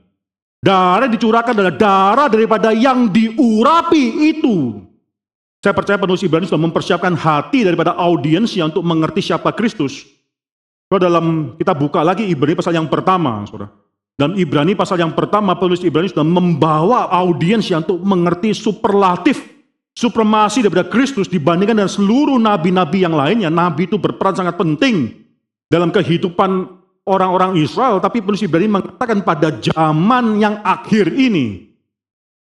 Darah 0.63 1.11
dicurahkan 1.11 1.55
adalah 1.55 1.75
darah 1.75 2.29
daripada 2.31 2.71
yang 2.71 3.11
diurapi 3.11 4.31
itu. 4.31 4.87
Saya 5.59 5.75
percaya 5.75 5.99
penulis 5.99 6.23
Ibrani 6.23 6.47
sudah 6.47 6.63
mempersiapkan 6.63 7.19
hati 7.19 7.67
daripada 7.67 7.99
audiensnya 7.99 8.71
untuk 8.71 8.87
mengerti 8.87 9.19
siapa 9.19 9.51
Kristus. 9.51 10.07
Saudara 10.87 11.11
dalam 11.11 11.59
kita 11.59 11.75
buka 11.75 12.07
lagi 12.07 12.31
Ibrani 12.31 12.55
pasal 12.55 12.79
yang 12.79 12.87
pertama, 12.87 13.43
saudara. 13.51 13.75
Dalam 14.19 14.35
Ibrani 14.35 14.75
pasal 14.75 14.99
yang 15.03 15.15
pertama 15.15 15.55
penulis 15.59 15.83
Ibrani 15.83 16.11
sudah 16.11 16.27
membawa 16.27 17.07
audiens 17.11 17.67
yang 17.71 17.87
untuk 17.87 18.03
mengerti 18.03 18.51
superlatif 18.51 19.58
supremasi 19.99 20.63
daripada 20.63 20.87
Kristus 20.87 21.27
dibandingkan 21.27 21.75
dengan 21.75 21.91
seluruh 21.91 22.39
nabi-nabi 22.39 23.03
yang 23.03 23.19
lainnya. 23.19 23.51
Nabi 23.51 23.91
itu 23.91 23.99
berperan 23.99 24.39
sangat 24.39 24.55
penting 24.55 25.27
dalam 25.67 25.91
kehidupan 25.91 26.71
orang-orang 27.03 27.59
Israel. 27.59 27.99
Tapi 27.99 28.23
penulis 28.23 28.47
Ibrani 28.47 28.71
mengatakan 28.71 29.27
pada 29.27 29.51
zaman 29.59 30.39
yang 30.39 30.63
akhir 30.63 31.11
ini, 31.11 31.75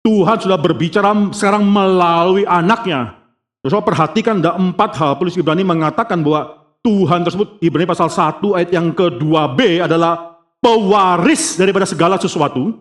Tuhan 0.03 0.43
sudah 0.43 0.59
berbicara 0.59 1.15
sekarang 1.31 1.63
melalui 1.63 2.43
anaknya. 2.43 3.23
Terus 3.63 3.79
perhatikan 3.87 4.43
ada 4.43 4.59
empat 4.59 4.99
hal. 4.99 5.15
Penulis 5.23 5.39
Ibrani 5.39 5.63
mengatakan 5.63 6.21
bahwa 6.27 6.59
Tuhan 6.83 7.23
tersebut, 7.23 7.63
Ibrani 7.63 7.87
pasal 7.87 8.11
1 8.11 8.43
ayat 8.59 8.71
yang 8.75 8.93
kedua 8.93 9.49
B 9.55 9.79
adalah 9.81 10.43
pewaris 10.59 11.55
daripada 11.55 11.87
segala 11.87 12.19
sesuatu. 12.19 12.77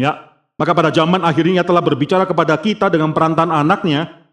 Ya, 0.00 0.25
maka 0.56 0.72
pada 0.72 0.88
zaman 0.88 1.20
akhirnya 1.20 1.60
telah 1.60 1.84
berbicara 1.84 2.24
kepada 2.24 2.56
kita 2.56 2.88
dengan 2.88 3.12
perantan 3.12 3.52
anaknya 3.52 4.26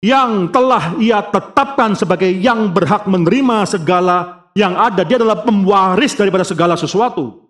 yang 0.00 0.48
telah 0.48 0.96
ia 0.96 1.20
tetapkan 1.20 1.92
sebagai 1.92 2.28
yang 2.32 2.72
berhak 2.72 3.04
menerima 3.04 3.64
segala 3.68 4.48
yang 4.56 4.72
ada. 4.72 5.04
Dia 5.04 5.20
adalah 5.20 5.44
pemwaris 5.44 6.16
daripada 6.16 6.44
segala 6.48 6.80
sesuatu. 6.80 7.44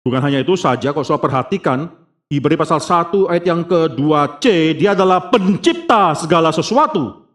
Bukan 0.00 0.20
hanya 0.22 0.40
itu 0.40 0.56
saja, 0.56 0.94
kalau 0.94 1.04
saya 1.04 1.20
perhatikan, 1.20 1.92
Ibrani 2.32 2.56
pasal 2.56 2.78
1 2.78 3.26
ayat 3.26 3.44
yang 3.44 3.62
kedua 3.66 4.40
C, 4.40 4.72
dia 4.78 4.96
adalah 4.96 5.28
pencipta 5.28 6.16
segala 6.16 6.54
sesuatu. 6.54 7.26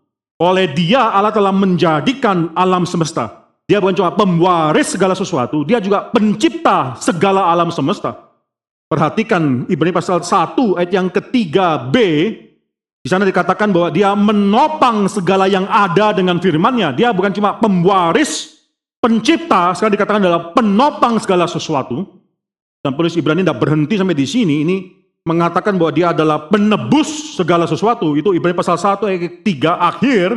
Oleh 0.42 0.72
dia 0.74 1.14
Allah 1.14 1.30
telah 1.30 1.54
menjadikan 1.54 2.50
alam 2.58 2.90
semesta. 2.90 3.54
Dia 3.70 3.78
bukan 3.78 3.94
cuma 3.94 4.12
pemwaris 4.18 4.98
segala 4.98 5.14
sesuatu, 5.14 5.62
dia 5.62 5.78
juga 5.78 6.10
pencipta 6.10 6.98
segala 6.98 7.52
alam 7.54 7.70
semesta. 7.70 8.31
Perhatikan 8.92 9.64
Ibrani 9.72 9.96
pasal 9.96 10.20
1 10.20 10.76
ayat 10.76 10.92
yang 10.92 11.08
ketiga 11.08 11.80
B. 11.80 11.96
Di 13.00 13.08
sana 13.08 13.24
dikatakan 13.24 13.72
bahwa 13.72 13.88
dia 13.88 14.12
menopang 14.20 15.08
segala 15.08 15.48
yang 15.48 15.64
ada 15.72 16.12
dengan 16.12 16.44
firman-Nya. 16.44 16.92
Dia 16.92 17.16
bukan 17.16 17.32
cuma 17.32 17.56
pemwaris, 17.56 18.52
pencipta, 19.00 19.72
sekarang 19.72 19.96
dikatakan 19.96 20.20
adalah 20.20 20.52
penopang 20.52 21.24
segala 21.24 21.48
sesuatu. 21.48 22.04
Dan 22.84 22.92
penulis 22.92 23.16
Ibrani 23.16 23.48
tidak 23.48 23.64
berhenti 23.64 23.96
sampai 23.96 24.12
di 24.12 24.28
sini. 24.28 24.56
Ini 24.68 24.78
mengatakan 25.24 25.80
bahwa 25.80 25.96
dia 25.96 26.12
adalah 26.12 26.52
penebus 26.52 27.40
segala 27.40 27.72
sesuatu. 27.72 28.20
Itu 28.20 28.36
Ibrani 28.36 28.60
pasal 28.60 28.76
1 28.76 29.08
ayat 29.08 29.40
3 29.40 29.72
akhir. 29.88 30.30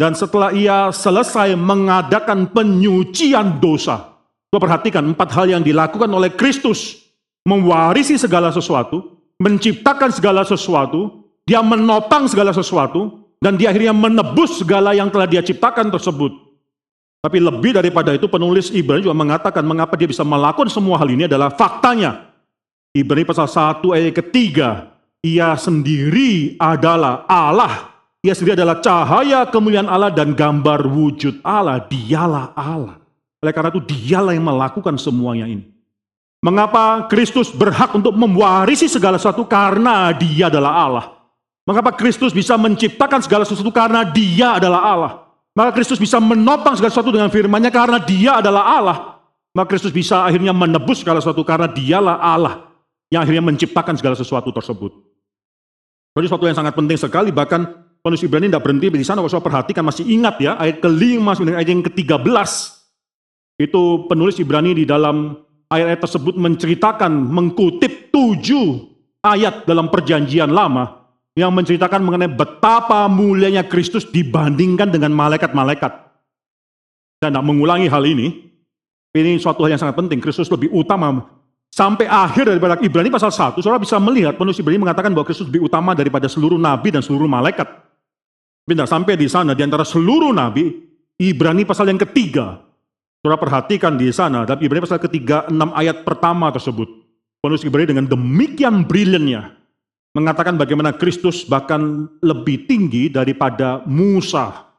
Dan 0.00 0.16
setelah 0.16 0.48
ia 0.56 0.88
selesai 0.88 1.52
mengadakan 1.52 2.48
penyucian 2.56 3.60
dosa. 3.60 4.16
Coba 4.48 4.64
perhatikan 4.64 5.12
empat 5.12 5.28
hal 5.36 5.52
yang 5.52 5.60
dilakukan 5.60 6.08
oleh 6.08 6.32
Kristus. 6.32 7.05
Mewarisi 7.46 8.18
segala 8.18 8.50
sesuatu, 8.50 9.22
menciptakan 9.38 10.10
segala 10.10 10.42
sesuatu, 10.42 11.30
dia 11.46 11.62
menopang 11.62 12.26
segala 12.26 12.50
sesuatu, 12.50 13.30
dan 13.38 13.54
dia 13.54 13.70
akhirnya 13.70 13.94
menebus 13.94 14.58
segala 14.58 14.98
yang 14.98 15.06
telah 15.14 15.30
dia 15.30 15.46
ciptakan 15.46 15.94
tersebut. 15.94 16.34
Tapi 17.22 17.38
lebih 17.38 17.78
daripada 17.78 18.10
itu 18.14 18.26
penulis 18.26 18.74
Ibrani 18.74 19.06
juga 19.06 19.14
mengatakan 19.14 19.62
mengapa 19.62 19.94
dia 19.94 20.10
bisa 20.10 20.26
melakukan 20.26 20.70
semua 20.70 20.98
hal 20.98 21.06
ini 21.06 21.30
adalah 21.30 21.54
faktanya. 21.54 22.34
Ibrani 22.90 23.22
pasal 23.22 23.46
1 23.46 23.82
ayat 23.94 24.14
ketiga, 24.14 24.94
ia 25.22 25.54
sendiri 25.54 26.58
adalah 26.58 27.26
Allah. 27.30 27.94
Ia 28.26 28.34
sendiri 28.34 28.58
adalah 28.58 28.82
cahaya 28.82 29.46
kemuliaan 29.46 29.86
Allah 29.86 30.10
dan 30.10 30.34
gambar 30.34 30.86
wujud 30.86 31.46
Allah. 31.46 31.82
Dialah 31.86 32.58
Allah. 32.58 32.98
Oleh 33.38 33.52
karena 33.54 33.70
itu 33.70 33.82
dialah 33.86 34.34
yang 34.34 34.46
melakukan 34.50 34.98
semuanya 34.98 35.46
ini. 35.46 35.75
Mengapa 36.46 37.10
Kristus 37.10 37.50
berhak 37.50 37.90
untuk 37.98 38.14
mewarisi 38.14 38.86
segala 38.86 39.18
sesuatu 39.18 39.42
karena 39.50 40.14
dia 40.14 40.46
adalah 40.46 40.72
Allah. 40.78 41.06
Mengapa 41.66 41.90
Kristus 41.98 42.30
bisa 42.30 42.54
menciptakan 42.54 43.18
segala 43.18 43.42
sesuatu 43.42 43.74
karena 43.74 44.06
dia 44.06 44.54
adalah 44.54 44.80
Allah. 44.86 45.12
Maka 45.58 45.74
Kristus 45.74 45.98
bisa 45.98 46.22
menopang 46.22 46.78
segala 46.78 46.94
sesuatu 46.94 47.10
dengan 47.10 47.34
firman-Nya 47.34 47.74
karena 47.74 47.98
dia 47.98 48.38
adalah 48.38 48.62
Allah. 48.62 48.98
Maka 49.58 49.74
Kristus 49.74 49.90
bisa 49.90 50.22
akhirnya 50.22 50.54
menebus 50.54 51.02
segala 51.02 51.18
sesuatu 51.18 51.42
karena 51.42 51.66
dialah 51.66 52.22
Allah 52.22 52.54
yang 53.10 53.26
akhirnya 53.26 53.42
menciptakan 53.42 53.98
segala 53.98 54.14
sesuatu 54.14 54.54
tersebut. 54.54 54.94
Jadi 56.14 56.30
sesuatu 56.30 56.46
yang 56.46 56.54
sangat 56.54 56.78
penting 56.78 56.94
sekali 56.94 57.34
bahkan 57.34 57.66
penulis 58.06 58.22
Ibrani 58.22 58.46
tidak 58.46 58.62
berhenti 58.62 58.86
di 58.94 59.02
sana. 59.02 59.18
Kalau 59.18 59.42
perhatikan 59.42 59.82
masih 59.82 60.06
ingat 60.06 60.38
ya 60.38 60.54
ayat 60.62 60.78
kelima 60.78 61.34
ayat 61.34 61.66
yang 61.66 61.82
ke-13 61.82 62.50
itu 63.58 63.82
penulis 64.06 64.38
Ibrani 64.38 64.76
di 64.78 64.84
dalam 64.86 65.45
ayat-ayat 65.70 66.00
tersebut 66.02 66.34
menceritakan, 66.38 67.10
mengkutip 67.10 68.10
tujuh 68.14 68.90
ayat 69.22 69.66
dalam 69.66 69.90
perjanjian 69.90 70.50
lama 70.50 71.06
yang 71.36 71.52
menceritakan 71.52 72.00
mengenai 72.00 72.32
betapa 72.32 73.04
mulianya 73.10 73.66
Kristus 73.66 74.08
dibandingkan 74.08 74.88
dengan 74.88 75.12
malaikat-malaikat. 75.12 75.92
Saya 77.20 77.28
tidak 77.32 77.44
mengulangi 77.44 77.88
hal 77.88 78.04
ini, 78.04 78.46
ini 79.16 79.40
suatu 79.40 79.64
hal 79.64 79.76
yang 79.76 79.80
sangat 79.80 79.96
penting. 79.96 80.20
Kristus 80.20 80.52
lebih 80.52 80.68
utama. 80.72 81.24
Sampai 81.72 82.08
akhir 82.08 82.48
daripada 82.48 82.80
Ibrani 82.80 83.12
pasal 83.12 83.28
1, 83.28 83.60
saudara 83.60 83.76
bisa 83.76 84.00
melihat 84.00 84.32
penulis 84.40 84.56
Ibrani 84.56 84.80
mengatakan 84.80 85.12
bahwa 85.12 85.28
Kristus 85.28 85.44
lebih 85.44 85.68
utama 85.68 85.92
daripada 85.92 86.24
seluruh 86.24 86.56
nabi 86.56 86.88
dan 86.88 87.04
seluruh 87.04 87.28
malaikat. 87.28 87.68
Benar, 88.64 88.88
sampai 88.88 89.14
di 89.14 89.28
sana, 89.28 89.52
di 89.52 89.60
antara 89.60 89.84
seluruh 89.84 90.32
nabi, 90.32 90.72
Ibrani 91.20 91.68
pasal 91.68 91.92
yang 91.92 92.00
ketiga, 92.00 92.65
Saudara 93.26 93.42
perhatikan 93.42 93.98
di 93.98 94.06
sana, 94.14 94.46
dalam 94.46 94.62
Ibrani 94.62 94.86
pasal 94.86 95.02
ketiga, 95.02 95.50
enam 95.50 95.74
ayat 95.74 96.06
pertama 96.06 96.46
tersebut. 96.54 96.86
Penulis 97.42 97.66
Ibrani 97.66 97.90
dengan 97.90 98.06
demikian 98.06 98.86
brilliantnya, 98.86 99.50
mengatakan 100.14 100.54
bagaimana 100.54 100.94
Kristus 100.94 101.42
bahkan 101.42 102.06
lebih 102.22 102.70
tinggi 102.70 103.10
daripada 103.10 103.82
Musa. 103.82 104.70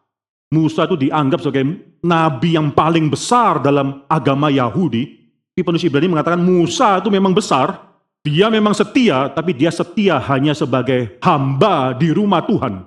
Musa 0.56 0.88
itu 0.88 0.96
dianggap 0.96 1.44
sebagai 1.44 1.76
nabi 2.00 2.56
yang 2.56 2.72
paling 2.72 3.12
besar 3.12 3.60
dalam 3.60 4.08
agama 4.08 4.48
Yahudi. 4.48 5.04
Tapi 5.52 5.68
penulis 5.68 5.84
Ibrani 5.84 6.08
mengatakan 6.08 6.40
Musa 6.40 7.04
itu 7.04 7.12
memang 7.12 7.36
besar, 7.36 7.76
dia 8.24 8.48
memang 8.48 8.72
setia, 8.72 9.28
tapi 9.28 9.60
dia 9.60 9.76
setia 9.76 10.24
hanya 10.24 10.56
sebagai 10.56 11.20
hamba 11.20 11.92
di 12.00 12.16
rumah 12.16 12.48
Tuhan. 12.48 12.80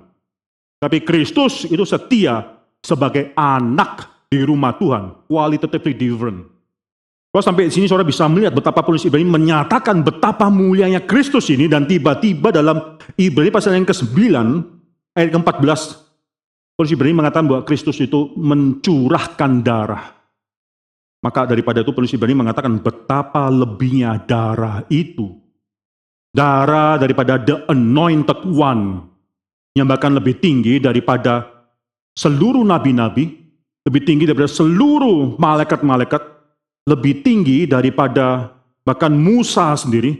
Tapi 0.81 1.05
Kristus 1.05 1.69
itu 1.69 1.85
setia 1.85 2.49
sebagai 2.81 3.29
anak 3.37 4.10
di 4.31 4.39
rumah 4.47 4.71
Tuhan, 4.79 5.27
qualitatively 5.27 5.91
different. 5.91 6.47
Kalau 7.31 7.43
sampai 7.43 7.67
di 7.67 7.75
sini 7.75 7.87
saudara 7.87 8.07
bisa 8.07 8.27
melihat 8.31 8.55
betapa 8.55 8.83
penulis 8.83 9.03
Ibrani 9.03 9.27
menyatakan 9.27 10.03
betapa 10.03 10.47
mulianya 10.47 11.03
Kristus 11.03 11.51
ini 11.51 11.67
dan 11.67 11.83
tiba-tiba 11.87 12.51
dalam 12.51 12.99
Ibrani 13.19 13.51
pasal 13.51 13.75
yang 13.75 13.87
ke-9 13.87 14.19
ayat 15.15 15.35
ke-14 15.35 15.79
penulis 16.75 16.91
Ibrani 16.91 17.15
mengatakan 17.15 17.47
bahwa 17.47 17.63
Kristus 17.67 17.99
itu 18.03 18.35
mencurahkan 18.35 19.51
darah. 19.63 20.11
Maka 21.23 21.47
daripada 21.47 21.83
itu 21.83 21.91
penulis 21.95 22.15
Ibrani 22.15 22.35
mengatakan 22.35 22.79
betapa 22.83 23.47
lebihnya 23.47 24.19
darah 24.27 24.83
itu. 24.91 25.39
Darah 26.31 26.99
daripada 26.99 27.35
the 27.39 27.63
anointed 27.71 28.43
one 28.47 29.07
yang 29.75 29.87
bahkan 29.87 30.15
lebih 30.15 30.39
tinggi 30.39 30.79
daripada 30.83 31.47
seluruh 32.15 32.63
nabi-nabi 32.63 33.40
lebih 33.87 34.01
tinggi 34.05 34.29
daripada 34.29 34.49
seluruh 34.49 35.37
malaikat-malaikat, 35.41 36.21
lebih 36.85 37.25
tinggi 37.25 37.65
daripada 37.65 38.53
bahkan 38.85 39.13
Musa 39.13 39.73
sendiri, 39.73 40.17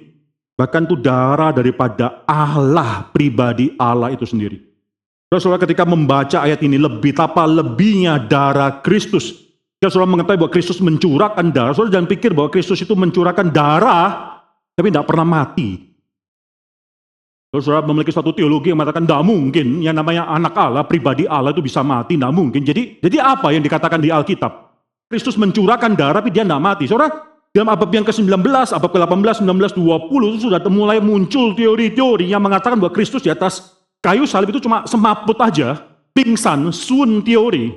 bahkan 0.58 0.86
itu 0.86 0.98
darah 0.98 1.54
daripada 1.54 2.26
Allah 2.26 3.10
pribadi 3.14 3.74
Allah 3.78 4.14
itu 4.14 4.26
sendiri. 4.26 4.58
Saudara 5.32 5.64
ketika 5.64 5.88
membaca 5.88 6.44
ayat 6.44 6.60
ini 6.60 6.76
lebih 6.76 7.16
tapa 7.16 7.48
lebihnya 7.48 8.20
darah 8.20 8.84
Kristus. 8.84 9.32
Jika 9.80 9.88
saudara 9.88 10.12
mengetahui 10.12 10.44
bahwa 10.44 10.52
Kristus 10.52 10.84
mencurahkan 10.84 11.48
darah, 11.56 11.72
saudara 11.72 11.96
jangan 11.96 12.10
pikir 12.12 12.36
bahwa 12.36 12.52
Kristus 12.52 12.84
itu 12.84 12.92
mencurahkan 12.94 13.48
darah, 13.48 14.44
tapi 14.76 14.92
tidak 14.92 15.08
pernah 15.08 15.24
mati. 15.24 15.91
Kalau 17.52 17.60
saudara 17.68 17.84
memiliki 17.84 18.16
suatu 18.16 18.32
teologi 18.32 18.72
yang 18.72 18.80
mengatakan 18.80 19.04
tidak 19.04 19.28
mungkin 19.28 19.84
yang 19.84 19.92
namanya 19.92 20.24
anak 20.24 20.56
Allah, 20.56 20.88
pribadi 20.88 21.28
Allah 21.28 21.52
itu 21.52 21.60
bisa 21.60 21.84
mati, 21.84 22.16
tidak 22.16 22.32
mungkin. 22.32 22.64
Jadi 22.64 23.04
jadi 23.04 23.20
apa 23.20 23.52
yang 23.52 23.60
dikatakan 23.60 24.00
di 24.00 24.08
Alkitab? 24.08 24.72
Kristus 25.12 25.36
mencurahkan 25.36 25.92
darah 26.00 26.24
tapi 26.24 26.32
dia 26.32 26.48
tidak 26.48 26.64
mati. 26.64 26.88
Saudara, 26.88 27.12
dalam 27.52 27.68
abad 27.68 27.92
yang 27.92 28.08
ke-19, 28.08 28.40
abad 28.48 28.90
ke-18, 28.96 29.44
19, 29.44 29.76
20 29.76 30.32
itu 30.32 30.48
sudah 30.48 30.64
mulai 30.72 31.04
muncul 31.04 31.52
teori-teori 31.52 32.32
yang 32.32 32.40
mengatakan 32.40 32.80
bahwa 32.80 32.96
Kristus 32.96 33.20
di 33.20 33.28
atas 33.28 33.76
kayu 34.00 34.24
salib 34.24 34.56
itu 34.56 34.64
cuma 34.64 34.88
semaput 34.88 35.36
aja, 35.44 35.76
pingsan, 36.16 36.72
sun 36.72 37.20
teori. 37.20 37.76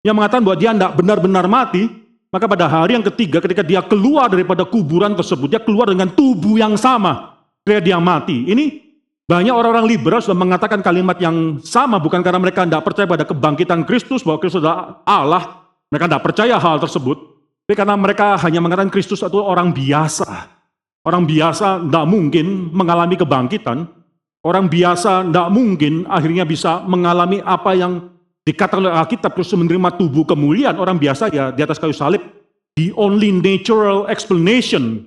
Yang 0.00 0.14
mengatakan 0.16 0.42
bahwa 0.48 0.56
dia 0.56 0.72
tidak 0.72 0.96
benar-benar 0.96 1.44
mati, 1.44 1.92
maka 2.32 2.48
pada 2.48 2.64
hari 2.72 2.96
yang 2.96 3.04
ketiga 3.04 3.44
ketika 3.44 3.60
dia 3.60 3.84
keluar 3.84 4.32
daripada 4.32 4.64
kuburan 4.64 5.12
tersebut, 5.12 5.52
dia 5.52 5.60
keluar 5.60 5.92
dengan 5.92 6.08
tubuh 6.08 6.56
yang 6.56 6.72
sama. 6.80 7.36
Dia 7.68 8.00
mati. 8.00 8.48
Ini 8.48 8.89
banyak 9.30 9.54
orang-orang 9.54 9.86
liberal 9.86 10.18
sudah 10.18 10.34
mengatakan 10.34 10.82
kalimat 10.82 11.14
yang 11.22 11.62
sama 11.62 12.02
bukan 12.02 12.18
karena 12.18 12.42
mereka 12.42 12.66
tidak 12.66 12.82
percaya 12.82 13.06
pada 13.06 13.22
kebangkitan 13.22 13.86
Kristus 13.86 14.26
bahwa 14.26 14.42
Kristus 14.42 14.58
adalah 14.58 15.06
Allah. 15.06 15.70
Mereka 15.94 16.10
tidak 16.10 16.24
percaya 16.26 16.58
hal 16.58 16.82
tersebut. 16.82 17.14
Tapi 17.62 17.78
karena 17.78 17.94
mereka 17.94 18.34
hanya 18.42 18.58
mengatakan 18.58 18.90
Kristus 18.90 19.22
itu 19.22 19.38
orang 19.38 19.70
biasa. 19.70 20.50
Orang 21.06 21.30
biasa 21.30 21.78
tidak 21.78 22.06
mungkin 22.10 22.74
mengalami 22.74 23.14
kebangkitan. 23.14 23.86
Orang 24.42 24.66
biasa 24.66 25.22
tidak 25.22 25.48
mungkin 25.54 26.10
akhirnya 26.10 26.42
bisa 26.42 26.82
mengalami 26.82 27.38
apa 27.46 27.70
yang 27.78 28.10
dikatakan 28.42 28.82
oleh 28.82 28.98
Alkitab 28.98 29.30
terus 29.38 29.54
menerima 29.54 29.94
tubuh 29.94 30.26
kemuliaan. 30.26 30.74
Orang 30.74 30.98
biasa 30.98 31.30
ya 31.30 31.54
di 31.54 31.62
atas 31.62 31.78
kayu 31.78 31.94
salib. 31.94 32.18
The 32.74 32.90
only 32.98 33.30
natural 33.30 34.10
explanation 34.10 35.06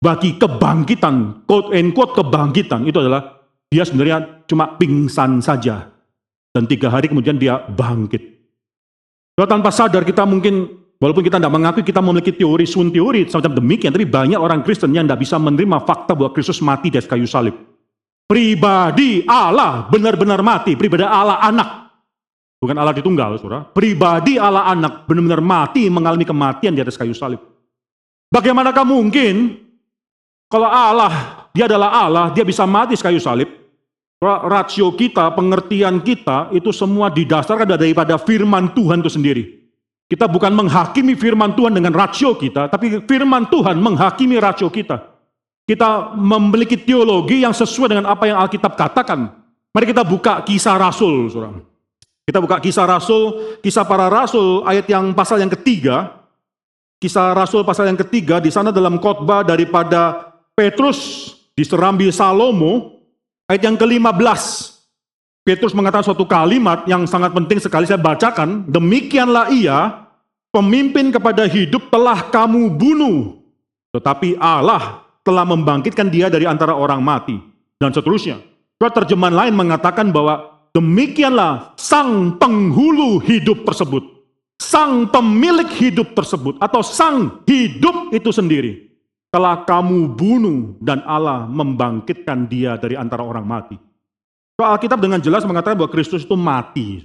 bagi 0.00 0.40
kebangkitan, 0.40 1.44
quote 1.44 1.76
and 1.76 1.92
quote 1.92 2.16
kebangkitan 2.16 2.88
itu 2.88 3.04
adalah 3.04 3.37
dia 3.68 3.84
sebenarnya 3.84 4.44
cuma 4.48 4.76
pingsan 4.80 5.44
saja. 5.44 5.92
Dan 6.52 6.64
tiga 6.64 6.88
hari 6.88 7.12
kemudian 7.12 7.36
dia 7.36 7.60
bangkit. 7.60 8.38
Kalau 9.38 9.46
tanpa 9.46 9.70
sadar 9.70 10.02
kita 10.02 10.26
mungkin, 10.26 10.66
walaupun 10.98 11.22
kita 11.22 11.38
tidak 11.38 11.54
mengakui 11.54 11.86
kita 11.86 12.02
memiliki 12.02 12.34
teori 12.34 12.66
sun 12.66 12.90
teori 12.90 13.28
semacam 13.28 13.62
demikian, 13.62 13.94
tapi 13.94 14.08
banyak 14.08 14.40
orang 14.40 14.66
Kristen 14.66 14.90
yang 14.90 15.06
tidak 15.06 15.22
bisa 15.22 15.38
menerima 15.38 15.78
fakta 15.86 16.18
bahwa 16.18 16.34
Kristus 16.34 16.58
mati 16.58 16.90
di 16.90 16.98
kayu 16.98 17.28
salib. 17.28 17.54
Pribadi 18.26 19.22
Allah 19.24 19.86
benar-benar 19.86 20.42
mati, 20.42 20.74
pribadi 20.74 21.06
Allah 21.06 21.38
anak. 21.38 21.68
Bukan 22.58 22.74
Allah 22.74 22.90
di 22.90 23.06
tunggal, 23.06 23.38
saudara. 23.38 23.70
Pribadi 23.70 24.34
Allah 24.34 24.66
anak 24.74 25.06
benar-benar 25.06 25.38
mati 25.38 25.86
mengalami 25.86 26.26
kematian 26.26 26.74
di 26.74 26.82
atas 26.82 26.98
kayu 26.98 27.14
salib. 27.14 27.38
Bagaimanakah 28.34 28.82
mungkin 28.82 29.62
kalau 30.50 30.66
Allah, 30.66 31.44
dia 31.52 31.68
adalah 31.68 31.92
Allah, 31.92 32.26
dia 32.34 32.42
bisa 32.42 32.66
mati 32.66 32.96
di 32.96 33.00
kayu 33.00 33.20
salib. 33.20 33.57
Rasio 34.18 34.90
kita, 34.98 35.30
pengertian 35.30 36.02
kita 36.02 36.50
itu 36.50 36.74
semua 36.74 37.06
didasarkan 37.06 37.78
daripada 37.78 38.18
firman 38.18 38.74
Tuhan 38.74 38.98
itu 38.98 39.10
sendiri. 39.14 39.44
Kita 40.10 40.26
bukan 40.26 40.50
menghakimi 40.58 41.14
firman 41.14 41.54
Tuhan 41.54 41.70
dengan 41.70 41.94
rasio 41.94 42.34
kita, 42.34 42.66
tapi 42.66 43.04
firman 43.06 43.46
Tuhan 43.46 43.78
menghakimi 43.78 44.40
rasio 44.40 44.72
kita. 44.72 45.18
kita 45.68 46.16
memiliki 46.16 46.80
teologi 46.80 47.44
yang 47.44 47.52
sesuai 47.52 47.92
dengan 47.92 48.08
apa 48.08 48.24
yang 48.24 48.40
Alkitab 48.40 48.72
katakan. 48.72 49.28
Mari 49.76 49.92
kita 49.92 50.00
buka 50.00 50.40
kisah 50.40 50.80
Rasul, 50.80 51.28
saudara. 51.28 51.60
Kita 52.24 52.40
buka 52.40 52.56
kisah 52.56 52.88
Rasul, 52.88 53.56
kisah 53.60 53.84
para 53.84 54.08
Rasul, 54.08 54.64
ayat 54.64 54.88
yang 54.88 55.12
pasal 55.12 55.44
yang 55.44 55.52
ketiga. 55.52 56.24
Kisah 56.96 57.36
Rasul 57.36 57.68
pasal 57.68 57.92
yang 57.92 58.00
ketiga, 58.00 58.40
di 58.40 58.48
sana 58.48 58.72
dalam 58.72 58.96
khotbah 58.96 59.44
daripada 59.44 60.32
Petrus 60.56 61.30
di 61.52 61.62
Serambi 61.68 62.08
Salomo, 62.08 62.97
ayat 63.48 63.62
yang 63.64 63.76
ke-15. 63.80 64.42
Petrus 65.42 65.72
mengatakan 65.72 66.04
suatu 66.04 66.28
kalimat 66.28 66.84
yang 66.84 67.08
sangat 67.08 67.32
penting 67.32 67.56
sekali 67.56 67.88
saya 67.88 67.96
bacakan. 67.96 68.68
Demikianlah 68.68 69.48
ia, 69.48 70.04
pemimpin 70.52 71.08
kepada 71.08 71.48
hidup 71.48 71.88
telah 71.88 72.28
kamu 72.28 72.76
bunuh. 72.76 73.40
Tetapi 73.96 74.36
Allah 74.36 75.08
telah 75.24 75.48
membangkitkan 75.48 76.12
dia 76.12 76.28
dari 76.28 76.44
antara 76.44 76.76
orang 76.76 77.00
mati. 77.00 77.40
Dan 77.80 77.96
seterusnya. 77.96 78.44
Surat 78.76 78.92
terjemahan 78.92 79.34
lain 79.34 79.54
mengatakan 79.56 80.12
bahwa 80.12 80.68
demikianlah 80.76 81.72
sang 81.80 82.36
penghulu 82.36 83.16
hidup 83.24 83.64
tersebut. 83.64 84.04
Sang 84.60 85.08
pemilik 85.08 85.70
hidup 85.80 86.12
tersebut 86.12 86.60
atau 86.60 86.84
sang 86.84 87.40
hidup 87.46 88.10
itu 88.12 88.28
sendiri 88.34 88.88
telah 89.28 89.64
kamu 89.68 90.16
bunuh 90.16 90.76
dan 90.80 91.04
Allah 91.04 91.44
membangkitkan 91.44 92.48
dia 92.48 92.80
dari 92.80 92.96
antara 92.96 93.20
orang 93.24 93.44
mati. 93.44 93.76
Soal 94.58 94.74
Alkitab 94.74 94.98
dengan 94.98 95.22
jelas 95.22 95.46
mengatakan 95.46 95.78
bahwa 95.78 95.92
Kristus 95.92 96.26
itu 96.26 96.34
mati. 96.34 97.04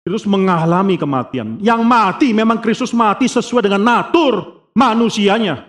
Kristus 0.00 0.24
mengalami 0.24 0.96
kematian. 0.96 1.60
Yang 1.60 1.82
mati 1.84 2.28
memang 2.32 2.62
Kristus 2.62 2.96
mati 2.96 3.28
sesuai 3.28 3.68
dengan 3.68 3.84
natur 3.84 4.64
manusianya. 4.72 5.68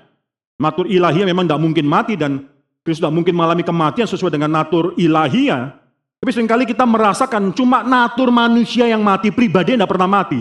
Natur 0.61 0.87
ilahiyah 0.87 1.27
memang 1.27 1.49
tidak 1.49 1.61
mungkin 1.61 1.85
mati 1.89 2.15
dan 2.15 2.47
Kristus 2.85 3.03
tidak 3.03 3.17
mungkin 3.17 3.33
mengalami 3.35 3.65
kematian 3.65 4.07
sesuai 4.07 4.31
dengan 4.31 4.53
natur 4.53 4.95
ilahiyah. 4.95 5.81
Tapi 6.21 6.29
sering 6.31 6.47
kali 6.47 6.63
kita 6.69 6.85
merasakan 6.85 7.49
cuma 7.51 7.81
natur 7.81 8.29
manusia 8.29 8.85
yang 8.85 9.01
mati, 9.01 9.33
pribadi 9.33 9.73
tidak 9.73 9.89
pernah 9.89 10.05
mati. 10.05 10.39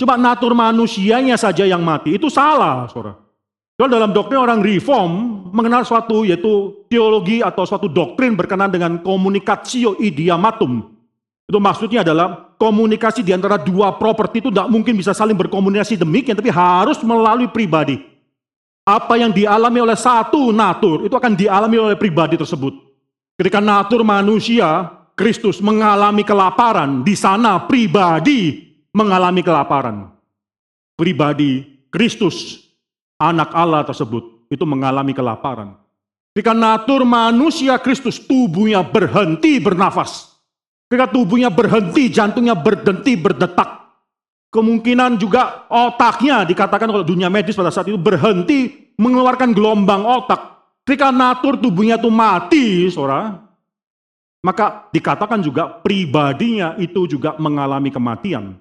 Cuma 0.00 0.16
natur 0.16 0.56
manusianya 0.56 1.36
saja 1.36 1.68
yang 1.68 1.84
mati. 1.84 2.16
Itu 2.16 2.32
salah, 2.32 2.88
saudara. 2.88 3.29
Soal 3.80 3.96
dalam 3.96 4.12
doktrin 4.12 4.36
orang 4.36 4.60
reform 4.60 5.40
mengenal 5.56 5.88
suatu 5.88 6.20
yaitu 6.28 6.84
teologi 6.92 7.40
atau 7.40 7.64
suatu 7.64 7.88
doktrin 7.88 8.36
berkenaan 8.36 8.68
dengan 8.68 9.00
komunikasio 9.00 9.96
idiamatum. 9.96 10.84
Itu 11.48 11.56
maksudnya 11.56 12.04
adalah 12.04 12.52
komunikasi 12.60 13.24
di 13.24 13.32
antara 13.32 13.56
dua 13.56 13.96
properti 13.96 14.44
itu 14.44 14.52
tidak 14.52 14.68
mungkin 14.68 15.00
bisa 15.00 15.16
saling 15.16 15.32
berkomunikasi 15.32 15.96
demikian, 15.96 16.36
tapi 16.36 16.52
harus 16.52 17.00
melalui 17.00 17.48
pribadi. 17.48 18.04
Apa 18.84 19.16
yang 19.16 19.32
dialami 19.32 19.80
oleh 19.80 19.96
satu 19.96 20.52
natur 20.52 21.08
itu 21.08 21.16
akan 21.16 21.32
dialami 21.32 21.80
oleh 21.80 21.96
pribadi 21.96 22.36
tersebut. 22.36 22.76
Ketika 23.40 23.64
natur 23.64 24.04
manusia, 24.04 24.92
Kristus 25.16 25.56
mengalami 25.64 26.20
kelaparan, 26.20 27.00
di 27.00 27.16
sana 27.16 27.64
pribadi 27.64 28.60
mengalami 28.92 29.40
kelaparan. 29.40 30.04
Pribadi 31.00 31.64
Kristus, 31.88 32.68
anak 33.20 33.52
Allah 33.52 33.84
tersebut, 33.84 34.48
itu 34.48 34.64
mengalami 34.64 35.12
kelaparan. 35.12 35.76
Ketika 36.32 36.56
natur 36.56 37.04
manusia 37.04 37.76
Kristus 37.76 38.16
tubuhnya 38.16 38.80
berhenti 38.80 39.60
bernafas. 39.60 40.32
Ketika 40.88 41.10
tubuhnya 41.12 41.52
berhenti, 41.52 42.08
jantungnya 42.08 42.56
berhenti 42.56 43.14
berdetak. 43.14 43.78
Kemungkinan 44.50 45.14
juga 45.20 45.70
otaknya 45.70 46.42
dikatakan 46.42 46.90
kalau 46.90 47.06
dunia 47.06 47.30
medis 47.30 47.54
pada 47.54 47.70
saat 47.70 47.86
itu 47.86 47.98
berhenti 48.00 48.90
mengeluarkan 48.98 49.54
gelombang 49.54 50.02
otak. 50.02 50.58
Ketika 50.82 51.14
natur 51.14 51.54
tubuhnya 51.54 51.94
itu 51.94 52.10
mati, 52.10 52.90
saudara, 52.90 53.38
maka 54.42 54.90
dikatakan 54.90 55.38
juga 55.38 55.70
pribadinya 55.84 56.74
itu 56.82 57.06
juga 57.06 57.38
mengalami 57.38 57.94
kematian. 57.94 58.58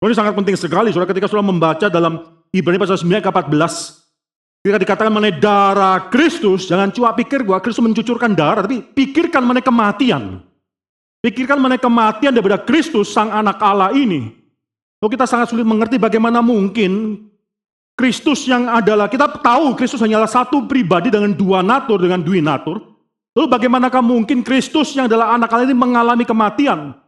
Ini 0.00 0.14
sangat 0.14 0.38
penting 0.38 0.54
sekali, 0.54 0.94
saudara, 0.94 1.10
ketika 1.10 1.26
saudara 1.26 1.50
membaca 1.50 1.86
dalam 1.90 2.39
Ibrani 2.50 2.82
pasal 2.82 2.98
9 2.98 3.22
ke 3.22 3.30
14, 3.30 4.66
ketika 4.66 4.78
dikatakan 4.82 5.12
mengenai 5.14 5.38
darah 5.38 6.10
Kristus, 6.10 6.66
jangan 6.66 6.90
cuma 6.90 7.14
pikir 7.14 7.46
bahwa 7.46 7.62
Kristus 7.62 7.86
mencucurkan 7.86 8.34
darah, 8.34 8.66
tapi 8.66 8.82
pikirkan 8.82 9.46
mengenai 9.46 9.62
kematian. 9.62 10.42
Pikirkan 11.22 11.62
mengenai 11.62 11.78
kematian 11.78 12.34
daripada 12.34 12.58
Kristus, 12.58 13.14
sang 13.14 13.30
anak 13.30 13.62
Allah 13.62 13.94
ini. 13.94 14.34
Lalu 14.98 15.10
kita 15.14 15.30
sangat 15.30 15.54
sulit 15.54 15.62
mengerti 15.62 15.94
bagaimana 15.94 16.42
mungkin 16.42 17.22
Kristus 17.94 18.42
yang 18.50 18.66
adalah, 18.66 19.06
kita 19.06 19.30
tahu 19.38 19.78
Kristus 19.78 20.02
hanyalah 20.02 20.26
satu 20.26 20.66
pribadi 20.66 21.06
dengan 21.06 21.30
dua 21.30 21.62
natur, 21.62 22.02
dengan 22.02 22.18
dua 22.18 22.42
natur. 22.42 22.82
Lalu 23.30 23.46
bagaimanakah 23.46 24.02
mungkin 24.02 24.42
Kristus 24.42 24.90
yang 24.98 25.06
adalah 25.06 25.38
anak 25.38 25.54
Allah 25.54 25.70
ini 25.70 25.78
mengalami 25.78 26.26
kematian? 26.26 26.98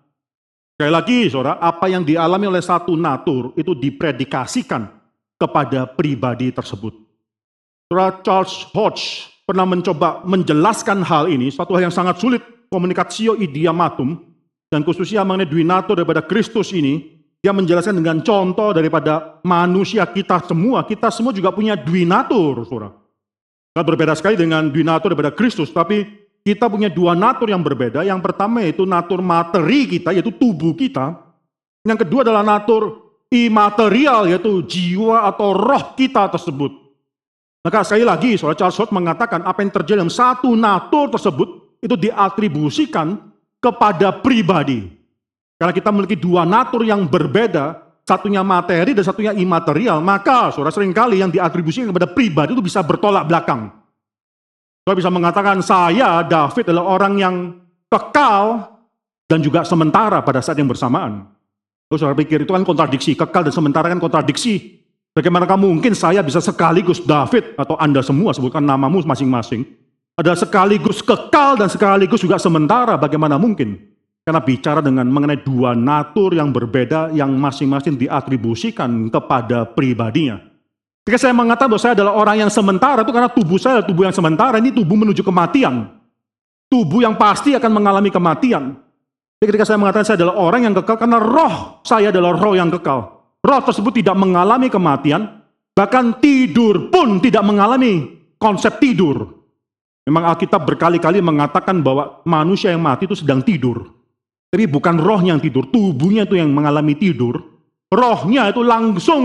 Sekali 0.79 0.93
lagi, 0.95 1.19
saudara, 1.27 1.59
apa 1.59 1.91
yang 1.91 2.07
dialami 2.07 2.47
oleh 2.47 2.63
satu 2.63 2.95
natur 2.95 3.51
itu 3.59 3.75
dipredikasikan 3.75 5.02
kepada 5.43 5.91
pribadi 5.91 6.55
tersebut. 6.55 6.95
Charles 8.23 8.71
Hodge 8.71 9.27
pernah 9.43 9.67
mencoba 9.67 10.23
menjelaskan 10.23 11.03
hal 11.03 11.27
ini, 11.27 11.51
suatu 11.51 11.75
hal 11.75 11.91
yang 11.91 11.95
sangat 11.95 12.23
sulit, 12.23 12.41
komunikasio 12.71 13.35
idiamatum, 13.37 14.17
dan 14.71 14.87
khususnya 14.87 15.27
mengenai 15.27 15.51
dua 15.51 15.67
natur 15.67 15.99
daripada 15.99 16.23
Kristus 16.25 16.71
ini, 16.71 17.21
dia 17.43 17.51
menjelaskan 17.51 17.99
dengan 17.99 18.23
contoh 18.23 18.71
daripada 18.71 19.43
manusia 19.43 20.07
kita 20.07 20.41
semua. 20.47 20.87
Kita 20.87 21.11
semua 21.11 21.35
juga 21.35 21.51
punya 21.51 21.75
natur, 22.07 22.63
saudara. 22.65 22.95
Kita 23.75 23.83
berbeda 23.83 24.15
sekali 24.15 24.39
dengan 24.39 24.71
natur 24.71 25.13
daripada 25.13 25.35
Kristus, 25.35 25.75
tapi 25.75 26.07
kita 26.47 26.71
punya 26.71 26.87
dua 26.87 27.19
natur 27.19 27.51
yang 27.51 27.61
berbeda. 27.61 28.07
Yang 28.07 28.21
pertama 28.31 28.63
yaitu 28.63 28.87
natur 28.87 29.19
materi 29.21 29.91
kita, 29.91 30.15
yaitu 30.15 30.31
tubuh 30.31 30.73
kita. 30.79 31.19
Yang 31.83 32.07
kedua 32.07 32.23
adalah 32.23 32.47
natur 32.47 33.02
imaterial, 33.33 34.29
yaitu 34.29 34.61
jiwa 34.69 35.25
atau 35.25 35.57
roh 35.57 35.97
kita 35.97 36.29
tersebut. 36.29 36.69
Maka 37.65 37.81
sekali 37.87 38.05
lagi, 38.05 38.37
saudara 38.37 38.59
Charles 38.59 38.77
Schott 38.77 38.93
mengatakan 38.93 39.41
apa 39.47 39.65
yang 39.65 39.73
terjadi 39.73 40.05
dalam 40.05 40.13
satu 40.13 40.53
natur 40.53 41.09
tersebut 41.09 41.49
itu 41.81 41.95
diatribusikan 41.97 43.17
kepada 43.57 44.21
pribadi. 44.21 44.91
Karena 45.57 45.73
kita 45.73 45.95
memiliki 45.95 46.19
dua 46.19 46.43
natur 46.43 46.83
yang 46.83 47.07
berbeda, 47.07 47.81
satunya 48.03 48.43
materi 48.43 48.93
dan 48.93 49.07
satunya 49.07 49.33
imaterial, 49.33 50.03
maka 50.03 50.51
saudara 50.51 50.75
sering 50.75 50.93
kali 50.93 51.23
yang 51.23 51.31
diatribusikan 51.31 51.89
kepada 51.89 52.11
pribadi 52.11 52.53
itu 52.53 52.61
bisa 52.67 52.83
bertolak 52.83 53.25
belakang. 53.31 53.71
Saudara 54.83 54.99
bisa 54.99 55.11
mengatakan 55.15 55.63
saya, 55.63 56.27
David 56.27 56.67
adalah 56.69 56.99
orang 56.99 57.15
yang 57.15 57.35
kekal 57.87 58.75
dan 59.31 59.39
juga 59.39 59.63
sementara 59.65 60.21
pada 60.21 60.43
saat 60.43 60.59
yang 60.59 60.69
bersamaan. 60.69 61.32
Lalu 61.93 62.01
saudara 62.01 62.17
pikir 62.17 62.49
itu 62.49 62.57
kan 62.57 62.65
kontradiksi, 62.65 63.13
kekal 63.13 63.45
dan 63.45 63.53
sementara 63.53 63.93
kan 63.93 64.01
kontradiksi. 64.01 64.81
Bagaimana 65.13 65.45
kamu 65.45 65.77
mungkin 65.77 65.93
saya 65.93 66.25
bisa 66.25 66.41
sekaligus 66.41 67.05
David 67.05 67.53
atau 67.53 67.77
Anda 67.77 68.01
semua 68.01 68.33
sebutkan 68.33 68.65
namamu 68.65 69.05
masing-masing. 69.05 69.61
Ada 70.17 70.41
sekaligus 70.41 71.05
kekal 71.05 71.61
dan 71.61 71.69
sekaligus 71.69 72.25
juga 72.25 72.41
sementara, 72.41 72.97
bagaimana 72.97 73.37
mungkin? 73.37 73.77
Karena 74.25 74.41
bicara 74.41 74.81
dengan 74.81 75.05
mengenai 75.05 75.45
dua 75.45 75.77
natur 75.77 76.33
yang 76.33 76.49
berbeda 76.49 77.13
yang 77.13 77.29
masing-masing 77.37 78.01
diatribusikan 78.01 79.13
kepada 79.13 79.69
pribadinya. 79.69 80.41
Ketika 81.05 81.29
saya 81.29 81.37
mengatakan 81.37 81.77
bahwa 81.77 81.83
saya 81.85 81.93
adalah 81.93 82.17
orang 82.17 82.49
yang 82.49 82.49
sementara 82.49 83.05
itu 83.05 83.13
karena 83.13 83.29
tubuh 83.29 83.61
saya 83.61 83.85
adalah 83.85 83.89
tubuh 83.93 84.05
yang 84.09 84.17
sementara, 84.17 84.57
ini 84.65 84.73
tubuh 84.73 84.97
menuju 84.97 85.21
kematian. 85.21 85.93
Tubuh 86.73 87.05
yang 87.05 87.21
pasti 87.21 87.53
akan 87.53 87.69
mengalami 87.69 88.09
kematian. 88.09 88.81
Jadi 89.43 89.59
ketika 89.59 89.75
saya 89.75 89.83
mengatakan 89.83 90.07
saya 90.07 90.23
adalah 90.23 90.39
orang 90.39 90.71
yang 90.71 90.75
kekal 90.79 91.03
karena 91.03 91.19
roh 91.19 91.83
saya 91.83 92.15
adalah 92.15 92.31
roh 92.39 92.55
yang 92.55 92.71
kekal. 92.71 93.27
Roh 93.43 93.61
tersebut 93.67 93.91
tidak 93.91 94.15
mengalami 94.15 94.71
kematian, 94.71 95.43
bahkan 95.75 96.15
tidur 96.23 96.87
pun 96.95 97.19
tidak 97.19 97.43
mengalami 97.43 98.23
konsep 98.39 98.79
tidur. 98.79 99.43
Memang 100.07 100.31
Alkitab 100.31 100.63
berkali-kali 100.63 101.19
mengatakan 101.19 101.83
bahwa 101.83 102.23
manusia 102.23 102.71
yang 102.71 102.87
mati 102.87 103.11
itu 103.11 103.19
sedang 103.19 103.43
tidur. 103.43 103.83
Tapi 104.47 104.71
bukan 104.71 105.03
rohnya 105.03 105.35
yang 105.35 105.43
tidur, 105.43 105.67
tubuhnya 105.75 106.23
itu 106.23 106.39
yang 106.39 106.55
mengalami 106.55 106.95
tidur. 106.95 107.35
Rohnya 107.91 108.47
itu 108.47 108.63
langsung, 108.63 109.23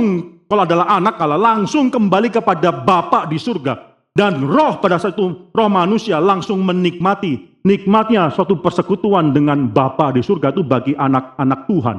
kalau 0.50 0.66
adalah 0.66 0.98
anak 0.98 1.14
Allah, 1.22 1.38
langsung 1.38 1.94
kembali 1.94 2.34
kepada 2.34 2.74
Bapa 2.74 3.30
di 3.30 3.38
surga. 3.38 3.97
Dan 4.18 4.42
roh 4.50 4.82
pada 4.82 4.98
saat 4.98 5.14
itu, 5.14 5.54
roh 5.54 5.70
manusia 5.70 6.18
langsung 6.18 6.66
menikmati. 6.66 7.62
Nikmatnya 7.62 8.34
suatu 8.34 8.58
persekutuan 8.58 9.30
dengan 9.30 9.70
Bapa 9.70 10.10
di 10.10 10.26
surga 10.26 10.50
itu 10.50 10.66
bagi 10.66 10.98
anak-anak 10.98 11.70
Tuhan. 11.70 11.98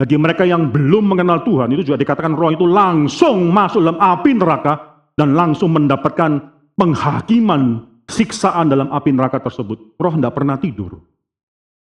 Bagi 0.00 0.16
mereka 0.16 0.48
yang 0.48 0.72
belum 0.72 1.12
mengenal 1.12 1.44
Tuhan, 1.44 1.68
itu 1.76 1.92
juga 1.92 2.00
dikatakan 2.00 2.32
roh 2.32 2.48
itu 2.48 2.64
langsung 2.64 3.52
masuk 3.52 3.84
dalam 3.84 4.00
api 4.00 4.30
neraka 4.40 5.04
dan 5.18 5.36
langsung 5.36 5.74
mendapatkan 5.74 6.38
penghakiman 6.78 7.84
siksaan 8.08 8.72
dalam 8.72 8.88
api 8.88 9.12
neraka 9.12 9.42
tersebut. 9.42 10.00
Roh 10.00 10.14
tidak 10.16 10.32
pernah 10.32 10.56
tidur. 10.56 10.96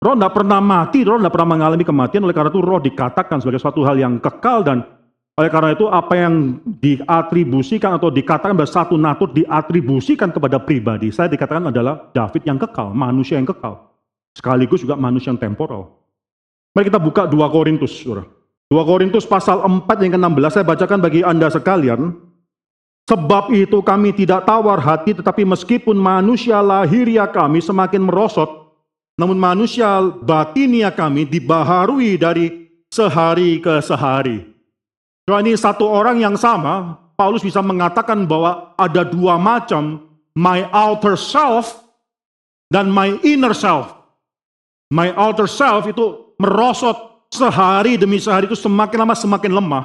Roh 0.03 0.15
tidak 0.17 0.33
pernah 0.33 0.59
mati, 0.59 1.07
roh 1.07 1.23
tidak 1.23 1.37
pernah 1.37 1.55
mengalami 1.55 1.85
kematian, 1.87 2.27
oleh 2.27 2.35
karena 2.35 2.51
itu 2.51 2.65
roh 2.65 2.81
dikatakan 2.83 3.39
sebagai 3.39 3.63
suatu 3.63 3.87
hal 3.87 3.95
yang 3.95 4.19
kekal 4.19 4.67
dan 4.67 4.96
Oleh 5.37 5.53
karena 5.53 5.77
itu 5.77 5.85
apa 5.85 6.17
yang 6.17 6.65
diatribusikan 6.65 8.01
atau 8.01 8.09
dikatakan 8.09 8.57
bahwa 8.57 8.73
satu 8.73 8.97
natur 8.97 9.37
diatribusikan 9.37 10.33
kepada 10.33 10.57
pribadi, 10.57 11.13
saya 11.13 11.29
dikatakan 11.29 11.69
adalah 11.69 12.09
David 12.17 12.49
yang 12.49 12.57
kekal, 12.57 12.97
manusia 12.97 13.37
yang 13.37 13.45
kekal. 13.45 13.93
Sekaligus 14.33 14.81
juga 14.81 14.97
manusia 14.97 15.29
yang 15.29 15.37
temporal. 15.37 15.93
Mari 16.73 16.89
kita 16.89 16.97
buka 16.97 17.29
2 17.29 17.37
Korintus, 17.53 18.01
saudara. 18.01 18.25
2 18.73 18.81
Korintus 18.89 19.29
pasal 19.29 19.61
4 19.61 19.85
yang 20.09 20.17
ke-16, 20.17 20.53
saya 20.57 20.65
bacakan 20.65 20.99
bagi 21.05 21.21
Anda 21.21 21.53
sekalian. 21.53 22.17
Sebab 23.05 23.53
itu 23.53 23.85
kami 23.85 24.17
tidak 24.17 24.49
tawar 24.49 24.81
hati, 24.81 25.21
tetapi 25.21 25.45
meskipun 25.45 26.01
manusia 26.01 26.65
lahiriah 26.65 27.29
kami 27.29 27.61
semakin 27.61 28.09
merosot, 28.09 28.73
namun 29.21 29.37
manusia 29.37 30.01
batinia 30.01 30.89
kami 30.89 31.29
dibaharui 31.29 32.17
dari 32.17 32.73
sehari 32.89 33.61
ke 33.61 33.85
sehari. 33.85 34.56
Ini 35.27 35.59
satu 35.59 35.91
orang 35.91 36.23
yang 36.23 36.39
sama, 36.39 37.03
Paulus 37.19 37.43
bisa 37.43 37.59
mengatakan 37.59 38.31
bahwa 38.31 38.71
ada 38.79 39.03
dua 39.03 39.35
macam, 39.35 40.07
my 40.39 40.71
outer 40.71 41.19
self 41.19 41.83
dan 42.71 42.87
my 42.87 43.19
inner 43.27 43.51
self. 43.51 43.91
My 44.87 45.11
outer 45.19 45.51
self 45.51 45.91
itu 45.91 46.31
merosot 46.39 47.27
sehari 47.35 47.99
demi 47.99 48.23
sehari 48.23 48.47
itu 48.47 48.55
semakin 48.55 49.03
lama 49.03 49.19
semakin 49.19 49.51
lemah. 49.51 49.85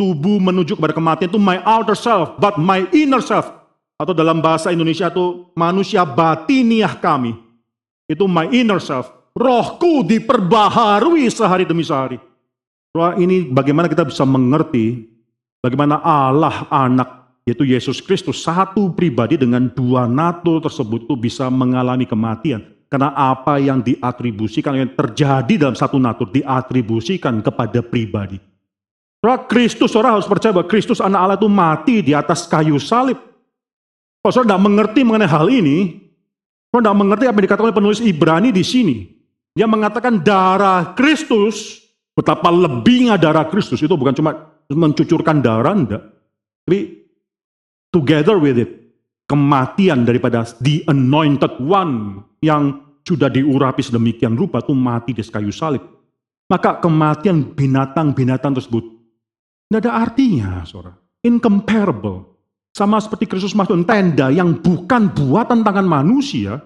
Tubuh 0.00 0.40
menuju 0.40 0.80
kepada 0.80 0.96
kematian 0.96 1.28
itu 1.28 1.36
my 1.36 1.60
outer 1.60 1.92
self, 1.92 2.40
but 2.40 2.56
my 2.56 2.88
inner 2.96 3.20
self. 3.20 3.52
Atau 4.00 4.16
dalam 4.16 4.40
bahasa 4.40 4.72
Indonesia 4.72 5.12
itu 5.12 5.52
manusia 5.52 6.08
batiniah 6.08 6.96
kami 6.96 7.36
itu 8.08 8.24
my 8.24 8.48
inner 8.48 8.80
self. 8.80 9.12
Rohku 9.36 10.08
diperbaharui 10.08 11.28
sehari 11.28 11.68
demi 11.68 11.84
sehari. 11.84 12.29
Roh 12.90 13.14
ini 13.18 13.46
bagaimana 13.46 13.86
kita 13.86 14.02
bisa 14.02 14.26
mengerti 14.26 15.06
bagaimana 15.62 16.02
Allah 16.02 16.66
anak 16.68 17.38
yaitu 17.46 17.62
Yesus 17.62 18.02
Kristus 18.02 18.42
satu 18.42 18.90
pribadi 18.90 19.38
dengan 19.38 19.70
dua 19.70 20.10
natur 20.10 20.58
tersebut 20.58 21.06
itu 21.06 21.14
bisa 21.14 21.46
mengalami 21.48 22.04
kematian. 22.04 22.66
Karena 22.90 23.14
apa 23.14 23.62
yang 23.62 23.78
diatribusikan, 23.86 24.74
yang 24.74 24.90
terjadi 24.98 25.62
dalam 25.62 25.78
satu 25.78 25.94
natur 25.94 26.26
diatribusikan 26.34 27.38
kepada 27.38 27.86
pribadi. 27.86 28.42
Roh 29.22 29.46
Kristus, 29.46 29.94
orang 29.94 30.18
harus 30.18 30.26
percaya 30.26 30.50
bahwa 30.50 30.66
Kristus 30.66 30.98
anak 30.98 31.20
Allah 31.22 31.38
itu 31.38 31.46
mati 31.46 32.02
di 32.02 32.18
atas 32.18 32.50
kayu 32.50 32.82
salib. 32.82 33.14
Kalau 34.18 34.32
saudara 34.34 34.58
tidak 34.58 34.64
mengerti 34.66 35.00
mengenai 35.06 35.30
hal 35.30 35.46
ini, 35.46 36.10
Kau 36.70 36.78
tidak 36.78 36.98
mengerti 37.02 37.26
apa 37.26 37.34
yang 37.42 37.46
dikatakan 37.50 37.66
oleh 37.66 37.78
penulis 37.82 37.98
Ibrani 37.98 38.54
di 38.54 38.62
sini. 38.62 38.96
Dia 39.58 39.66
mengatakan 39.66 40.22
darah 40.22 40.94
Kristus, 40.94 41.79
betapa 42.14 42.50
lebihnya 42.50 43.16
darah 43.16 43.46
Kristus 43.48 43.80
itu 43.80 43.94
bukan 43.94 44.14
cuma 44.16 44.32
mencucurkan 44.70 45.42
darah, 45.42 45.74
enggak. 45.74 46.02
Tapi 46.66 46.78
together 47.90 48.38
with 48.38 48.58
it, 48.60 48.70
kematian 49.26 50.06
daripada 50.06 50.46
the 50.62 50.86
anointed 50.86 51.58
one 51.58 52.22
yang 52.42 52.82
sudah 53.02 53.26
diurapi 53.26 53.82
sedemikian 53.82 54.38
rupa 54.38 54.62
itu 54.62 54.74
mati 54.76 55.10
di 55.16 55.22
kayu 55.24 55.50
salib. 55.50 55.82
Maka 56.50 56.82
kematian 56.82 57.54
binatang-binatang 57.54 58.58
tersebut 58.58 58.82
tidak 59.70 59.86
ada 59.86 59.92
artinya, 60.02 60.66
saudara. 60.66 60.98
Incomparable. 61.22 62.26
Sama 62.74 62.98
seperti 62.98 63.30
Kristus 63.30 63.54
masuk 63.54 63.78
tenda 63.86 64.30
yang 64.34 64.58
bukan 64.58 65.14
buatan 65.14 65.62
tangan 65.62 65.86
manusia, 65.86 66.58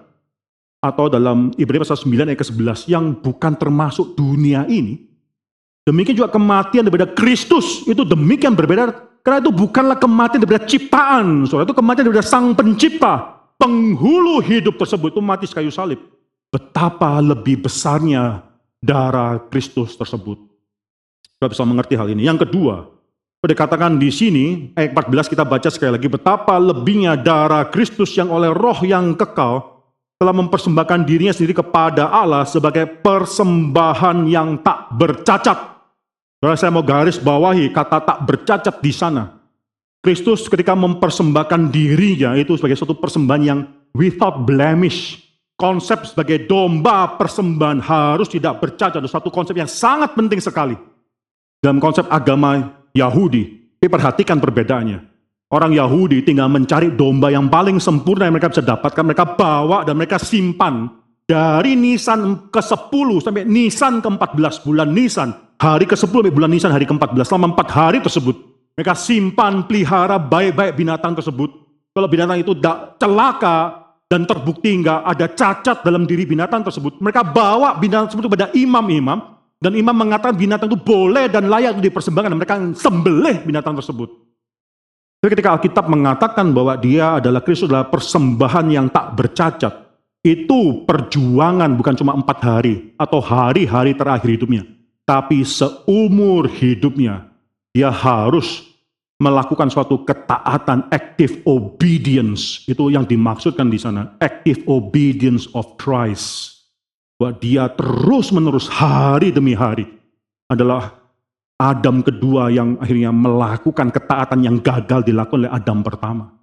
atau 0.81 1.09
dalam 1.09 1.49
Ibrani 1.57 1.81
pasal 1.81 1.97
9 1.97 2.29
ayat 2.29 2.39
ke-11 2.41 2.79
yang 2.89 3.05
bukan 3.17 3.53
termasuk 3.57 4.13
dunia 4.13 4.69
ini. 4.69 5.14
Demikian 5.85 6.17
juga 6.17 6.33
kematian 6.33 6.81
daripada 6.81 7.05
Kristus 7.13 7.85
itu 7.85 8.01
demikian 8.01 8.57
berbeda 8.57 8.89
karena 9.21 9.37
itu 9.37 9.53
bukanlah 9.53 9.97
kematian 10.01 10.41
daripada 10.41 10.65
ciptaan. 10.65 11.45
Saudara 11.45 11.69
itu 11.69 11.77
kematian 11.77 12.09
daripada 12.09 12.25
sang 12.25 12.57
pencipta. 12.57 13.37
Penghulu 13.55 14.41
hidup 14.41 14.81
tersebut 14.81 15.13
itu 15.13 15.21
mati 15.21 15.45
kayu 15.45 15.69
salib. 15.69 16.01
Betapa 16.49 17.21
lebih 17.21 17.69
besarnya 17.69 18.41
darah 18.81 19.37
Kristus 19.49 19.93
tersebut. 19.93 20.41
Kita 21.37 21.47
bisa 21.47 21.63
mengerti 21.63 21.93
hal 21.93 22.09
ini. 22.09 22.25
Yang 22.25 22.49
kedua, 22.49 22.89
dikatakan 23.45 24.01
di 24.01 24.09
sini, 24.09 24.73
ayat 24.73 24.97
14 24.97 25.31
kita 25.31 25.45
baca 25.45 25.69
sekali 25.69 25.93
lagi, 25.93 26.09
betapa 26.09 26.57
lebihnya 26.57 27.13
darah 27.13 27.69
Kristus 27.69 28.13
yang 28.17 28.33
oleh 28.33 28.49
roh 28.49 28.81
yang 28.81 29.13
kekal 29.13 29.85
telah 30.15 30.33
mempersembahkan 30.33 31.05
dirinya 31.05 31.35
sendiri 31.35 31.59
kepada 31.59 32.07
Allah 32.07 32.47
sebagai 32.47 32.87
persembahan 33.03 34.25
yang 34.25 34.57
tak 34.63 34.95
bercacat. 34.95 35.74
Saudara 36.45 36.61
saya 36.61 36.77
mau 36.77 36.85
garis 36.85 37.17
bawahi 37.17 37.73
kata 37.73 38.05
tak 38.05 38.21
bercacat 38.21 38.77
di 38.77 38.93
sana. 38.93 39.33
Kristus 39.97 40.45
ketika 40.45 40.77
mempersembahkan 40.77 41.73
dirinya 41.73 42.37
itu 42.37 42.53
sebagai 42.53 42.77
suatu 42.77 42.93
persembahan 43.01 43.41
yang 43.41 43.65
without 43.97 44.45
blemish. 44.45 45.25
Konsep 45.57 46.05
sebagai 46.05 46.45
domba 46.45 47.17
persembahan 47.17 47.81
harus 47.81 48.29
tidak 48.29 48.61
bercacat. 48.61 49.01
Itu 49.01 49.09
satu 49.09 49.33
konsep 49.33 49.57
yang 49.57 49.65
sangat 49.65 50.13
penting 50.13 50.37
sekali. 50.37 50.77
Dalam 51.65 51.81
konsep 51.81 52.05
agama 52.13 52.77
Yahudi. 52.93 53.73
Tapi 53.81 53.89
perhatikan 53.89 54.37
perbedaannya. 54.37 55.01
Orang 55.49 55.73
Yahudi 55.73 56.21
tinggal 56.21 56.45
mencari 56.45 56.93
domba 56.93 57.33
yang 57.33 57.49
paling 57.49 57.81
sempurna 57.81 58.29
yang 58.29 58.37
mereka 58.37 58.53
bisa 58.53 58.61
dapatkan. 58.61 59.01
Mereka 59.01 59.33
bawa 59.33 59.81
dan 59.81 59.97
mereka 59.97 60.21
simpan. 60.21 60.93
Dari 61.25 61.73
Nisan 61.73 62.53
ke-10 62.53 63.09
sampai 63.25 63.49
Nisan 63.49 63.97
ke-14 63.97 64.61
bulan 64.61 64.93
Nisan. 64.93 65.33
Hari 65.57 65.89
ke-10 65.89 66.13
sampai 66.13 66.29
bulan 66.29 66.53
Nisan 66.53 66.69
hari 66.69 66.85
ke-14. 66.85 67.25
Selama 67.25 67.57
4 67.57 67.65
hari 67.73 67.97
tersebut. 67.97 68.37
Mereka 68.77 68.93
simpan, 68.93 69.65
pelihara 69.65 70.21
baik-baik 70.21 70.77
binatang 70.77 71.17
tersebut. 71.17 71.49
Kalau 71.97 72.05
binatang 72.05 72.37
itu 72.37 72.53
tidak 72.53 73.01
celaka 73.01 73.57
dan 74.05 74.29
terbukti 74.29 74.69
enggak 74.77 75.01
ada 75.01 75.25
cacat 75.31 75.81
dalam 75.81 76.05
diri 76.05 76.29
binatang 76.29 76.61
tersebut. 76.61 77.01
Mereka 77.01 77.25
bawa 77.25 77.73
binatang 77.81 78.13
tersebut 78.13 78.29
kepada 78.29 78.53
imam-imam. 78.53 79.33
Dan 79.57 79.73
imam 79.73 79.97
mengatakan 79.97 80.37
binatang 80.37 80.69
itu 80.69 80.77
boleh 80.77 81.25
dan 81.25 81.49
layak 81.49 81.79
untuk 81.79 81.89
dipersembahkan. 81.89 82.37
Mereka 82.37 82.55
sembelih 82.77 83.41
binatang 83.41 83.73
tersebut. 83.73 84.13
Jadi 85.25 85.41
ketika 85.41 85.57
Alkitab 85.57 85.89
mengatakan 85.89 86.53
bahwa 86.53 86.77
dia 86.77 87.17
adalah 87.17 87.41
Kristus 87.41 87.65
adalah 87.65 87.89
persembahan 87.89 88.65
yang 88.69 88.85
tak 88.93 89.17
bercacat. 89.17 89.84
Itu 90.25 90.81
perjuangan 90.89 91.77
bukan 91.77 91.93
cuma 91.93 92.17
empat 92.17 92.41
hari 92.41 92.97
atau 92.97 93.21
hari-hari 93.21 93.93
terakhir 93.93 94.33
hidupnya. 94.33 94.65
Tapi 95.05 95.45
seumur 95.45 96.49
hidupnya 96.49 97.29
dia 97.69 97.93
harus 97.93 98.65
melakukan 99.21 99.69
suatu 99.69 100.01
ketaatan, 100.01 100.89
active 100.89 101.45
obedience. 101.45 102.65
Itu 102.65 102.89
yang 102.89 103.05
dimaksudkan 103.05 103.69
di 103.69 103.77
sana. 103.77 104.17
Active 104.17 104.65
obedience 104.65 105.45
of 105.53 105.77
Christ 105.77 106.57
bahwa 107.21 107.37
dia 107.37 107.69
terus-menerus 107.77 108.65
hari 108.65 109.29
demi 109.29 109.53
hari 109.53 109.85
adalah 110.49 111.05
Adam 111.61 112.01
kedua 112.01 112.49
yang 112.49 112.81
akhirnya 112.81 113.13
melakukan 113.13 113.93
ketaatan 113.93 114.41
yang 114.41 114.57
gagal 114.57 115.05
dilakukan 115.05 115.45
oleh 115.45 115.53
Adam 115.53 115.85
pertama. 115.85 116.33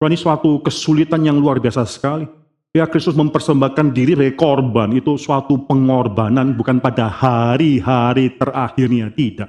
Ini 0.00 0.16
suatu 0.16 0.64
kesulitan 0.64 1.28
yang 1.28 1.36
luar 1.36 1.60
biasa 1.60 1.84
sekali. 1.84 2.37
Ya 2.76 2.84
Kristus 2.84 3.16
mempersembahkan 3.16 3.96
diri 3.96 4.12
sebagai 4.12 4.36
korban 4.36 4.92
itu 4.92 5.16
suatu 5.16 5.64
pengorbanan 5.64 6.52
bukan 6.52 6.84
pada 6.84 7.08
hari-hari 7.08 8.36
terakhirnya 8.36 9.08
tidak. 9.08 9.48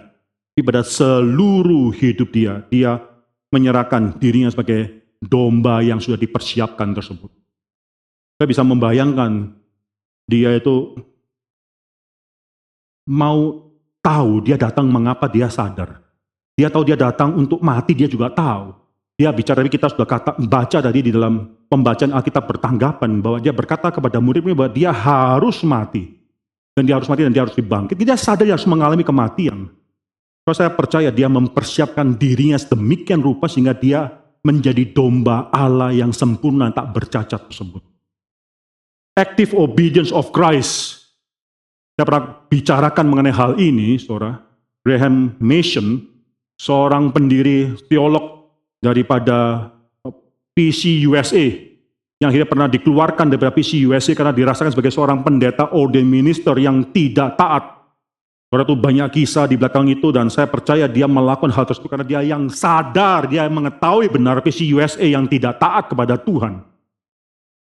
Tapi 0.55 0.63
pada 0.63 0.84
seluruh 0.88 1.91
hidup 1.91 2.32
dia, 2.32 2.63
dia 2.72 2.99
menyerahkan 3.51 4.15
dirinya 4.20 4.47
sebagai 4.47 5.03
domba 5.20 5.84
yang 5.84 5.99
sudah 5.99 6.15
dipersiapkan 6.15 6.95
tersebut. 6.95 7.28
Saya 8.39 8.47
bisa 8.47 8.63
membayangkan 8.63 9.51
dia 10.24 10.55
itu 10.55 10.95
mau 13.03 13.67
tahu 13.99 14.47
dia 14.47 14.55
datang 14.55 14.88
mengapa 14.88 15.28
dia 15.28 15.51
sadar. 15.51 15.99
Dia 16.55 16.72
tahu 16.72 16.88
dia 16.88 16.95
datang 16.95 17.36
untuk 17.36 17.59
mati, 17.59 17.91
dia 17.91 18.07
juga 18.07 18.32
tahu. 18.32 18.76
Dia 19.20 19.36
bicara, 19.36 19.59
kita 19.67 19.91
sudah 19.91 20.07
kata, 20.07 20.39
baca 20.39 20.80
tadi 20.80 21.03
di 21.03 21.11
dalam 21.11 21.43
pembacaan 21.67 22.15
Alkitab 22.15 22.47
bertanggapan 22.47 23.20
bahwa 23.20 23.38
dia 23.43 23.51
berkata 23.51 23.91
kepada 23.91 24.24
muridnya 24.24 24.55
bahwa 24.55 24.72
dia 24.72 24.95
harus 24.95 25.59
mati. 25.67 26.07
Dan 26.72 26.88
dia 26.88 26.95
harus 26.95 27.11
mati 27.11 27.28
dan 27.28 27.36
dia 27.36 27.43
harus 27.43 27.59
dibangkit. 27.59 27.99
Dia 27.99 28.15
sadar 28.15 28.47
dia 28.47 28.55
harus 28.55 28.63
mengalami 28.63 29.03
kematian. 29.03 29.67
Kalau 30.47 30.55
saya 30.55 30.72
percaya 30.72 31.11
dia 31.11 31.28
mempersiapkan 31.28 32.15
dirinya 32.15 32.55
sedemikian 32.55 33.20
rupa 33.20 33.51
sehingga 33.51 33.76
dia 33.76 34.07
menjadi 34.39 34.88
domba 34.88 35.51
Allah 35.51 35.91
yang 35.91 36.15
sempurna 36.15 36.72
tak 36.72 36.95
bercacat 36.95 37.51
tersebut 37.51 37.84
active 39.20 39.51
obedience 39.51 40.15
of 40.15 40.32
Christ. 40.32 41.03
Saya 41.99 42.07
pernah 42.07 42.24
bicarakan 42.47 43.05
mengenai 43.11 43.36
hal 43.36 43.51
ini, 43.59 43.99
saudara. 43.99 44.39
Graham 44.88 45.36
Mason, 45.43 45.99
seorang 46.55 47.11
pendiri 47.11 47.76
teolog 47.91 48.39
daripada 48.80 49.70
PCUSA, 50.56 51.46
yang 52.20 52.28
akhirnya 52.32 52.50
pernah 52.52 52.68
dikeluarkan 52.68 53.32
daripada 53.32 53.56
PCUSA 53.56 54.12
karena 54.12 54.36
dirasakan 54.36 54.76
sebagai 54.76 54.92
seorang 54.92 55.24
pendeta 55.24 55.72
ordained 55.72 56.12
minister 56.12 56.56
yang 56.60 56.92
tidak 56.92 57.40
taat. 57.40 57.80
Saudara 58.50 58.66
itu 58.66 58.76
banyak 58.82 59.08
kisah 59.14 59.46
di 59.46 59.62
belakang 59.62 59.86
itu 59.94 60.10
dan 60.10 60.26
saya 60.26 60.50
percaya 60.50 60.90
dia 60.90 61.06
melakukan 61.06 61.54
hal 61.54 61.70
tersebut 61.70 61.86
karena 61.86 62.08
dia 62.08 62.22
yang 62.26 62.50
sadar, 62.50 63.30
dia 63.30 63.46
yang 63.46 63.54
mengetahui 63.54 64.10
benar 64.10 64.42
visi 64.42 64.74
USA 64.74 65.06
yang 65.06 65.30
tidak 65.30 65.62
taat 65.62 65.94
kepada 65.94 66.18
Tuhan. 66.18 66.66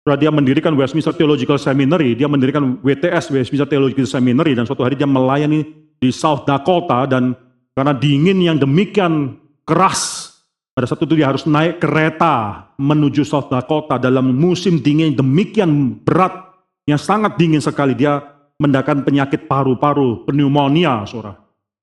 Saudara 0.08 0.16
dia 0.24 0.32
mendirikan 0.32 0.72
Westminster 0.80 1.12
Theological 1.12 1.60
Seminary, 1.60 2.16
dia 2.16 2.32
mendirikan 2.32 2.80
WTS 2.80 3.36
Westminster 3.36 3.68
Theological 3.68 4.08
Seminary 4.08 4.56
dan 4.56 4.64
suatu 4.64 4.88
hari 4.88 4.96
dia 4.96 5.04
melayani 5.04 5.68
di 6.00 6.08
South 6.08 6.48
Dakota 6.48 7.04
dan 7.04 7.36
karena 7.76 7.92
dingin 7.92 8.40
yang 8.40 8.56
demikian 8.56 9.36
keras 9.68 10.34
pada 10.78 10.86
saat 10.86 11.02
itu 11.02 11.18
dia 11.18 11.26
harus 11.26 11.50
naik 11.50 11.82
kereta 11.82 12.70
menuju 12.78 13.26
South 13.26 13.50
Dakota 13.50 13.98
dalam 13.98 14.30
musim 14.30 14.78
dingin 14.78 15.18
demikian 15.18 15.98
berat 16.06 16.54
yang 16.86 17.02
sangat 17.02 17.34
dingin 17.34 17.58
sekali 17.58 17.98
dia 17.98 18.22
mendakan 18.62 19.02
penyakit 19.02 19.50
paru-paru, 19.50 20.22
pneumonia, 20.30 21.02
saudara. 21.10 21.34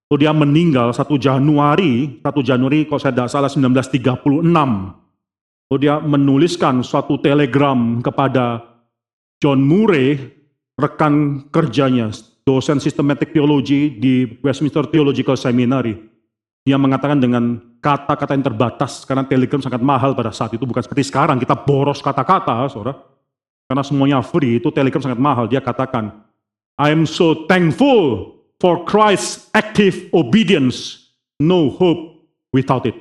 So, 0.06 0.14
dia 0.14 0.30
meninggal 0.30 0.94
1 0.94 1.10
Januari, 1.18 2.22
1 2.22 2.22
Januari 2.46 2.86
kalau 2.86 3.02
saya 3.02 3.10
tidak 3.18 3.34
salah 3.34 3.50
1936. 3.50 4.46
So, 5.66 5.74
dia 5.74 5.98
menuliskan 5.98 6.86
suatu 6.86 7.18
telegram 7.18 7.98
kepada 7.98 8.62
John 9.42 9.58
Murray, 9.66 10.22
rekan 10.78 11.46
kerjanya, 11.50 12.14
dosen 12.46 12.78
sistematik 12.78 13.34
teologi 13.34 13.90
di 13.90 14.38
Westminster 14.38 14.86
Theological 14.86 15.34
Seminary. 15.34 15.98
Dia 16.62 16.78
mengatakan 16.78 17.18
dengan 17.18 17.73
kata-kata 17.84 18.32
yang 18.32 18.48
terbatas, 18.48 19.04
karena 19.04 19.28
telegram 19.28 19.60
sangat 19.60 19.84
mahal 19.84 20.16
pada 20.16 20.32
saat 20.32 20.56
itu, 20.56 20.64
bukan 20.64 20.80
seperti 20.80 21.04
sekarang, 21.04 21.36
kita 21.36 21.52
boros 21.52 22.00
kata-kata, 22.00 22.64
saudara. 22.72 22.96
Karena 23.68 23.84
semuanya 23.84 24.24
free, 24.24 24.56
itu 24.56 24.72
telegram 24.72 25.04
sangat 25.04 25.20
mahal. 25.20 25.44
Dia 25.44 25.60
katakan, 25.60 26.24
I 26.80 26.88
am 26.88 27.04
so 27.04 27.44
thankful 27.44 28.32
for 28.56 28.88
Christ's 28.88 29.52
active 29.52 30.08
obedience. 30.16 31.12
No 31.36 31.68
hope 31.68 32.24
without 32.56 32.88
it. 32.88 32.96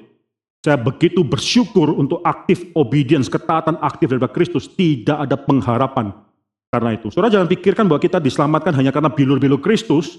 Saya 0.63 0.79
begitu 0.79 1.23
bersyukur 1.23 1.91
untuk 1.91 2.23
aktif 2.23 2.63
obedience, 2.75 3.27
ketaatan 3.27 3.79
aktif 3.83 4.11
dari 4.11 4.23
Kristus. 4.31 4.71
Tidak 4.71 5.27
ada 5.27 5.35
pengharapan 5.35 6.15
karena 6.71 6.95
itu. 6.95 7.11
Saudara 7.11 7.29
jangan 7.29 7.51
pikirkan 7.51 7.85
bahwa 7.85 7.99
kita 7.99 8.17
diselamatkan 8.23 8.71
hanya 8.79 8.95
karena 8.95 9.11
bilur-bilur 9.11 9.59
Kristus. 9.59 10.17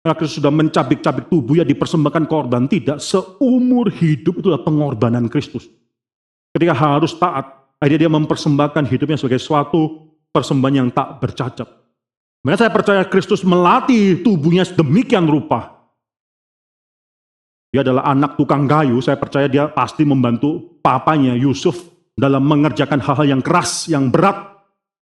Kristus 0.00 0.40
sudah 0.40 0.48
mencabik-cabik 0.48 1.28
tubuhnya 1.28 1.64
dipersembahkan 1.68 2.24
korban. 2.24 2.64
Tidak, 2.64 2.96
seumur 2.96 3.92
hidup 3.92 4.40
itu 4.40 4.48
adalah 4.48 4.64
pengorbanan 4.64 5.28
Kristus. 5.28 5.68
Ketika 6.56 6.72
harus 6.72 7.12
taat, 7.20 7.76
akhirnya 7.76 8.08
dia 8.08 8.12
mempersembahkan 8.12 8.88
hidupnya 8.88 9.20
sebagai 9.20 9.38
suatu 9.44 10.08
persembahan 10.32 10.74
yang 10.74 10.88
tak 10.88 11.20
bercacat. 11.20 11.68
Maka 12.40 12.56
saya 12.64 12.72
percaya 12.72 13.02
Kristus 13.04 13.44
melatih 13.44 14.24
tubuhnya 14.24 14.64
sedemikian 14.64 15.28
rupa. 15.28 15.76
Dia 17.70 17.84
adalah 17.84 18.08
anak 18.08 18.34
tukang 18.40 18.64
kayu, 18.66 18.98
saya 19.04 19.20
percaya 19.20 19.46
dia 19.46 19.68
pasti 19.70 20.02
membantu 20.02 20.80
papanya 20.80 21.36
Yusuf 21.36 21.86
dalam 22.16 22.42
mengerjakan 22.42 22.98
hal-hal 22.98 23.38
yang 23.38 23.42
keras, 23.44 23.86
yang 23.86 24.08
berat. 24.10 24.49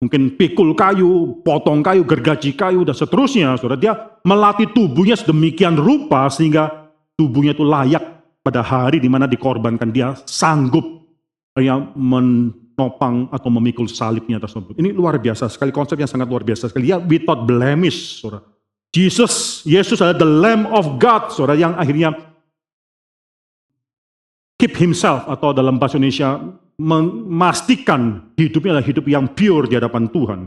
Mungkin 0.02 0.34
pikul 0.34 0.74
kayu, 0.74 1.38
potong 1.46 1.78
kayu, 1.78 2.02
gergaji 2.02 2.58
kayu, 2.58 2.82
dan 2.82 2.98
seterusnya. 2.98 3.54
Saudara, 3.54 3.78
dia 3.78 3.94
melatih 4.26 4.66
tubuhnya 4.74 5.14
sedemikian 5.14 5.78
rupa 5.78 6.26
sehingga 6.26 6.90
tubuhnya 7.14 7.54
itu 7.54 7.62
layak 7.62 8.02
pada 8.42 8.66
hari 8.66 8.98
di 8.98 9.06
mana 9.06 9.30
dikorbankan. 9.30 9.94
Dia 9.94 10.18
sanggup 10.26 11.06
yang 11.54 11.94
men 11.94 12.50
nopang 12.74 13.30
atau 13.30 13.46
memikul 13.52 13.86
salibnya 13.86 14.42
tersebut. 14.42 14.74
Ini 14.80 14.90
luar 14.90 15.22
biasa 15.22 15.46
sekali, 15.46 15.70
konsep 15.70 15.94
yang 15.94 16.10
sangat 16.10 16.26
luar 16.26 16.42
biasa 16.42 16.72
sekali. 16.72 16.90
Ya, 16.90 16.98
without 16.98 17.46
blemish, 17.46 18.18
saudara. 18.18 18.42
Jesus, 18.92 19.64
Yesus 19.64 20.02
adalah 20.04 20.18
the 20.18 20.28
Lamb 20.28 20.64
of 20.68 20.98
God, 21.00 21.30
saudara, 21.30 21.56
yang 21.56 21.78
akhirnya 21.78 22.12
keep 24.58 24.74
himself, 24.76 25.24
atau 25.30 25.54
dalam 25.54 25.78
bahasa 25.78 25.96
Indonesia, 25.96 26.42
memastikan 26.80 28.32
hidupnya 28.38 28.78
adalah 28.78 28.88
hidup 28.88 29.06
yang 29.08 29.26
pure 29.32 29.68
di 29.68 29.76
hadapan 29.76 30.08
Tuhan. 30.08 30.40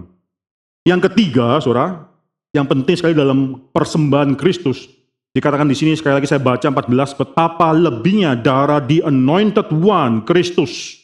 Yang 0.86 1.02
ketiga, 1.10 1.58
saudara, 1.58 2.06
yang 2.54 2.70
penting 2.70 2.96
sekali 2.96 3.18
dalam 3.18 3.68
persembahan 3.74 4.38
Kristus, 4.38 4.86
dikatakan 5.34 5.66
di 5.66 5.76
sini 5.76 5.98
sekali 5.98 6.22
lagi 6.22 6.30
saya 6.30 6.40
baca 6.40 6.64
14, 6.64 7.20
betapa 7.20 7.74
lebihnya 7.74 8.38
darah 8.38 8.80
the 8.80 9.02
anointed 9.04 9.68
one, 9.74 10.22
Kristus, 10.24 11.02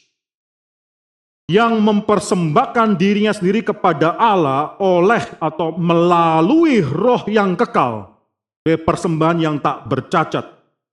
yang 1.50 1.82
mempersembahkan 1.82 2.96
dirinya 2.96 3.34
sendiri 3.34 3.66
kepada 3.66 4.16
Allah 4.16 4.78
oleh 4.80 5.20
atau 5.36 5.74
melalui 5.76 6.80
roh 6.80 7.26
yang 7.28 7.58
kekal. 7.58 8.14
Persembahan 8.62 9.38
yang 9.42 9.56
tak 9.58 9.90
bercacat. 9.90 10.46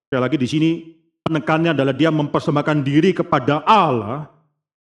Sekali 0.10 0.22
lagi 0.26 0.38
di 0.42 0.48
sini 0.50 0.70
penekannya 1.26 1.76
adalah 1.76 1.94
dia 1.96 2.12
mempersembahkan 2.12 2.78
diri 2.84 3.12
kepada 3.16 3.64
Allah, 3.66 4.28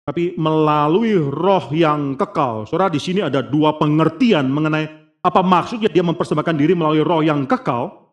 tapi 0.05 0.35
melalui 0.35 1.17
roh 1.17 1.71
yang 1.73 2.17
kekal. 2.19 2.67
Saudara 2.67 2.91
di 2.91 2.99
sini 2.99 3.23
ada 3.25 3.45
dua 3.45 3.77
pengertian 3.77 4.49
mengenai 4.49 4.89
apa 5.21 5.41
maksudnya 5.45 5.93
dia 5.93 6.03
mempersembahkan 6.03 6.57
diri 6.57 6.73
melalui 6.73 7.05
roh 7.05 7.21
yang 7.21 7.45
kekal. 7.45 8.11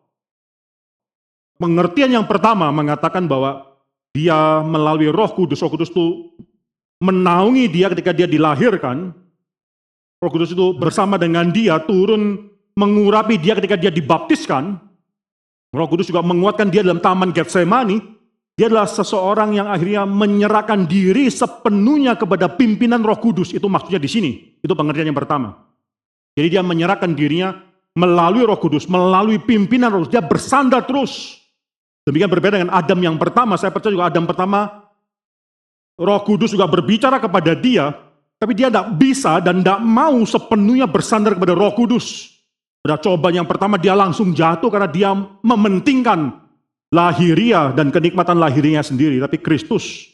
Pengertian 1.58 2.14
yang 2.14 2.26
pertama 2.28 2.70
mengatakan 2.70 3.26
bahwa 3.26 3.66
dia 4.14 4.62
melalui 4.62 5.10
roh 5.10 5.30
kudus, 5.34 5.58
roh 5.58 5.72
kudus 5.74 5.90
itu 5.90 6.30
menaungi 7.02 7.66
dia 7.70 7.90
ketika 7.90 8.14
dia 8.14 8.26
dilahirkan. 8.26 9.14
Roh 10.18 10.30
Kudus 10.34 10.50
itu 10.50 10.74
bersama 10.74 11.14
dengan 11.14 11.46
dia 11.54 11.78
turun 11.78 12.50
mengurapi 12.74 13.38
dia 13.38 13.54
ketika 13.54 13.78
dia 13.78 13.90
dibaptiskan. 13.94 14.74
Roh 15.68 15.88
Kudus 15.88 16.08
juga 16.08 16.24
menguatkan 16.24 16.72
dia 16.72 16.80
dalam 16.80 17.00
taman 17.00 17.32
Getsemani. 17.32 18.00
Dia 18.58 18.66
adalah 18.66 18.90
seseorang 18.90 19.54
yang 19.54 19.70
akhirnya 19.70 20.02
menyerahkan 20.02 20.88
diri 20.88 21.30
sepenuhnya 21.30 22.18
kepada 22.18 22.50
pimpinan 22.50 23.04
Roh 23.06 23.20
Kudus. 23.20 23.54
Itu 23.54 23.70
maksudnya 23.70 24.02
di 24.02 24.10
sini. 24.10 24.30
Itu 24.58 24.74
pengertian 24.74 25.06
yang 25.06 25.18
pertama. 25.18 25.54
Jadi 26.34 26.58
dia 26.58 26.62
menyerahkan 26.66 27.14
dirinya 27.14 27.54
melalui 27.94 28.42
Roh 28.42 28.58
Kudus, 28.58 28.90
melalui 28.90 29.38
pimpinan 29.38 29.94
Roh 29.94 30.02
Kudus. 30.02 30.14
Dia 30.14 30.24
bersandar 30.24 30.88
terus. 30.88 31.38
Demikian 32.02 32.32
berbeda 32.32 32.58
dengan 32.58 32.74
Adam 32.74 32.98
yang 32.98 33.16
pertama. 33.20 33.54
Saya 33.54 33.70
percaya 33.70 33.94
juga 33.94 34.10
Adam 34.10 34.26
pertama 34.26 34.88
Roh 35.98 36.22
Kudus 36.22 36.54
juga 36.54 36.70
berbicara 36.70 37.18
kepada 37.18 37.58
dia, 37.58 37.90
tapi 38.38 38.54
dia 38.54 38.70
tidak 38.70 38.94
bisa 38.94 39.42
dan 39.42 39.66
tidak 39.66 39.82
mau 39.82 40.14
sepenuhnya 40.22 40.86
bersandar 40.86 41.34
kepada 41.34 41.58
Roh 41.58 41.74
Kudus. 41.74 42.37
Pada 42.84 42.96
coba 43.00 43.28
yang 43.34 43.44
pertama 43.44 43.76
dia 43.76 43.92
langsung 43.92 44.32
jatuh 44.32 44.70
karena 44.70 44.88
dia 44.88 45.10
mementingkan 45.42 46.34
lahiria 46.88 47.74
dan 47.76 47.92
kenikmatan 47.92 48.38
lahirinya 48.38 48.80
sendiri. 48.80 49.20
Tapi 49.20 49.36
Kristus 49.42 50.08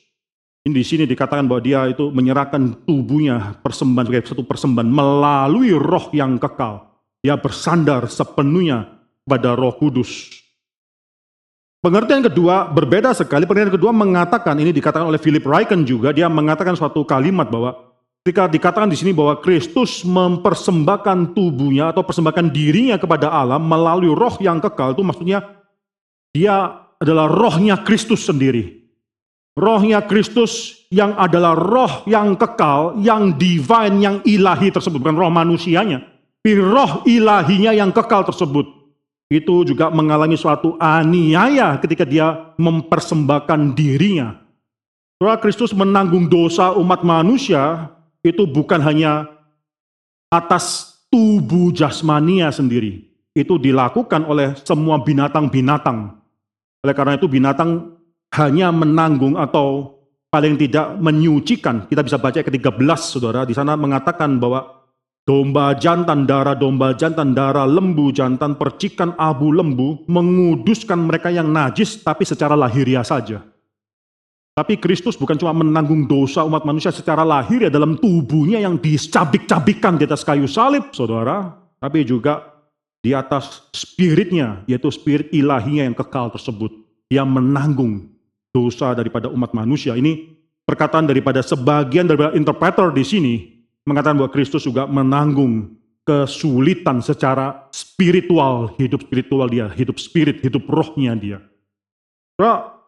ini 0.64 0.80
di 0.80 0.84
sini 0.88 1.04
dikatakan 1.04 1.44
bahwa 1.44 1.60
dia 1.60 1.84
itu 1.92 2.08
menyerahkan 2.08 2.88
tubuhnya 2.88 3.60
persembahan 3.60 4.08
sebagai 4.08 4.32
satu 4.32 4.48
persembahan 4.48 4.88
melalui 4.88 5.76
roh 5.76 6.08
yang 6.16 6.40
kekal. 6.40 6.88
Dia 7.20 7.36
bersandar 7.36 8.08
sepenuhnya 8.08 8.88
pada 9.28 9.52
Roh 9.52 9.76
Kudus. 9.76 10.32
Pengertian 11.84 12.24
kedua 12.24 12.72
berbeda 12.72 13.12
sekali. 13.12 13.44
Pengertian 13.44 13.76
kedua 13.76 13.92
mengatakan 13.92 14.56
ini 14.56 14.72
dikatakan 14.72 15.04
oleh 15.04 15.20
Philip 15.20 15.44
Ryken 15.44 15.84
juga 15.84 16.16
dia 16.16 16.32
mengatakan 16.32 16.72
suatu 16.72 17.04
kalimat 17.04 17.44
bahwa 17.44 17.83
ketika 18.24 18.48
dikatakan 18.48 18.88
di 18.88 18.96
sini 18.96 19.12
bahwa 19.12 19.36
Kristus 19.36 20.00
mempersembahkan 20.00 21.36
tubuhnya 21.36 21.92
atau 21.92 22.00
persembahkan 22.00 22.48
dirinya 22.48 22.96
kepada 22.96 23.28
Allah 23.28 23.60
melalui 23.60 24.08
roh 24.16 24.40
yang 24.40 24.64
kekal 24.64 24.96
itu 24.96 25.04
maksudnya 25.04 25.44
dia 26.32 26.88
adalah 26.96 27.28
rohnya 27.28 27.84
Kristus 27.84 28.24
sendiri. 28.24 28.80
Rohnya 29.60 30.00
Kristus 30.08 30.82
yang 30.88 31.12
adalah 31.20 31.52
roh 31.52 32.00
yang 32.08 32.32
kekal, 32.34 32.96
yang 32.96 33.36
divine, 33.36 34.00
yang 34.00 34.16
ilahi 34.24 34.72
tersebut. 34.72 35.04
Bukan 35.04 35.20
roh 35.20 35.28
manusianya. 35.28 36.00
Tapi 36.40 36.56
roh 36.64 37.04
ilahinya 37.04 37.76
yang 37.76 37.92
kekal 37.92 38.24
tersebut 38.24 38.64
itu 39.28 39.68
juga 39.68 39.92
mengalami 39.92 40.40
suatu 40.40 40.80
aniaya 40.80 41.76
ketika 41.76 42.08
dia 42.08 42.56
mempersembahkan 42.56 43.76
dirinya. 43.76 44.40
Setelah 45.20 45.38
Kristus 45.44 45.76
menanggung 45.76 46.24
dosa 46.24 46.72
umat 46.72 47.04
manusia 47.04 47.92
itu 48.24 48.48
bukan 48.48 48.80
hanya 48.80 49.28
atas 50.32 50.96
tubuh 51.12 51.70
jasmania 51.70 52.48
sendiri. 52.48 53.04
Itu 53.36 53.60
dilakukan 53.60 54.24
oleh 54.24 54.56
semua 54.64 54.98
binatang-binatang. 55.04 56.16
Oleh 56.80 56.94
karena 56.96 57.20
itu 57.20 57.28
binatang 57.28 58.00
hanya 58.34 58.72
menanggung 58.72 59.36
atau 59.36 60.00
paling 60.32 60.56
tidak 60.56 60.96
menyucikan. 60.98 61.86
Kita 61.86 62.02
bisa 62.02 62.18
baca 62.18 62.40
ke-13 62.40 62.98
Saudara, 62.98 63.46
di 63.46 63.54
sana 63.54 63.78
mengatakan 63.78 64.40
bahwa 64.40 64.84
Domba 65.24 65.72
jantan, 65.72 66.28
darah 66.28 66.52
domba 66.52 66.92
jantan, 66.92 67.32
darah 67.32 67.64
lembu 67.64 68.12
jantan, 68.12 68.60
percikan 68.60 69.16
abu 69.16 69.56
lembu 69.56 70.04
menguduskan 70.04 71.00
mereka 71.00 71.32
yang 71.32 71.48
najis 71.48 72.04
tapi 72.04 72.28
secara 72.28 72.52
lahiriah 72.52 73.00
saja. 73.00 73.40
Tapi 74.54 74.78
Kristus 74.78 75.18
bukan 75.18 75.34
cuma 75.34 75.50
menanggung 75.50 76.06
dosa 76.06 76.46
umat 76.46 76.62
manusia 76.62 76.94
secara 76.94 77.26
lahir 77.26 77.66
ya 77.66 77.70
dalam 77.74 77.98
tubuhnya 77.98 78.62
yang 78.62 78.78
dicabik-cabikkan 78.78 79.98
di 79.98 80.06
atas 80.06 80.22
kayu 80.22 80.46
salib, 80.46 80.94
saudara. 80.94 81.58
Tapi 81.82 82.06
juga 82.06 82.54
di 83.02 83.10
atas 83.10 83.66
spiritnya, 83.74 84.62
yaitu 84.70 84.86
spirit 84.94 85.26
ilahinya 85.34 85.90
yang 85.90 85.96
kekal 85.98 86.30
tersebut, 86.30 86.70
yang 87.10 87.26
menanggung 87.26 88.14
dosa 88.54 88.94
daripada 88.94 89.26
umat 89.26 89.50
manusia. 89.50 89.98
Ini 89.98 90.22
perkataan 90.62 91.10
daripada 91.10 91.42
sebagian 91.42 92.06
daripada 92.06 92.38
interpreter 92.38 92.94
di 92.94 93.02
sini 93.02 93.34
mengatakan 93.84 94.16
bahwa 94.22 94.30
Kristus 94.30 94.62
juga 94.64 94.86
menanggung 94.86 95.74
kesulitan 96.06 97.02
secara 97.02 97.66
spiritual, 97.74 98.70
hidup 98.78 99.02
spiritual 99.02 99.50
dia, 99.50 99.66
hidup 99.74 99.98
spirit, 99.98 100.38
hidup 100.46 100.62
rohnya 100.70 101.18
dia. 101.18 101.38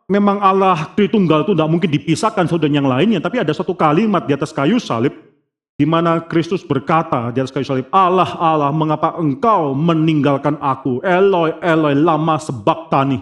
Memang 0.07 0.39
Allah 0.39 0.91
Tritunggal 0.95 1.47
itu 1.47 1.53
tidak 1.55 1.71
mungkin 1.71 1.91
dipisahkan 1.91 2.47
satu 2.47 2.63
dengan 2.63 2.83
yang 2.83 2.89
lainnya, 2.91 3.21
tapi 3.23 3.43
ada 3.43 3.51
satu 3.51 3.75
kalimat 3.75 4.27
di 4.27 4.33
atas 4.35 4.55
kayu 4.55 4.79
salib 4.79 5.15
di 5.77 5.85
mana 5.85 6.25
Kristus 6.25 6.65
berkata 6.65 7.29
di 7.35 7.39
atas 7.45 7.53
kayu 7.53 7.67
salib, 7.67 7.87
Allah, 7.93 8.33
Allah, 8.41 8.73
mengapa 8.73 9.13
engkau 9.21 9.77
meninggalkan 9.77 10.57
aku? 10.57 11.05
Eloi, 11.05 11.53
Eloi, 11.61 11.93
lama 11.93 12.41
sebab 12.41 12.89
tani. 12.89 13.21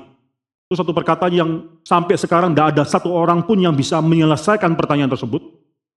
Itu 0.71 0.79
satu 0.79 0.95
perkataan 0.95 1.33
yang 1.35 1.51
sampai 1.83 2.15
sekarang 2.15 2.55
tidak 2.55 2.79
ada 2.79 2.83
satu 2.87 3.11
orang 3.11 3.43
pun 3.43 3.59
yang 3.59 3.75
bisa 3.75 3.99
menyelesaikan 3.99 4.79
pertanyaan 4.79 5.11
tersebut. 5.11 5.43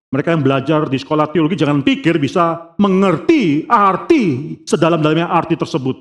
Mereka 0.08 0.34
yang 0.34 0.44
belajar 0.44 0.88
di 0.88 0.98
sekolah 0.98 1.28
teologi 1.36 1.60
jangan 1.60 1.84
pikir 1.84 2.16
bisa 2.16 2.74
mengerti 2.80 3.68
arti 3.68 4.56
sedalam-dalamnya 4.64 5.28
arti 5.28 5.60
tersebut. 5.60 5.96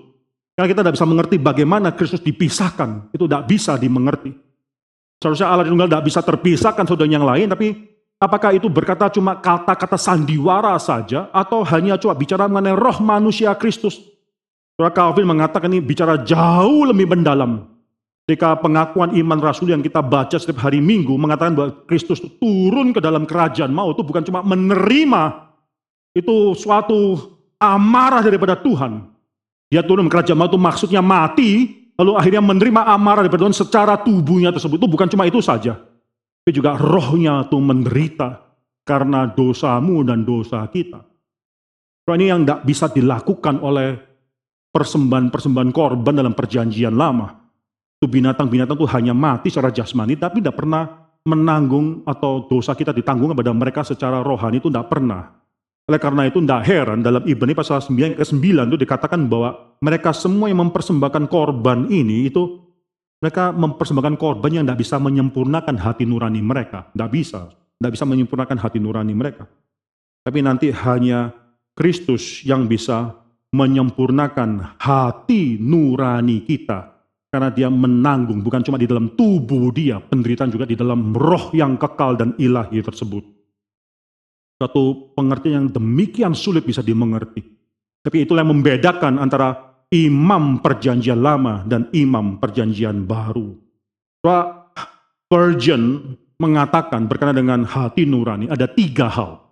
Karena 0.54 0.72
kita 0.72 0.80
tidak 0.86 0.94
bisa 0.94 1.06
mengerti 1.10 1.36
bagaimana 1.36 1.92
Kristus 1.92 2.22
dipisahkan. 2.22 3.12
Itu 3.12 3.26
tidak 3.28 3.50
bisa 3.50 3.74
dimengerti. 3.76 4.45
Seharusnya 5.20 5.48
Allah 5.48 5.64
Tritunggal 5.64 5.88
tidak 5.88 6.06
bisa 6.06 6.20
terpisahkan 6.20 6.84
saudara 6.84 7.08
yang 7.08 7.24
lain, 7.24 7.48
tapi 7.48 7.96
Apakah 8.16 8.56
itu 8.56 8.72
berkata 8.72 9.12
cuma 9.12 9.36
kata-kata 9.36 10.00
sandiwara 10.00 10.72
saja 10.80 11.28
atau 11.36 11.60
hanya 11.68 12.00
cuma 12.00 12.16
bicara 12.16 12.48
mengenai 12.48 12.72
roh 12.72 12.96
manusia 13.04 13.52
Kristus? 13.52 14.00
Surah 14.72 14.92
Calvin 14.92 15.28
mengatakan 15.28 15.68
ini 15.68 15.84
bicara 15.84 16.24
jauh 16.24 16.88
lebih 16.88 17.12
mendalam. 17.12 17.68
Ketika 18.24 18.56
pengakuan 18.56 19.12
iman 19.12 19.38
rasul 19.38 19.68
yang 19.68 19.84
kita 19.84 20.00
baca 20.00 20.40
setiap 20.40 20.64
hari 20.64 20.80
minggu 20.80 21.12
mengatakan 21.14 21.52
bahwa 21.52 21.70
Kristus 21.84 22.18
turun 22.40 22.96
ke 22.96 23.04
dalam 23.04 23.28
kerajaan 23.28 23.70
mau 23.70 23.92
itu 23.92 24.00
bukan 24.02 24.24
cuma 24.24 24.40
menerima 24.42 25.52
itu 26.16 26.56
suatu 26.56 27.20
amarah 27.60 28.24
daripada 28.24 28.56
Tuhan. 28.56 29.12
Dia 29.68 29.84
turun 29.84 30.08
ke 30.08 30.12
kerajaan 30.16 30.40
mau 30.40 30.48
itu 30.48 30.56
maksudnya 30.56 31.04
mati, 31.04 31.84
lalu 31.96 32.12
akhirnya 32.16 32.44
menerima 32.44 32.82
amarah 32.92 33.24
daripada 33.24 33.48
Tuhan 33.48 33.56
secara 33.56 33.94
tubuhnya 34.00 34.52
tersebut. 34.52 34.76
Itu 34.78 34.88
bukan 34.88 35.08
cuma 35.08 35.24
itu 35.24 35.40
saja 35.40 35.80
tapi 36.46 36.62
juga 36.62 36.78
rohnya 36.78 37.42
itu 37.42 37.58
menderita 37.58 38.38
karena 38.86 39.26
dosamu 39.26 40.06
dan 40.06 40.22
dosa 40.22 40.62
kita. 40.70 41.02
Ini 42.06 42.30
yang 42.30 42.46
tidak 42.46 42.62
bisa 42.62 42.86
dilakukan 42.86 43.58
oleh 43.58 43.98
persembahan-persembahan 44.70 45.74
korban 45.74 46.14
dalam 46.14 46.38
perjanjian 46.38 46.94
lama. 46.94 47.34
Itu 47.98 48.06
binatang-binatang 48.06 48.78
itu 48.78 48.86
hanya 48.94 49.10
mati 49.10 49.50
secara 49.50 49.74
jasmani, 49.74 50.14
tapi 50.14 50.38
tidak 50.38 50.62
pernah 50.62 51.10
menanggung 51.26 52.06
atau 52.06 52.46
dosa 52.46 52.78
kita 52.78 52.94
ditanggung 52.94 53.34
kepada 53.34 53.50
mereka 53.50 53.82
secara 53.82 54.22
rohani 54.22 54.62
itu 54.62 54.70
tidak 54.70 54.86
pernah. 54.86 55.34
Oleh 55.86 56.02
karena 56.02 56.26
itu 56.26 56.42
tidak 56.42 56.66
heran 56.66 56.98
dalam 56.98 57.22
Ibrani 57.22 57.54
pasal 57.54 57.78
9 57.78 58.18
ke 58.18 58.24
9 58.26 58.42
itu 58.42 58.78
dikatakan 58.82 59.30
bahwa 59.30 59.78
mereka 59.78 60.10
semua 60.10 60.50
yang 60.50 60.66
mempersembahkan 60.66 61.30
korban 61.30 61.86
ini 61.86 62.26
itu 62.26 62.58
mereka 63.22 63.54
mempersembahkan 63.54 64.18
korban 64.18 64.50
yang 64.50 64.64
tidak 64.66 64.82
bisa 64.82 64.98
menyempurnakan 64.98 65.78
hati 65.78 66.02
nurani 66.02 66.42
mereka. 66.42 66.90
Tidak 66.90 67.10
bisa. 67.10 67.54
Tidak 67.54 67.92
bisa 67.94 68.04
menyempurnakan 68.04 68.58
hati 68.58 68.82
nurani 68.82 69.14
mereka. 69.14 69.46
Tapi 70.26 70.38
nanti 70.42 70.74
hanya 70.74 71.30
Kristus 71.70 72.42
yang 72.42 72.66
bisa 72.66 73.14
menyempurnakan 73.54 74.80
hati 74.82 75.54
nurani 75.62 76.42
kita. 76.42 76.98
Karena 77.30 77.52
dia 77.52 77.68
menanggung, 77.68 78.40
bukan 78.40 78.64
cuma 78.64 78.80
di 78.80 78.88
dalam 78.88 79.12
tubuh 79.12 79.68
dia, 79.70 80.00
penderitaan 80.00 80.50
juga 80.50 80.64
di 80.64 80.74
dalam 80.74 81.12
roh 81.12 81.52
yang 81.52 81.76
kekal 81.76 82.16
dan 82.16 82.32
ilahi 82.40 82.80
tersebut. 82.80 83.35
Satu 84.56 85.12
pengertian 85.12 85.68
yang 85.68 85.68
demikian 85.68 86.32
sulit 86.32 86.64
bisa 86.64 86.80
dimengerti. 86.80 87.44
Tapi 88.00 88.24
itulah 88.24 88.40
yang 88.40 88.56
membedakan 88.56 89.20
antara 89.20 89.76
imam 89.92 90.64
perjanjian 90.64 91.20
lama 91.20 91.60
dan 91.68 91.92
imam 91.92 92.40
perjanjian 92.40 93.04
baru. 93.04 93.52
Surah 94.24 94.72
Virgin 95.28 96.14
mengatakan 96.40 97.04
berkenaan 97.04 97.42
dengan 97.42 97.60
hati 97.68 98.08
nurani 98.08 98.48
ada 98.48 98.64
tiga 98.64 99.12
hal. 99.12 99.44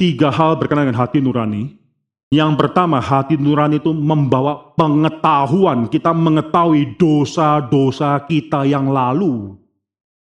Tiga 0.00 0.32
hal 0.32 0.56
berkenaan 0.56 0.88
dengan 0.88 1.02
hati 1.04 1.18
nurani. 1.20 1.84
Yang 2.32 2.52
pertama, 2.58 2.98
hati 2.98 3.38
nurani 3.38 3.78
itu 3.78 3.94
membawa 3.94 4.74
pengetahuan. 4.74 5.86
Kita 5.86 6.10
mengetahui 6.10 6.98
dosa-dosa 6.98 8.18
kita 8.26 8.66
yang 8.66 8.90
lalu. 8.90 9.54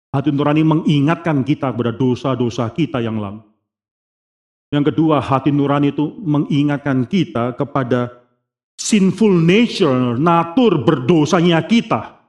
Hati 0.09 0.33
nurani 0.33 0.65
mengingatkan 0.65 1.45
kita 1.45 1.69
kepada 1.69 1.93
dosa-dosa 1.93 2.73
kita 2.73 3.05
yang 3.05 3.21
lalu. 3.21 3.50
Yang 4.72 4.95
kedua, 4.95 5.19
hati 5.19 5.51
nurani 5.51 5.91
itu 5.91 6.15
mengingatkan 6.24 7.03
kita 7.03 7.59
kepada 7.59 8.24
sinful 8.80 9.36
nature, 9.36 10.15
natur 10.15 10.88
berdosanya 10.88 11.59
kita. 11.67 12.24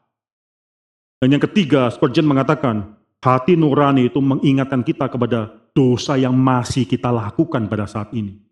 Dan 1.23 1.39
yang 1.39 1.43
ketiga, 1.47 1.87
Spurgeon 1.95 2.27
mengatakan, 2.27 2.99
hati 3.23 3.55
nurani 3.55 4.11
itu 4.11 4.19
mengingatkan 4.19 4.83
kita 4.83 5.07
kepada 5.07 5.55
dosa 5.71 6.19
yang 6.19 6.35
masih 6.35 6.83
kita 6.83 7.15
lakukan 7.15 7.71
pada 7.71 7.87
saat 7.87 8.11
ini. 8.11 8.43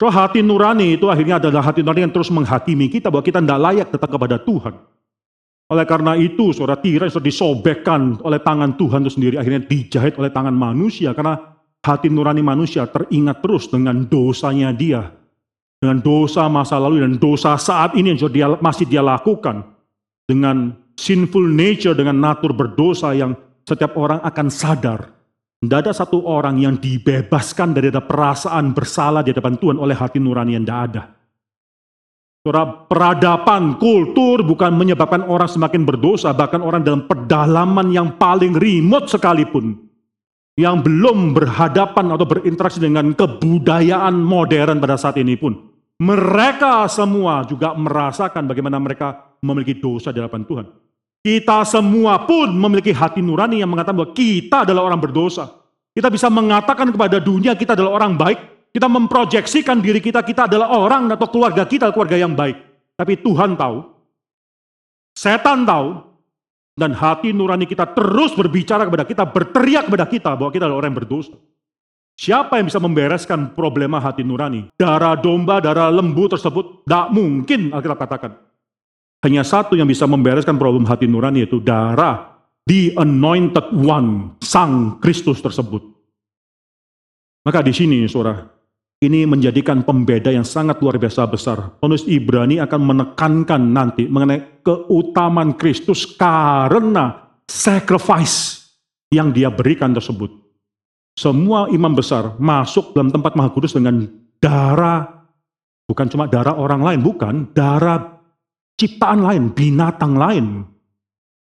So, 0.00 0.08
hati 0.08 0.40
nurani 0.40 0.96
itu 0.96 1.12
akhirnya 1.12 1.36
adalah 1.36 1.68
hati 1.68 1.84
nurani 1.84 2.08
yang 2.08 2.14
terus 2.16 2.32
menghakimi 2.32 2.88
kita 2.88 3.12
bahwa 3.12 3.24
kita 3.24 3.44
tidak 3.44 3.60
layak 3.60 3.88
tetap 3.92 4.08
kepada 4.08 4.40
Tuhan. 4.40 4.72
Oleh 5.66 5.84
karena 5.84 6.16
itu, 6.16 6.52
suara 6.56 6.80
tirai 6.80 7.12
sudah 7.12 7.28
disobekkan 7.28 8.20
oleh 8.24 8.40
tangan 8.40 8.72
Tuhan 8.80 9.04
itu 9.04 9.12
sendiri, 9.12 9.34
akhirnya 9.36 9.64
dijahit 9.68 10.16
oleh 10.16 10.32
tangan 10.32 10.54
manusia, 10.54 11.12
karena 11.12 11.55
hati 11.86 12.10
nurani 12.10 12.42
manusia 12.42 12.90
teringat 12.90 13.38
terus 13.38 13.70
dengan 13.70 14.02
dosanya 14.02 14.74
dia, 14.74 15.06
dengan 15.78 16.02
dosa 16.02 16.50
masa 16.50 16.82
lalu 16.82 17.06
dan 17.06 17.14
dosa 17.14 17.54
saat 17.54 17.94
ini 17.94 18.10
yang 18.10 18.18
dia, 18.26 18.46
masih 18.58 18.90
dia 18.90 19.06
lakukan 19.06 19.62
dengan 20.26 20.74
sinful 20.98 21.46
nature, 21.46 21.94
dengan 21.94 22.18
natur 22.18 22.50
berdosa 22.50 23.14
yang 23.14 23.38
setiap 23.62 23.94
orang 23.94 24.18
akan 24.26 24.50
sadar. 24.50 25.14
Tidak 25.56 25.78
ada 25.86 25.94
satu 25.94 26.26
orang 26.26 26.58
yang 26.60 26.76
dibebaskan 26.76 27.72
dari 27.72 27.88
ada 27.88 28.02
perasaan 28.04 28.74
bersalah 28.74 29.22
di 29.22 29.32
hadapan 29.32 29.56
Tuhan 29.56 29.78
oleh 29.78 29.96
hati 29.96 30.18
nurani 30.18 30.58
yang 30.58 30.66
tidak 30.66 30.80
ada. 30.90 31.02
Surah 32.46 32.86
peradaban, 32.86 33.74
kultur 33.80 34.46
bukan 34.46 34.70
menyebabkan 34.70 35.26
orang 35.26 35.50
semakin 35.50 35.82
berdosa, 35.82 36.30
bahkan 36.30 36.62
orang 36.62 36.86
dalam 36.86 37.08
pedalaman 37.10 37.90
yang 37.90 38.14
paling 38.14 38.54
remote 38.54 39.10
sekalipun, 39.10 39.85
yang 40.56 40.80
belum 40.80 41.36
berhadapan 41.36 42.16
atau 42.16 42.24
berinteraksi 42.24 42.80
dengan 42.80 43.12
kebudayaan 43.12 44.16
modern 44.16 44.80
pada 44.80 44.96
saat 44.96 45.20
ini 45.20 45.36
pun, 45.36 45.52
mereka 46.00 46.88
semua 46.88 47.44
juga 47.44 47.76
merasakan 47.76 48.48
bagaimana 48.48 48.80
mereka 48.80 49.36
memiliki 49.44 49.76
dosa 49.76 50.12
di 50.12 50.20
hadapan 50.20 50.48
Tuhan. 50.48 50.66
Kita 51.20 51.66
semua 51.68 52.24
pun 52.24 52.48
memiliki 52.54 52.94
hati 52.94 53.20
nurani 53.20 53.60
yang 53.60 53.68
mengatakan 53.68 53.98
bahwa 53.98 54.14
kita 54.16 54.64
adalah 54.64 54.88
orang 54.88 55.00
berdosa. 55.00 55.50
Kita 55.92 56.06
bisa 56.12 56.28
mengatakan 56.28 56.92
kepada 56.92 57.18
dunia 57.18 57.56
kita 57.56 57.76
adalah 57.76 57.98
orang 57.98 58.16
baik. 58.16 58.38
Kita 58.70 58.86
memproyeksikan 58.92 59.80
diri 59.80 60.04
kita, 60.04 60.20
kita 60.20 60.44
adalah 60.44 60.68
orang 60.68 61.08
atau 61.08 61.26
keluarga 61.32 61.64
kita 61.64 61.88
keluarga 61.96 62.20
yang 62.20 62.36
baik. 62.36 62.60
Tapi 62.94 63.16
Tuhan 63.24 63.56
tahu, 63.56 63.88
setan 65.16 65.64
tahu, 65.64 65.96
dan 66.76 66.92
hati 66.92 67.32
nurani 67.32 67.64
kita 67.64 67.88
terus 67.96 68.36
berbicara 68.36 68.84
kepada 68.84 69.08
kita, 69.08 69.24
berteriak 69.24 69.88
kepada 69.88 70.04
kita 70.04 70.30
bahwa 70.36 70.52
kita 70.52 70.68
adalah 70.68 70.84
orang 70.84 70.92
yang 70.92 71.00
berdosa. 71.02 71.34
Siapa 72.16 72.60
yang 72.60 72.68
bisa 72.68 72.80
membereskan 72.80 73.52
problema 73.52 74.00
hati 74.00 74.24
nurani? 74.24 74.68
Darah 74.76 75.16
domba, 75.16 75.60
darah 75.60 75.92
lembu 75.92 76.28
tersebut 76.28 76.84
tidak 76.84 77.12
mungkin 77.12 77.72
Alkitab 77.72 77.98
katakan. 78.00 78.32
Hanya 79.24 79.44
satu 79.44 79.76
yang 79.76 79.88
bisa 79.88 80.04
membereskan 80.04 80.56
problem 80.60 80.84
hati 80.84 81.08
nurani 81.08 81.44
yaitu 81.44 81.60
darah 81.60 82.36
the 82.68 82.92
anointed 82.96 83.68
one, 83.72 84.36
sang 84.40 85.00
Kristus 85.00 85.40
tersebut. 85.40 85.80
Maka 87.44 87.60
di 87.64 87.72
sini 87.72 88.04
saudara, 88.08 88.55
ini 89.04 89.28
menjadikan 89.28 89.84
pembeda 89.84 90.32
yang 90.32 90.44
sangat 90.44 90.80
luar 90.80 90.96
biasa 90.96 91.28
besar. 91.28 91.58
Penulis 91.80 92.08
Ibrani 92.08 92.60
akan 92.62 92.80
menekankan 92.80 93.60
nanti 93.60 94.08
mengenai 94.08 94.64
keutamaan 94.64 95.56
Kristus 95.56 96.08
karena 96.16 97.36
sacrifice 97.44 98.66
yang 99.12 99.30
dia 99.30 99.52
berikan 99.52 99.92
tersebut 99.92 100.46
semua 101.16 101.72
imam 101.72 101.96
besar 101.96 102.36
masuk 102.36 102.92
dalam 102.92 103.08
tempat 103.08 103.32
maha 103.32 103.48
kudus 103.48 103.72
dengan 103.72 104.04
darah, 104.36 105.24
bukan 105.88 106.12
cuma 106.12 106.28
darah 106.28 106.52
orang 106.52 106.84
lain, 106.84 107.00
bukan, 107.00 107.48
darah 107.56 108.20
ciptaan 108.76 109.24
lain, 109.24 109.48
binatang 109.48 110.12
lain. 110.12 110.68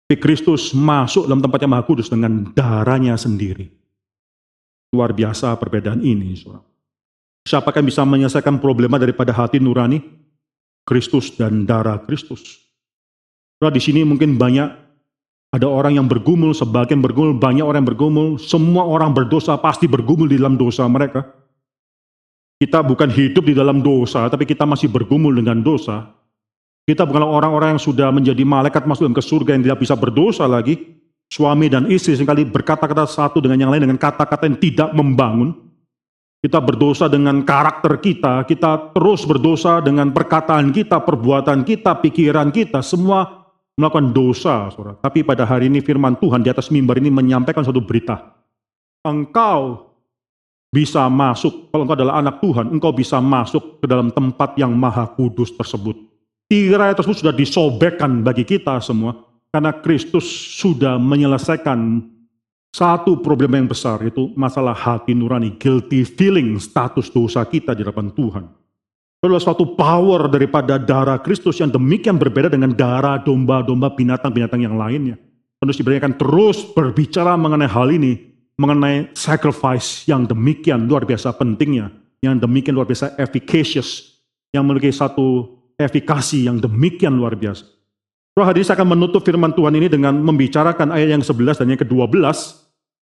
Tapi 0.09 0.16
Kristus 0.24 0.72
masuk 0.72 1.28
dalam 1.28 1.44
tempatnya 1.44 1.68
maha 1.68 1.84
kudus 1.84 2.09
dengan 2.09 2.49
darahnya 2.57 3.12
sendiri. 3.20 3.68
Luar 4.96 5.12
biasa 5.12 5.53
perbedaan 5.61 6.01
ini. 6.01 6.32
Saudara. 6.32 6.64
Siapakah 7.49 7.80
yang 7.80 7.88
bisa 7.88 8.05
menyelesaikan 8.05 8.61
problema 8.61 9.01
daripada 9.01 9.32
hati 9.32 9.57
nurani? 9.57 10.05
Kristus 10.84 11.32
dan 11.32 11.64
darah 11.64 11.96
Kristus. 12.05 12.61
Saudara, 13.57 13.72
di 13.72 13.80
sini 13.80 14.05
mungkin 14.05 14.36
banyak 14.36 14.68
ada 15.49 15.64
orang 15.64 15.96
yang 15.96 16.05
bergumul, 16.05 16.53
sebagian 16.53 17.01
bergumul, 17.01 17.40
banyak 17.40 17.64
orang 17.64 17.80
yang 17.80 17.90
bergumul, 17.96 18.28
semua 18.36 18.84
orang 18.84 19.16
berdosa 19.16 19.57
pasti 19.57 19.88
bergumul 19.88 20.28
di 20.28 20.36
dalam 20.36 20.61
dosa 20.61 20.84
mereka. 20.84 21.24
Kita 22.61 22.84
bukan 22.84 23.09
hidup 23.09 23.49
di 23.49 23.57
dalam 23.57 23.80
dosa, 23.80 24.28
tapi 24.28 24.44
kita 24.44 24.68
masih 24.68 24.92
bergumul 24.92 25.32
dengan 25.32 25.64
dosa. 25.64 26.05
Kita 26.84 27.09
bukanlah 27.09 27.28
orang-orang 27.28 27.76
yang 27.76 27.82
sudah 27.84 28.09
menjadi 28.12 28.44
malaikat 28.44 28.84
masuk 28.84 29.09
ke 29.12 29.24
surga 29.24 29.57
yang 29.57 29.64
tidak 29.64 29.80
bisa 29.80 29.96
berdosa 29.96 30.44
lagi. 30.44 31.01
Suami 31.28 31.68
dan 31.68 31.88
istri 31.92 32.16
sekali 32.16 32.44
berkata-kata 32.49 33.05
satu 33.05 33.44
dengan 33.44 33.68
yang 33.68 33.70
lain 33.72 33.84
dengan 33.84 34.01
kata-kata 34.01 34.49
yang 34.49 34.57
tidak 34.57 34.88
membangun. 34.96 35.67
Kita 36.39 36.62
berdosa 36.62 37.11
dengan 37.11 37.43
karakter 37.43 37.99
kita, 37.99 38.47
kita 38.47 38.95
terus 38.95 39.26
berdosa 39.26 39.82
dengan 39.82 40.14
perkataan 40.14 40.70
kita, 40.70 41.03
perbuatan 41.03 41.66
kita, 41.66 41.99
pikiran 41.99 42.55
kita, 42.55 42.78
semua 42.78 43.51
melakukan 43.74 44.14
dosa, 44.14 44.70
saudara. 44.70 44.95
Tapi 45.03 45.26
pada 45.26 45.43
hari 45.43 45.66
ini 45.66 45.82
firman 45.82 46.14
Tuhan 46.14 46.47
di 46.47 46.51
atas 46.51 46.70
mimbar 46.70 47.03
ini 47.03 47.11
menyampaikan 47.11 47.66
satu 47.66 47.82
berita. 47.82 48.39
Engkau 49.03 49.91
bisa 50.70 51.11
masuk, 51.11 51.74
kalau 51.74 51.82
engkau 51.82 51.99
adalah 51.99 52.22
anak 52.22 52.39
Tuhan, 52.39 52.70
engkau 52.70 52.95
bisa 52.95 53.18
masuk 53.18 53.82
ke 53.82 53.86
dalam 53.91 54.14
tempat 54.14 54.55
yang 54.55 54.70
maha 54.78 55.11
kudus 55.11 55.51
tersebut. 55.59 55.99
Tirai 56.47 56.95
tersebut 56.95 57.18
sudah 57.18 57.34
disobekkan 57.34 58.22
bagi 58.22 58.47
kita 58.47 58.78
semua, 58.78 59.26
karena 59.51 59.74
Kristus 59.74 60.26
sudah 60.55 61.03
menyelesaikan 61.03 62.03
satu 62.72 63.18
problem 63.24 63.56
yang 63.56 63.68
besar, 63.68 63.98
yaitu 64.04 64.30
masalah 64.36 64.76
hati 64.76 65.16
nurani, 65.16 65.56
guilty 65.56 66.04
feeling, 66.04 66.60
status 66.60 67.08
dosa 67.08 67.42
kita 67.48 67.72
di 67.72 67.82
hadapan 67.82 68.12
Tuhan. 68.12 68.44
Itu 69.18 69.24
adalah 69.26 69.42
suatu 69.42 69.74
power 69.74 70.30
daripada 70.30 70.78
darah 70.78 71.18
Kristus 71.18 71.58
yang 71.58 71.74
demikian 71.74 72.20
berbeda 72.20 72.52
dengan 72.52 72.70
darah 72.70 73.18
domba-domba 73.18 73.90
binatang-binatang 73.98 74.62
yang 74.62 74.78
lainnya. 74.78 75.18
Penulis 75.58 75.80
Ibrani 75.82 75.98
akan 75.98 76.14
terus 76.14 76.62
berbicara 76.70 77.34
mengenai 77.34 77.66
hal 77.66 77.90
ini, 77.90 78.14
mengenai 78.54 79.10
sacrifice 79.18 80.06
yang 80.06 80.22
demikian 80.22 80.86
luar 80.86 81.02
biasa 81.02 81.34
pentingnya, 81.34 81.90
yang 82.22 82.38
demikian 82.38 82.78
luar 82.78 82.86
biasa 82.86 83.18
efficacious, 83.18 84.22
yang 84.54 84.62
memiliki 84.62 84.94
satu 84.94 85.58
efikasi 85.78 86.46
yang 86.46 86.58
demikian 86.58 87.14
luar 87.14 87.38
biasa. 87.38 87.77
Roh 88.39 88.47
hadis 88.47 88.70
akan 88.70 88.95
menutup 88.95 89.26
firman 89.26 89.51
Tuhan 89.51 89.74
ini 89.74 89.91
dengan 89.91 90.14
membicarakan 90.14 90.95
ayat 90.95 91.18
yang 91.18 91.26
11 91.26 91.59
dan 91.59 91.74
yang 91.74 91.80
ke-12. 91.82 92.14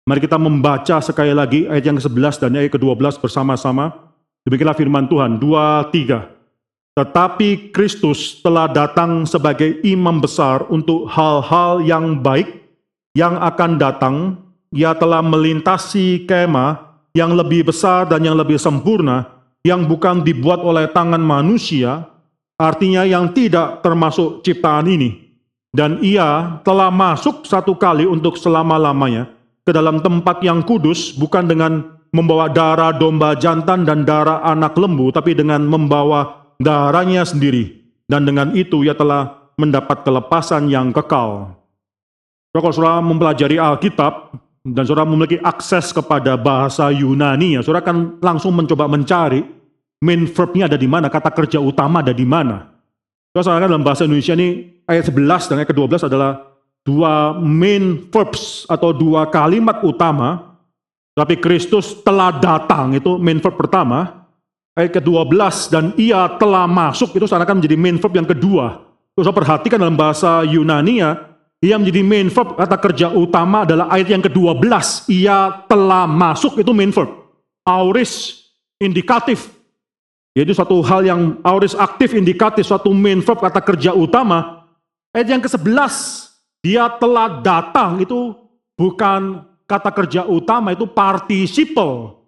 Mari 0.09 0.24
kita 0.24 0.41
membaca 0.41 1.05
sekali 1.05 1.37
lagi 1.37 1.68
ayat 1.68 1.85
yang 1.85 2.01
ke-11 2.01 2.41
dan 2.41 2.57
ayat 2.57 2.72
ke-12 2.72 3.20
bersama-sama. 3.20 4.09
Demikianlah 4.49 4.72
firman 4.72 5.05
Tuhan, 5.05 5.37
dua, 5.37 5.85
tiga. 5.93 6.33
Tetapi 6.97 7.76
Kristus 7.76 8.41
telah 8.41 8.72
datang 8.72 9.29
sebagai 9.29 9.85
imam 9.85 10.16
besar 10.16 10.64
untuk 10.72 11.05
hal-hal 11.12 11.85
yang 11.85 12.24
baik 12.24 12.49
yang 13.12 13.37
akan 13.37 13.76
datang. 13.76 14.41
Ia 14.72 14.97
telah 14.97 15.20
melintasi 15.20 16.24
kemah 16.24 17.05
yang 17.12 17.37
lebih 17.37 17.68
besar 17.68 18.09
dan 18.09 18.24
yang 18.24 18.33
lebih 18.33 18.57
sempurna, 18.57 19.29
yang 19.61 19.85
bukan 19.85 20.24
dibuat 20.24 20.64
oleh 20.64 20.89
tangan 20.89 21.20
manusia, 21.20 22.09
artinya 22.59 23.06
yang 23.06 23.30
tidak 23.32 23.80
termasuk 23.80 24.42
ciptaan 24.42 24.90
ini. 24.90 25.30
Dan 25.70 26.02
ia 26.02 26.59
telah 26.66 26.90
masuk 26.90 27.46
satu 27.46 27.78
kali 27.78 28.02
untuk 28.04 28.34
selama-lamanya 28.34 29.30
ke 29.62 29.70
dalam 29.70 30.02
tempat 30.02 30.42
yang 30.42 30.64
kudus, 30.64 31.14
bukan 31.14 31.46
dengan 31.46 32.00
membawa 32.11 32.48
darah 32.48 32.90
domba 32.90 33.36
jantan 33.36 33.84
dan 33.84 34.02
darah 34.02 34.42
anak 34.42 34.74
lembu, 34.74 35.12
tapi 35.12 35.36
dengan 35.36 35.62
membawa 35.68 36.50
darahnya 36.59 37.22
sendiri. 37.22 37.78
Dan 38.09 38.24
dengan 38.24 38.56
itu 38.56 38.80
ia 38.82 38.96
telah 38.96 39.52
mendapat 39.61 40.02
kelepasan 40.09 40.72
yang 40.72 40.88
kekal. 40.90 41.52
Kalau 42.48 42.72
saudara 42.72 43.04
mempelajari 43.04 43.61
Alkitab, 43.61 44.32
dan 44.64 44.84
saudara 44.88 45.04
memiliki 45.04 45.36
akses 45.44 45.92
kepada 45.92 46.34
bahasa 46.40 46.88
Yunani, 46.88 47.56
ya, 47.56 47.61
saudara 47.61 47.84
akan 47.84 48.24
langsung 48.24 48.56
mencoba 48.56 48.88
mencari 48.88 49.44
main 50.03 50.26
verbnya 50.26 50.70
ada 50.70 50.78
di 50.78 50.88
mana, 50.90 51.07
kata 51.11 51.30
kerja 51.32 51.59
utama 51.59 52.01
ada 52.03 52.14
di 52.14 52.26
mana. 52.26 52.70
Saudara 53.38 53.70
dalam 53.70 53.86
bahasa 53.86 54.03
Indonesia 54.03 54.34
ini 54.34 54.82
ayat 54.88 55.14
11 55.14 55.51
dan 55.51 55.55
ayat 55.62 55.68
ke-12 55.70 56.11
adalah 56.11 56.59
dua 56.82 57.38
main 57.38 58.03
verbs 58.11 58.66
atau 58.66 58.90
dua 58.90 59.30
kalimat 59.30 59.78
utama 59.86 60.49
tapi 61.18 61.34
Kristus 61.34 61.99
telah 62.07 62.30
datang, 62.38 62.94
itu 62.94 63.18
main 63.18 63.42
verb 63.42 63.59
pertama. 63.59 64.22
Ayat 64.78 65.03
ke-12, 65.03 65.34
dan 65.74 65.84
ia 65.99 66.30
telah 66.38 66.70
masuk, 66.70 67.11
itu 67.18 67.26
seakan 67.26 67.59
menjadi 67.59 67.74
main 67.74 67.99
verb 67.99 68.14
yang 68.14 68.28
kedua. 68.30 68.86
Terus 69.18 69.26
perhatikan 69.34 69.82
dalam 69.82 69.99
bahasa 69.99 70.46
Yunani 70.46 71.03
ya, 71.03 71.18
ia 71.59 71.74
menjadi 71.74 72.07
main 72.07 72.30
verb, 72.30 72.55
kata 72.55 72.78
kerja 72.78 73.11
utama 73.11 73.66
adalah 73.66 73.90
ayat 73.90 74.14
yang 74.14 74.22
ke-12. 74.22 74.62
Ia 75.11 75.66
telah 75.66 76.07
masuk, 76.07 76.62
itu 76.62 76.70
main 76.70 76.94
verb. 76.94 77.11
Auris, 77.66 78.46
indikatif. 78.78 79.57
Yaitu 80.39 80.55
satu 80.55 80.78
hal 80.86 81.03
yang 81.03 81.43
auris 81.43 81.74
aktif, 81.74 82.14
indikatif, 82.14 82.62
suatu 82.62 82.95
main 82.95 83.18
verb, 83.18 83.43
kata 83.43 83.59
kerja 83.59 83.91
utama. 83.91 84.70
Ayat 85.11 85.34
yang 85.34 85.43
ke-11, 85.43 85.66
dia 86.62 86.86
telah 87.03 87.43
datang, 87.43 87.99
itu 87.99 88.39
bukan 88.78 89.43
kata 89.66 89.91
kerja 89.91 90.22
utama 90.30 90.78
itu 90.78 90.86
participle 90.86 92.22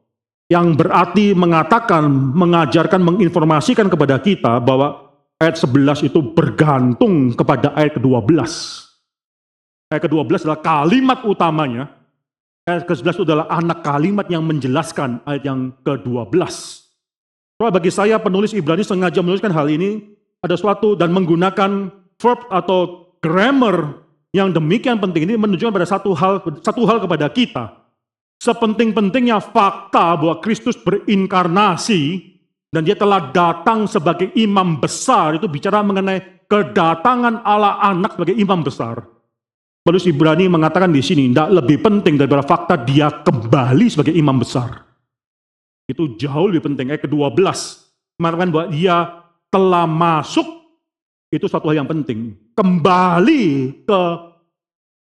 yang 0.51 0.75
berarti 0.75 1.39
mengatakan, 1.39 2.11
mengajarkan, 2.11 2.99
menginformasikan 2.99 3.87
kepada 3.87 4.19
kita 4.19 4.59
bahwa 4.59 5.15
ayat 5.39 5.55
11 5.55 6.11
itu 6.11 6.19
bergantung 6.19 7.31
kepada 7.39 7.71
ayat 7.79 7.95
ke-12. 7.95 8.27
Ayat 9.95 10.03
ke-12 10.03 10.51
adalah 10.51 10.63
kalimat 10.67 11.23
utamanya. 11.23 11.95
Ayat 12.67 12.91
ke-11 12.91 13.23
itu 13.23 13.25
adalah 13.31 13.47
anak 13.55 13.87
kalimat 13.87 14.27
yang 14.27 14.43
menjelaskan 14.43 15.23
ayat 15.23 15.47
yang 15.47 15.71
ke-12. 15.87 16.35
Soal 17.61 17.77
bagi 17.77 17.93
saya 17.93 18.17
penulis 18.17 18.57
Ibrani 18.57 18.81
sengaja 18.81 19.21
menuliskan 19.21 19.53
hal 19.53 19.69
ini 19.69 20.17
ada 20.41 20.57
suatu 20.57 20.97
dan 20.97 21.13
menggunakan 21.13 21.93
verb 22.17 22.41
atau 22.49 23.13
grammar 23.21 24.01
yang 24.33 24.49
demikian 24.49 24.97
penting 24.97 25.29
ini 25.29 25.37
menunjukkan 25.37 25.69
pada 25.69 25.85
satu 25.85 26.17
hal 26.17 26.41
satu 26.65 26.89
hal 26.89 27.05
kepada 27.05 27.29
kita. 27.29 27.85
Sepenting-pentingnya 28.41 29.45
fakta 29.45 30.17
bahwa 30.17 30.41
Kristus 30.41 30.73
berinkarnasi 30.81 32.33
dan 32.73 32.81
dia 32.81 32.97
telah 32.97 33.29
datang 33.29 33.85
sebagai 33.85 34.33
imam 34.33 34.81
besar 34.81 35.37
itu 35.37 35.45
bicara 35.45 35.85
mengenai 35.85 36.49
kedatangan 36.49 37.45
Allah 37.45 37.77
anak 37.85 38.17
sebagai 38.17 38.41
imam 38.41 38.65
besar. 38.65 39.05
Paulus 39.85 40.09
Ibrani 40.09 40.49
mengatakan 40.49 40.89
di 40.89 41.05
sini 41.05 41.29
tidak 41.29 41.61
lebih 41.61 41.85
penting 41.85 42.17
daripada 42.17 42.41
fakta 42.41 42.81
dia 42.81 43.13
kembali 43.21 43.85
sebagai 43.93 44.17
imam 44.17 44.41
besar. 44.41 44.90
Itu 45.91 46.15
jauh 46.15 46.47
lebih 46.47 46.71
penting. 46.71 46.95
Ayat 46.95 47.03
ke-12 47.03 47.35
mengatakan 48.23 48.49
bahwa 48.55 48.67
dia 48.71 48.97
telah 49.51 49.85
masuk 49.91 50.47
itu 51.35 51.47
satu 51.51 51.71
hal 51.71 51.83
yang 51.83 51.91
penting. 51.91 52.39
Kembali 52.55 53.75
ke 53.87 54.01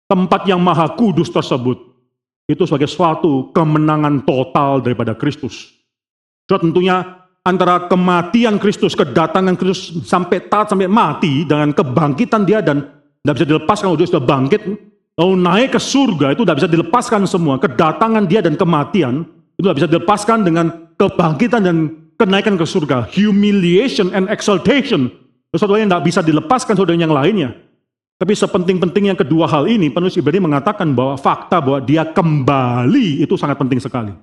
tempat 0.09 0.45
yang 0.49 0.61
maha 0.61 0.93
kudus 0.93 1.29
tersebut. 1.33 1.77
Itu 2.49 2.69
sebagai 2.69 2.89
suatu 2.89 3.53
kemenangan 3.53 4.25
total 4.29 4.85
daripada 4.85 5.17
Kristus. 5.17 5.73
So, 6.51 6.61
tentunya 6.61 7.01
antara 7.47 7.89
kematian 7.89 8.61
Kristus, 8.61 8.93
kedatangan 8.93 9.57
Kristus 9.57 10.05
sampai 10.05 10.53
taat, 10.53 10.69
sampai 10.69 10.91
mati, 10.91 11.49
dengan 11.49 11.73
kebangkitan 11.73 12.45
dia 12.45 12.61
dan 12.61 12.85
tidak 13.23 13.35
bisa 13.41 13.47
dilepaskan 13.49 13.87
kalau 13.89 14.01
dia 14.01 14.11
sudah 14.11 14.25
bangkit, 14.27 14.63
lalu 15.17 15.35
naik 15.39 15.79
ke 15.79 15.81
surga 15.81 16.37
itu 16.37 16.43
tidak 16.45 16.59
bisa 16.61 16.69
dilepaskan 16.69 17.21
semua. 17.25 17.57
Kedatangan 17.57 18.25
dia 18.29 18.45
dan 18.45 18.59
kematian 18.59 19.25
itu 19.63 19.71
bisa 19.71 19.87
dilepaskan 19.87 20.43
dengan 20.43 20.91
kebangkitan 20.99 21.63
dan 21.63 21.77
kenaikan 22.19 22.59
ke 22.59 22.67
surga. 22.67 23.07
Humiliation 23.15 24.11
and 24.11 24.27
exaltation 24.27 25.07
sesuatu 25.55 25.79
yang 25.79 25.87
tidak 25.87 26.05
bisa 26.11 26.21
dilepaskan 26.25 26.75
saudara 26.75 26.99
yang 26.99 27.15
lainnya. 27.15 27.55
Tapi 28.19 28.35
sepenting-penting 28.35 29.15
yang 29.15 29.19
kedua 29.19 29.47
hal 29.47 29.71
ini, 29.71 29.91
penulis 29.91 30.19
Ibrani 30.19 30.43
mengatakan 30.43 30.91
bahwa 30.95 31.15
fakta 31.19 31.59
bahwa 31.63 31.83
dia 31.83 32.07
kembali 32.07 33.23
itu 33.23 33.35
sangat 33.39 33.59
penting 33.59 33.79
sekali. 33.79 34.15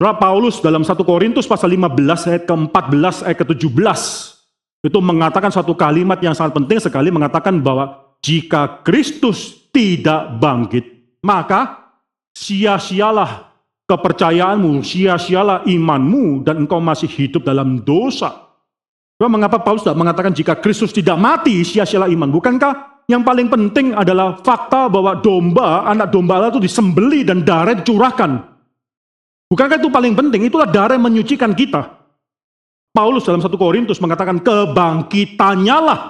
Saudara 0.00 0.16
Paulus 0.16 0.64
dalam 0.64 0.80
1 0.80 0.96
Korintus 1.04 1.44
pasal 1.44 1.76
15 1.76 2.28
ayat 2.32 2.42
ke-14 2.48 3.16
ayat 3.28 3.36
ke-17 3.44 4.00
itu 4.80 4.98
mengatakan 5.04 5.52
satu 5.52 5.76
kalimat 5.76 6.16
yang 6.24 6.32
sangat 6.32 6.56
penting 6.56 6.80
sekali 6.80 7.12
mengatakan 7.12 7.60
bahwa 7.60 8.16
jika 8.24 8.80
Kristus 8.80 9.68
tidak 9.72 10.40
bangkit, 10.40 10.84
maka 11.20 11.92
sia-sialah 12.32 13.49
kepercayaanmu, 13.90 14.86
sia-sialah 14.86 15.66
imanmu 15.66 16.46
dan 16.46 16.62
engkau 16.62 16.78
masih 16.78 17.10
hidup 17.10 17.42
dalam 17.42 17.82
dosa. 17.82 18.54
Mengapa 19.18 19.58
Paulus 19.60 19.82
tidak 19.82 19.98
mengatakan 19.98 20.30
jika 20.30 20.54
Kristus 20.62 20.94
tidak 20.94 21.18
mati, 21.18 21.66
sia-sialah 21.66 22.08
iman? 22.08 22.30
Bukankah 22.30 23.04
yang 23.10 23.26
paling 23.26 23.50
penting 23.50 23.92
adalah 23.92 24.38
fakta 24.40 24.86
bahwa 24.86 25.18
domba, 25.18 25.84
anak 25.90 26.14
domba 26.14 26.38
Allah 26.38 26.54
itu 26.54 26.62
disembeli 26.62 27.26
dan 27.26 27.42
darah 27.42 27.74
dicurahkan? 27.74 28.40
Bukankah 29.50 29.76
itu 29.82 29.90
paling 29.90 30.14
penting? 30.14 30.46
Itulah 30.46 30.70
darah 30.70 30.94
yang 30.94 31.04
menyucikan 31.10 31.50
kita. 31.52 32.00
Paulus 32.94 33.26
dalam 33.26 33.42
1 33.42 33.50
Korintus 33.58 33.98
mengatakan 33.98 34.38
kebangkitannya 34.40 35.78
lah 35.82 36.00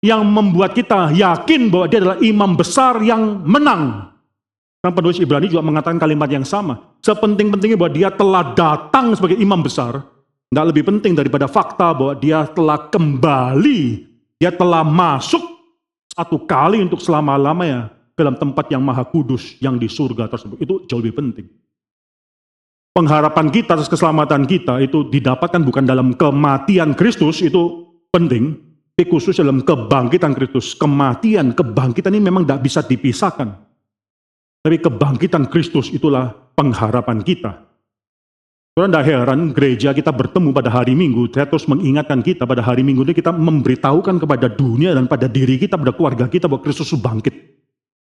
yang 0.00 0.24
membuat 0.24 0.72
kita 0.72 1.12
yakin 1.12 1.68
bahwa 1.68 1.86
dia 1.86 2.00
adalah 2.00 2.18
imam 2.24 2.56
besar 2.56 2.98
yang 3.04 3.44
menang. 3.44 4.10
Karena 4.80 4.96
penulis 4.96 5.20
Ibrani 5.20 5.52
juga 5.52 5.60
mengatakan 5.60 6.00
kalimat 6.00 6.32
yang 6.32 6.44
sama. 6.48 6.96
Sepenting-pentingnya 7.04 7.76
bahwa 7.76 7.92
dia 7.92 8.08
telah 8.08 8.56
datang 8.56 9.12
sebagai 9.12 9.36
imam 9.36 9.60
besar, 9.60 10.00
nggak 10.48 10.66
lebih 10.72 10.88
penting 10.88 11.12
daripada 11.12 11.44
fakta 11.44 11.92
bahwa 11.92 12.16
dia 12.16 12.48
telah 12.48 12.88
kembali, 12.88 14.08
dia 14.40 14.48
telah 14.48 14.80
masuk 14.80 15.44
satu 16.16 16.40
kali 16.48 16.80
untuk 16.80 17.04
selama-lamanya 17.04 17.92
dalam 18.16 18.40
tempat 18.40 18.72
yang 18.72 18.80
maha 18.80 19.04
kudus 19.04 19.60
yang 19.60 19.76
di 19.76 19.84
surga 19.84 20.32
tersebut. 20.32 20.56
Itu 20.64 20.88
jauh 20.88 21.04
lebih 21.04 21.16
penting. 21.16 21.46
Pengharapan 22.96 23.52
kita 23.52 23.76
atas 23.76 23.86
keselamatan 23.86 24.48
kita 24.48 24.80
itu 24.80 25.06
didapatkan 25.12 25.60
bukan 25.60 25.84
dalam 25.84 26.16
kematian 26.16 26.96
Kristus, 26.96 27.44
itu 27.44 27.84
penting, 28.10 28.56
tapi 28.96 29.08
khusus 29.08 29.36
dalam 29.36 29.60
kebangkitan 29.64 30.36
Kristus. 30.36 30.76
Kematian, 30.76 31.56
kebangkitan 31.56 32.12
ini 32.12 32.28
memang 32.28 32.44
tidak 32.44 32.60
bisa 32.60 32.80
dipisahkan. 32.84 33.69
Tapi 34.60 34.76
kebangkitan 34.76 35.48
Kristus 35.48 35.88
itulah 35.88 36.36
pengharapan 36.52 37.24
kita. 37.24 37.64
Karena 38.76 38.86
tidak 38.96 39.06
heran 39.08 39.40
gereja 39.56 39.90
kita 39.96 40.12
bertemu 40.12 40.52
pada 40.52 40.70
hari 40.70 40.92
Minggu, 40.92 41.32
saya 41.32 41.48
terus 41.48 41.66
mengingatkan 41.66 42.20
kita 42.20 42.44
pada 42.44 42.60
hari 42.60 42.84
Minggu 42.84 43.02
ini 43.08 43.16
kita 43.16 43.32
memberitahukan 43.32 44.20
kepada 44.20 44.46
dunia 44.52 44.92
dan 44.94 45.08
pada 45.08 45.26
diri 45.26 45.56
kita, 45.56 45.74
pada 45.80 45.90
keluarga 45.96 46.28
kita 46.28 46.46
bahwa 46.46 46.62
Kristus 46.62 46.92
bangkit. 46.92 47.34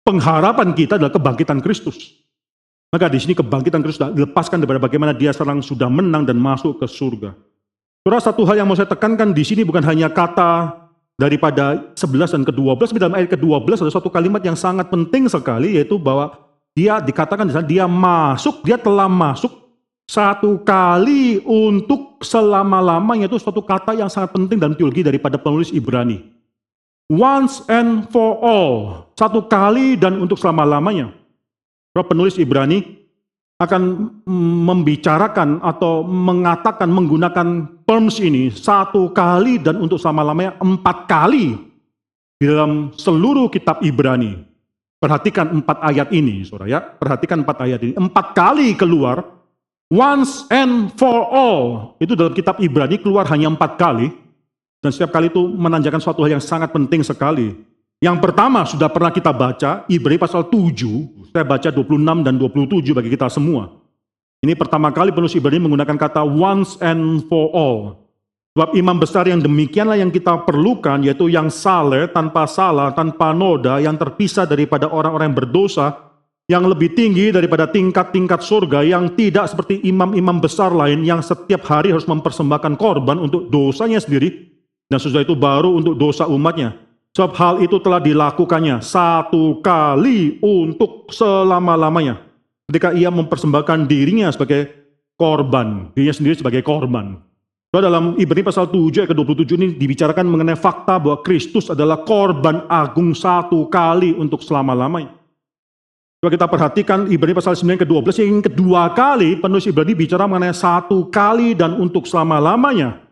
Pengharapan 0.02 0.74
kita 0.74 0.98
adalah 0.98 1.14
kebangkitan 1.14 1.62
Kristus. 1.62 2.26
Maka 2.92 3.08
di 3.08 3.22
sini 3.22 3.38
kebangkitan 3.38 3.80
Kristus 3.86 4.12
dilepaskan 4.12 4.60
daripada 4.60 4.82
bagaimana 4.82 5.14
dia 5.16 5.32
sekarang 5.32 5.64
sudah 5.64 5.88
menang 5.88 6.28
dan 6.28 6.36
masuk 6.36 6.82
ke 6.82 6.90
surga. 6.90 7.32
Saudara, 8.02 8.20
satu 8.20 8.42
hal 8.50 8.60
yang 8.60 8.68
mau 8.68 8.76
saya 8.76 8.90
tekankan 8.90 9.30
di 9.32 9.46
sini 9.46 9.62
bukan 9.62 9.86
hanya 9.86 10.10
kata 10.10 10.81
daripada 11.22 11.94
11 11.94 12.34
dan 12.34 12.44
ke-12, 12.50 12.90
tapi 12.90 12.98
dalam 12.98 13.14
ayat 13.14 13.30
ke-12 13.38 13.86
ada 13.86 13.94
satu 13.94 14.10
kalimat 14.10 14.42
yang 14.42 14.58
sangat 14.58 14.90
penting 14.90 15.30
sekali, 15.30 15.78
yaitu 15.78 16.02
bahwa 16.02 16.34
dia 16.74 16.98
dikatakan 16.98 17.46
di 17.46 17.54
sana, 17.54 17.68
dia 17.68 17.86
masuk, 17.86 18.66
dia 18.66 18.82
telah 18.82 19.06
masuk 19.06 19.62
satu 20.12 20.60
kali 20.66 21.40
untuk 21.48 22.20
selama-lamanya 22.20 23.32
itu 23.32 23.40
suatu 23.40 23.64
kata 23.64 23.96
yang 23.96 24.12
sangat 24.12 24.36
penting 24.36 24.60
dalam 24.60 24.76
teologi 24.76 25.08
daripada 25.08 25.40
penulis 25.40 25.72
Ibrani. 25.72 26.20
Once 27.08 27.64
and 27.72 28.12
for 28.12 28.40
all. 28.44 29.08
Satu 29.16 29.48
kali 29.48 29.96
dan 29.96 30.20
untuk 30.20 30.36
selama-lamanya. 30.36 31.16
Penulis 31.92 32.40
Ibrani 32.40 33.01
akan 33.62 34.10
membicarakan 34.66 35.62
atau 35.62 36.02
mengatakan 36.02 36.90
menggunakan 36.90 37.48
terms 37.86 38.18
ini 38.18 38.50
satu 38.50 39.14
kali 39.14 39.62
dan 39.62 39.78
untuk 39.78 40.02
selama-lamanya 40.02 40.58
empat 40.58 41.06
kali 41.06 41.54
di 42.42 42.46
dalam 42.50 42.90
seluruh 42.98 43.54
kitab 43.54 43.86
Ibrani. 43.86 44.50
Perhatikan 44.98 45.62
empat 45.62 45.78
ayat 45.82 46.10
ini, 46.14 46.42
saudara 46.46 46.70
ya. 46.70 46.80
Perhatikan 46.82 47.42
empat 47.46 47.58
ayat 47.66 47.80
ini. 47.86 47.94
Empat 47.98 48.38
kali 48.38 48.74
keluar, 48.78 49.22
once 49.90 50.46
and 50.50 50.94
for 50.98 51.26
all. 51.30 51.94
Itu 52.02 52.18
dalam 52.18 52.34
kitab 52.34 52.58
Ibrani 52.62 52.98
keluar 52.98 53.30
hanya 53.30 53.50
empat 53.50 53.78
kali. 53.78 54.10
Dan 54.82 54.90
setiap 54.90 55.14
kali 55.14 55.30
itu 55.30 55.42
menanjakan 55.42 56.02
suatu 56.02 56.26
hal 56.26 56.38
yang 56.38 56.42
sangat 56.42 56.74
penting 56.74 57.06
sekali. 57.06 57.54
Yang 58.02 58.18
pertama 58.18 58.66
sudah 58.66 58.90
pernah 58.90 59.14
kita 59.14 59.30
baca, 59.30 59.86
Ibrani 59.86 60.18
pasal 60.18 60.50
7, 60.50 61.30
saya 61.30 61.46
baca 61.46 61.70
26 61.70 62.26
dan 62.26 62.34
27 62.34 62.98
bagi 62.98 63.14
kita 63.14 63.30
semua. 63.30 63.78
Ini 64.42 64.58
pertama 64.58 64.90
kali 64.90 65.14
penulis 65.14 65.38
Ibrani 65.38 65.62
menggunakan 65.62 66.02
kata 66.02 66.26
once 66.26 66.82
and 66.82 67.30
for 67.30 67.54
all. 67.54 68.10
Sebab 68.58 68.74
imam 68.74 68.98
besar 68.98 69.30
yang 69.30 69.38
demikianlah 69.38 70.02
yang 70.02 70.10
kita 70.10 70.50
perlukan, 70.50 71.06
yaitu 71.06 71.30
yang 71.30 71.54
saleh, 71.54 72.10
tanpa 72.10 72.50
salah, 72.50 72.90
tanpa 72.90 73.38
noda, 73.38 73.78
yang 73.78 73.94
terpisah 74.02 74.50
daripada 74.50 74.90
orang-orang 74.90 75.30
yang 75.30 75.38
berdosa, 75.38 75.88
yang 76.50 76.66
lebih 76.66 76.98
tinggi 76.98 77.30
daripada 77.30 77.70
tingkat-tingkat 77.70 78.42
surga, 78.42 78.82
yang 78.82 79.14
tidak 79.14 79.46
seperti 79.46 79.78
imam-imam 79.86 80.42
besar 80.42 80.74
lain, 80.74 81.06
yang 81.06 81.22
setiap 81.22 81.70
hari 81.70 81.94
harus 81.94 82.10
mempersembahkan 82.10 82.82
korban 82.82 83.22
untuk 83.22 83.46
dosanya 83.48 84.02
sendiri, 84.02 84.58
dan 84.90 84.98
sesudah 84.98 85.22
itu 85.22 85.38
baru 85.38 85.78
untuk 85.78 85.94
dosa 85.96 86.26
umatnya. 86.26 86.91
Sebab 87.12 87.32
hal 87.36 87.56
itu 87.60 87.76
telah 87.84 88.00
dilakukannya 88.00 88.80
satu 88.80 89.60
kali 89.60 90.40
untuk 90.40 91.12
selama-lamanya. 91.12 92.24
Ketika 92.72 92.96
ia 92.96 93.12
mempersembahkan 93.12 93.84
dirinya 93.84 94.32
sebagai 94.32 94.72
korban, 95.20 95.92
dirinya 95.92 96.16
sendiri 96.16 96.40
sebagai 96.40 96.64
korban. 96.64 97.20
So, 97.72 97.84
dalam 97.84 98.16
Ibrani 98.16 98.44
pasal 98.48 98.68
7 98.68 99.04
ayat 99.04 99.12
ke-27 99.12 99.52
ini 99.60 99.68
dibicarakan 99.76 100.28
mengenai 100.28 100.60
fakta 100.60 101.00
bahwa 101.00 101.24
Kristus 101.24 101.68
adalah 101.72 102.04
korban 102.04 102.68
agung 102.68 103.12
satu 103.16 103.68
kali 103.68 104.16
untuk 104.16 104.44
selama-lamanya. 104.44 105.12
Coba 106.20 106.32
kita 106.32 106.48
perhatikan 106.48 107.00
Ibrani 107.12 107.36
pasal 107.36 107.60
9 107.60 107.82
ke-12 107.84 108.24
yang 108.24 108.44
kedua 108.44 108.92
kali 108.96 109.40
penulis 109.40 109.68
Ibrani 109.68 109.96
bicara 109.96 110.28
mengenai 110.28 110.56
satu 110.56 111.12
kali 111.12 111.56
dan 111.60 111.76
untuk 111.76 112.08
selama-lamanya. 112.08 113.04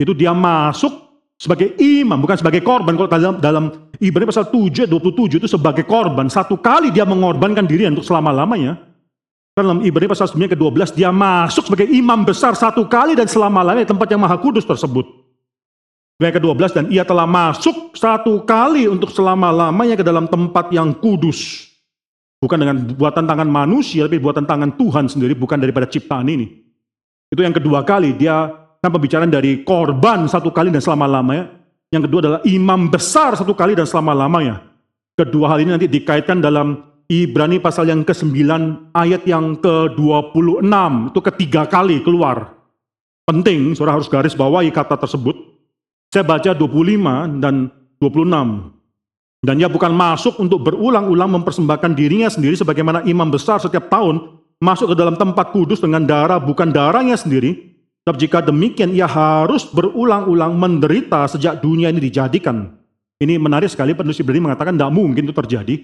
Itu 0.00 0.16
dia 0.16 0.32
masuk 0.32 1.03
sebagai 1.34 1.74
imam, 1.82 2.22
bukan 2.22 2.38
sebagai 2.38 2.62
korban. 2.62 2.94
Kalau 2.94 3.10
dalam, 3.10 3.34
dalam 3.42 3.64
Ibrani 3.98 4.30
pasal 4.30 4.48
7, 4.48 4.86
27 4.86 5.42
itu 5.42 5.48
sebagai 5.50 5.82
korban. 5.82 6.30
Satu 6.30 6.58
kali 6.58 6.94
dia 6.94 7.02
mengorbankan 7.02 7.66
diri 7.66 7.90
untuk 7.90 8.06
selama-lamanya. 8.06 8.78
Dalam 9.54 9.82
Ibrani 9.86 10.10
pasal 10.10 10.26
9 10.30 10.50
ke-12 10.50 10.98
dia 10.98 11.14
masuk 11.14 11.70
sebagai 11.70 11.86
imam 11.86 12.26
besar 12.26 12.58
satu 12.58 12.90
kali 12.90 13.14
dan 13.14 13.30
selama-lamanya 13.30 13.86
tempat 13.86 14.10
yang 14.10 14.22
maha 14.22 14.34
kudus 14.34 14.66
tersebut. 14.66 15.06
Ayat 16.18 16.38
ke-12 16.38 16.70
dan 16.74 16.84
ia 16.90 17.02
telah 17.02 17.26
masuk 17.26 17.92
satu 17.94 18.42
kali 18.46 18.86
untuk 18.86 19.10
selama-lamanya 19.10 19.98
ke 19.98 20.06
dalam 20.06 20.30
tempat 20.30 20.70
yang 20.70 20.94
kudus. 20.94 21.70
Bukan 22.38 22.56
dengan 22.56 22.76
buatan 22.96 23.26
tangan 23.26 23.48
manusia, 23.50 24.06
tapi 24.06 24.22
buatan 24.22 24.46
tangan 24.46 24.74
Tuhan 24.78 25.10
sendiri, 25.10 25.36
bukan 25.36 25.58
daripada 25.58 25.84
ciptaan 25.84 26.26
ini. 26.30 26.64
Itu 27.28 27.42
yang 27.42 27.52
kedua 27.54 27.82
kali 27.82 28.14
dia 28.14 28.63
Kan 28.84 28.92
pembicaraan 28.92 29.32
dari 29.32 29.64
korban 29.64 30.28
satu 30.28 30.52
kali 30.52 30.68
dan 30.68 30.84
selama-lamanya. 30.84 31.56
Yang 31.88 32.04
kedua 32.04 32.20
adalah 32.20 32.40
imam 32.44 32.92
besar 32.92 33.32
satu 33.32 33.56
kali 33.56 33.72
dan 33.72 33.88
selama-lamanya. 33.88 34.60
Kedua 35.16 35.48
hal 35.48 35.64
ini 35.64 35.72
nanti 35.72 35.88
dikaitkan 35.88 36.44
dalam 36.44 36.92
Ibrani 37.08 37.64
pasal 37.64 37.88
yang 37.88 38.04
ke-9 38.04 38.44
ayat 38.92 39.24
yang 39.24 39.56
ke-26. 39.56 40.68
Itu 41.16 41.20
ketiga 41.24 41.64
kali 41.64 42.04
keluar. 42.04 42.60
Penting, 43.24 43.72
saudara 43.72 43.96
harus 43.96 44.04
garis 44.12 44.36
bawahi 44.36 44.68
kata 44.68 45.00
tersebut. 45.00 45.32
Saya 46.12 46.28
baca 46.28 46.52
25 46.52 47.40
dan 47.40 47.72
26. 48.04 48.68
Dan 49.48 49.64
ia 49.64 49.68
bukan 49.72 49.96
masuk 49.96 50.36
untuk 50.36 50.60
berulang-ulang 50.60 51.40
mempersembahkan 51.40 51.96
dirinya 51.96 52.28
sendiri 52.28 52.52
sebagaimana 52.52 53.00
imam 53.08 53.32
besar 53.32 53.56
setiap 53.64 53.88
tahun 53.88 54.44
masuk 54.60 54.92
ke 54.92 54.96
dalam 55.00 55.16
tempat 55.16 55.56
kudus 55.56 55.80
dengan 55.80 56.04
darah 56.04 56.36
bukan 56.36 56.68
darahnya 56.68 57.16
sendiri, 57.16 57.73
Sebab 58.04 58.20
jika 58.20 58.44
demikian 58.44 58.92
ia 58.92 59.08
harus 59.08 59.64
berulang-ulang 59.64 60.52
menderita 60.60 61.24
sejak 61.24 61.64
dunia 61.64 61.88
ini 61.88 62.04
dijadikan. 62.04 62.76
Ini 63.16 63.40
menarik 63.40 63.72
sekali 63.72 63.96
penulis 63.96 64.20
Ibrani 64.20 64.44
mengatakan 64.44 64.76
tidak 64.76 64.92
mungkin 64.92 65.24
itu 65.24 65.32
terjadi. 65.32 65.74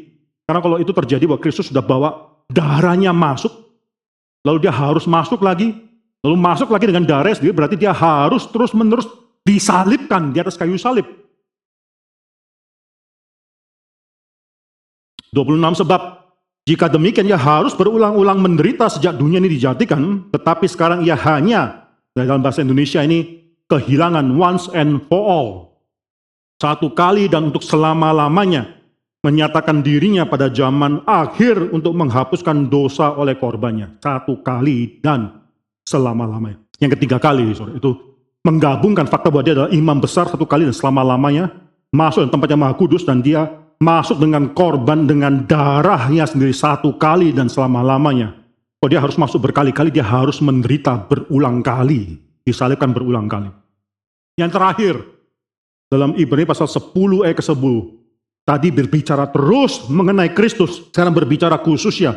Karena 0.44 0.60
kalau 0.60 0.76
itu 0.76 0.92
terjadi 0.92 1.24
bahwa 1.24 1.40
Kristus 1.40 1.72
sudah 1.72 1.80
bawa 1.80 2.28
darahnya 2.52 3.16
masuk, 3.16 3.48
lalu 4.44 4.68
dia 4.68 4.74
harus 4.74 5.08
masuk 5.08 5.40
lagi, 5.40 5.72
lalu 6.20 6.36
masuk 6.36 6.68
lagi 6.68 6.92
dengan 6.92 7.08
darah 7.08 7.32
sendiri, 7.32 7.56
berarti 7.56 7.80
dia 7.80 7.96
harus 7.96 8.44
terus-menerus 8.52 9.08
disalibkan 9.40 10.28
di 10.28 10.44
atas 10.44 10.60
kayu 10.60 10.76
salib. 10.76 11.08
26 15.32 15.86
sebab 15.86 16.20
jika 16.68 16.90
demikian 16.90 17.24
ia 17.24 17.38
harus 17.40 17.72
berulang-ulang 17.72 18.42
menderita 18.42 18.92
sejak 18.92 19.16
dunia 19.16 19.40
ini 19.40 19.48
dijadikan, 19.48 20.28
tetapi 20.28 20.68
sekarang 20.68 21.00
ia 21.06 21.16
hanya 21.16 21.89
dalam 22.26 22.42
bahasa 22.42 22.64
Indonesia 22.64 23.00
ini 23.04 23.40
kehilangan 23.70 24.26
once 24.34 24.66
and 24.74 25.04
for 25.06 25.22
all. 25.22 25.48
Satu 26.60 26.92
kali 26.92 27.30
dan 27.30 27.48
untuk 27.48 27.64
selama-lamanya 27.64 28.80
menyatakan 29.24 29.84
dirinya 29.84 30.24
pada 30.28 30.48
zaman 30.48 31.04
akhir 31.04 31.72
untuk 31.72 31.92
menghapuskan 31.96 32.68
dosa 32.68 33.16
oleh 33.16 33.36
korbannya. 33.36 34.00
Satu 34.00 34.40
kali 34.40 35.00
dan 35.00 35.40
selama-lamanya. 35.84 36.60
Yang 36.80 36.96
ketiga 36.96 37.20
kali, 37.20 37.52
sorry, 37.52 37.76
itu 37.76 37.92
menggabungkan 38.40 39.04
fakta 39.04 39.28
bahwa 39.28 39.44
dia 39.44 39.54
adalah 39.56 39.72
imam 39.72 40.00
besar 40.00 40.24
satu 40.28 40.48
kali 40.48 40.64
dan 40.64 40.72
selama-lamanya, 40.72 41.52
masuk 41.92 42.24
di 42.24 42.30
tempat 42.32 42.48
yang 42.48 42.60
maha 42.64 42.74
kudus 42.76 43.04
dan 43.04 43.20
dia 43.20 43.48
masuk 43.80 44.20
dengan 44.20 44.52
korban 44.56 45.04
dengan 45.04 45.44
darahnya 45.44 46.24
sendiri 46.24 46.52
satu 46.52 46.96
kali 46.96 47.36
dan 47.36 47.52
selama-lamanya. 47.52 48.39
Oh 48.81 48.89
dia 48.89 48.97
harus 48.97 49.20
masuk 49.20 49.45
berkali-kali, 49.45 49.93
dia 49.93 50.05
harus 50.05 50.41
menderita 50.41 50.97
berulang 51.05 51.61
kali. 51.61 52.16
Disalibkan 52.41 52.97
berulang 52.97 53.28
kali. 53.28 53.53
Yang 54.41 54.51
terakhir, 54.57 54.95
dalam 55.93 56.16
Ibrani 56.16 56.49
pasal 56.49 56.64
10 56.64 57.28
ayat 57.28 57.37
ke-10. 57.37 57.74
Tadi 58.49 58.68
berbicara 58.72 59.28
terus 59.28 59.85
mengenai 59.93 60.33
Kristus. 60.33 60.89
Sekarang 60.89 61.12
berbicara 61.12 61.61
khusus 61.61 62.01
ya 62.01 62.16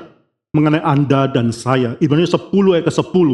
mengenai 0.55 0.79
Anda 0.79 1.27
dan 1.27 1.51
saya. 1.51 1.99
Ibrani 1.99 2.23
10 2.23 2.47
ayat 2.79 2.87
ke-10. 2.87 3.29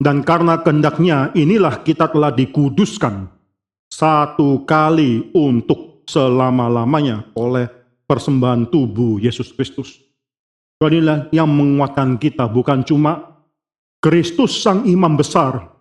Dan 0.00 0.24
karena 0.24 0.62
kehendaknya 0.64 1.34
inilah 1.36 1.84
kita 1.84 2.08
telah 2.08 2.32
dikuduskan 2.32 3.28
satu 3.90 4.62
kali 4.64 5.34
untuk 5.34 6.06
selama-lamanya 6.08 7.28
oleh 7.36 7.68
persembahan 8.08 8.72
tubuh 8.72 9.20
Yesus 9.20 9.52
Kristus. 9.52 10.07
Inilah 10.78 11.26
yang 11.34 11.50
menguatkan 11.50 12.22
kita 12.22 12.46
bukan 12.46 12.86
cuma 12.86 13.42
Kristus 13.98 14.62
sang 14.62 14.86
imam 14.86 15.18
besar 15.18 15.74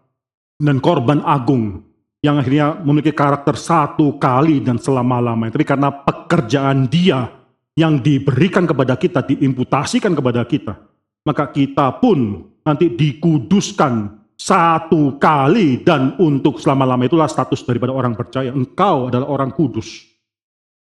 dan 0.57 0.81
korban 0.81 1.21
agung 1.21 1.85
yang 2.25 2.41
akhirnya 2.41 2.81
memiliki 2.81 3.13
karakter 3.13 3.53
satu 3.53 4.17
kali 4.17 4.57
dan 4.57 4.81
selama-lamanya. 4.81 5.53
Tapi 5.53 5.69
karena 5.69 5.93
pekerjaan 5.93 6.89
dia 6.89 7.29
yang 7.77 8.01
diberikan 8.01 8.65
kepada 8.65 8.97
kita, 8.97 9.21
diimputasikan 9.21 10.17
kepada 10.17 10.41
kita, 10.49 10.73
maka 11.21 11.45
kita 11.53 12.01
pun 12.01 12.49
nanti 12.65 12.89
dikuduskan 12.89 14.17
satu 14.33 15.21
kali 15.21 15.85
dan 15.85 16.17
untuk 16.17 16.57
selama-lama 16.57 17.05
itulah 17.05 17.29
status 17.29 17.61
daripada 17.61 17.93
orang 17.93 18.17
percaya. 18.17 18.49
Engkau 18.49 19.13
adalah 19.13 19.29
orang 19.29 19.53
kudus. 19.53 20.09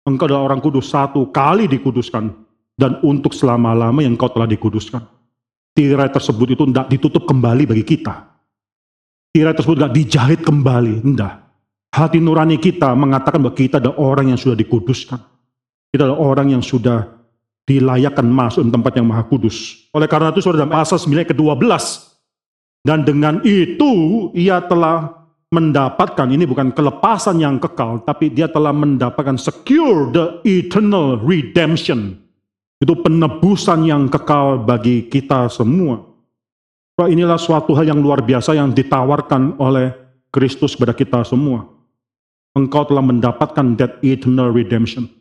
Engkau 0.06 0.30
adalah 0.30 0.46
orang 0.46 0.62
kudus 0.62 0.94
satu 0.94 1.34
kali 1.34 1.66
dikuduskan 1.66 2.45
dan 2.76 3.00
untuk 3.02 3.32
selama-lama 3.32 4.04
yang 4.04 4.20
engkau 4.20 4.32
telah 4.32 4.48
dikuduskan. 4.48 5.04
Tirai 5.76 6.08
tersebut 6.12 6.56
itu 6.56 6.64
tidak 6.72 6.88
ditutup 6.88 7.24
kembali 7.28 7.68
bagi 7.68 7.84
kita. 7.84 8.32
Tirai 9.36 9.52
tersebut 9.52 9.76
tidak 9.76 9.96
dijahit 9.96 10.40
kembali, 10.44 11.04
tidak. 11.04 11.34
Hati 11.92 12.20
nurani 12.20 12.60
kita 12.60 12.92
mengatakan 12.96 13.40
bahwa 13.44 13.56
kita 13.56 13.80
adalah 13.80 14.00
orang 14.00 14.32
yang 14.32 14.40
sudah 14.40 14.56
dikuduskan. 14.56 15.20
Kita 15.92 16.08
adalah 16.08 16.20
orang 16.20 16.56
yang 16.56 16.64
sudah 16.64 17.08
dilayakkan 17.64 18.28
masuk 18.28 18.64
dalam 18.64 18.76
tempat 18.80 18.94
yang 19.00 19.08
maha 19.08 19.24
kudus. 19.28 19.88
Oleh 19.96 20.08
karena 20.08 20.32
itu 20.32 20.44
saudara 20.44 20.68
dalam 20.68 20.76
pasal 20.76 21.00
9 21.00 21.32
ke-12. 21.32 21.84
Dan 22.86 23.02
dengan 23.02 23.42
itu 23.42 23.92
ia 24.38 24.62
telah 24.62 25.26
mendapatkan, 25.50 26.28
ini 26.30 26.46
bukan 26.46 26.76
kelepasan 26.76 27.40
yang 27.42 27.58
kekal, 27.58 28.04
tapi 28.04 28.30
dia 28.30 28.52
telah 28.52 28.76
mendapatkan 28.76 29.40
secure 29.40 30.12
the 30.14 30.44
eternal 30.46 31.18
redemption. 31.18 32.25
Itu 32.80 33.00
penebusan 33.00 33.88
yang 33.88 34.12
kekal 34.12 34.64
bagi 34.64 35.08
kita 35.08 35.48
semua. 35.48 36.04
Bahwa 36.96 37.12
inilah 37.12 37.40
suatu 37.40 37.76
hal 37.76 37.92
yang 37.92 38.00
luar 38.00 38.24
biasa 38.24 38.56
yang 38.56 38.72
ditawarkan 38.72 39.60
oleh 39.60 39.92
Kristus 40.32 40.76
kepada 40.76 40.96
kita 40.96 41.24
semua. 41.24 41.68
Engkau 42.56 42.88
telah 42.88 43.04
mendapatkan 43.04 43.76
that 43.76 44.00
eternal 44.00 44.52
redemption. 44.52 45.12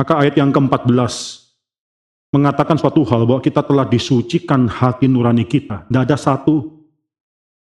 Maka 0.00 0.24
ayat 0.24 0.34
yang 0.40 0.50
ke-14 0.50 0.92
mengatakan 2.34 2.74
suatu 2.74 3.06
hal 3.06 3.28
bahwa 3.28 3.38
kita 3.38 3.62
telah 3.62 3.86
disucikan 3.86 4.66
hati 4.66 5.06
nurani 5.06 5.46
kita. 5.46 5.86
Tidak 5.86 6.02
ada 6.02 6.18
satu 6.18 6.66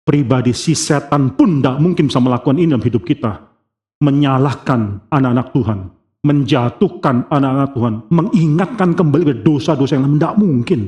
pribadi 0.01 0.55
si 0.57 0.73
setan 0.73 1.37
pun 1.37 1.61
tidak 1.61 1.77
mungkin 1.77 2.09
bisa 2.09 2.17
melakukan 2.17 2.57
ini 2.57 2.73
dalam 2.73 2.81
hidup 2.81 3.03
kita. 3.05 3.45
Menyalahkan 4.01 5.05
anak-anak 5.13 5.47
Tuhan. 5.53 5.79
Menjatuhkan 6.25 7.29
anak-anak 7.29 7.69
Tuhan. 7.77 7.93
Mengingatkan 8.09 8.97
kembali 8.97 9.45
dosa-dosa 9.45 10.01
yang 10.01 10.17
tidak 10.17 10.35
mungkin. 10.41 10.81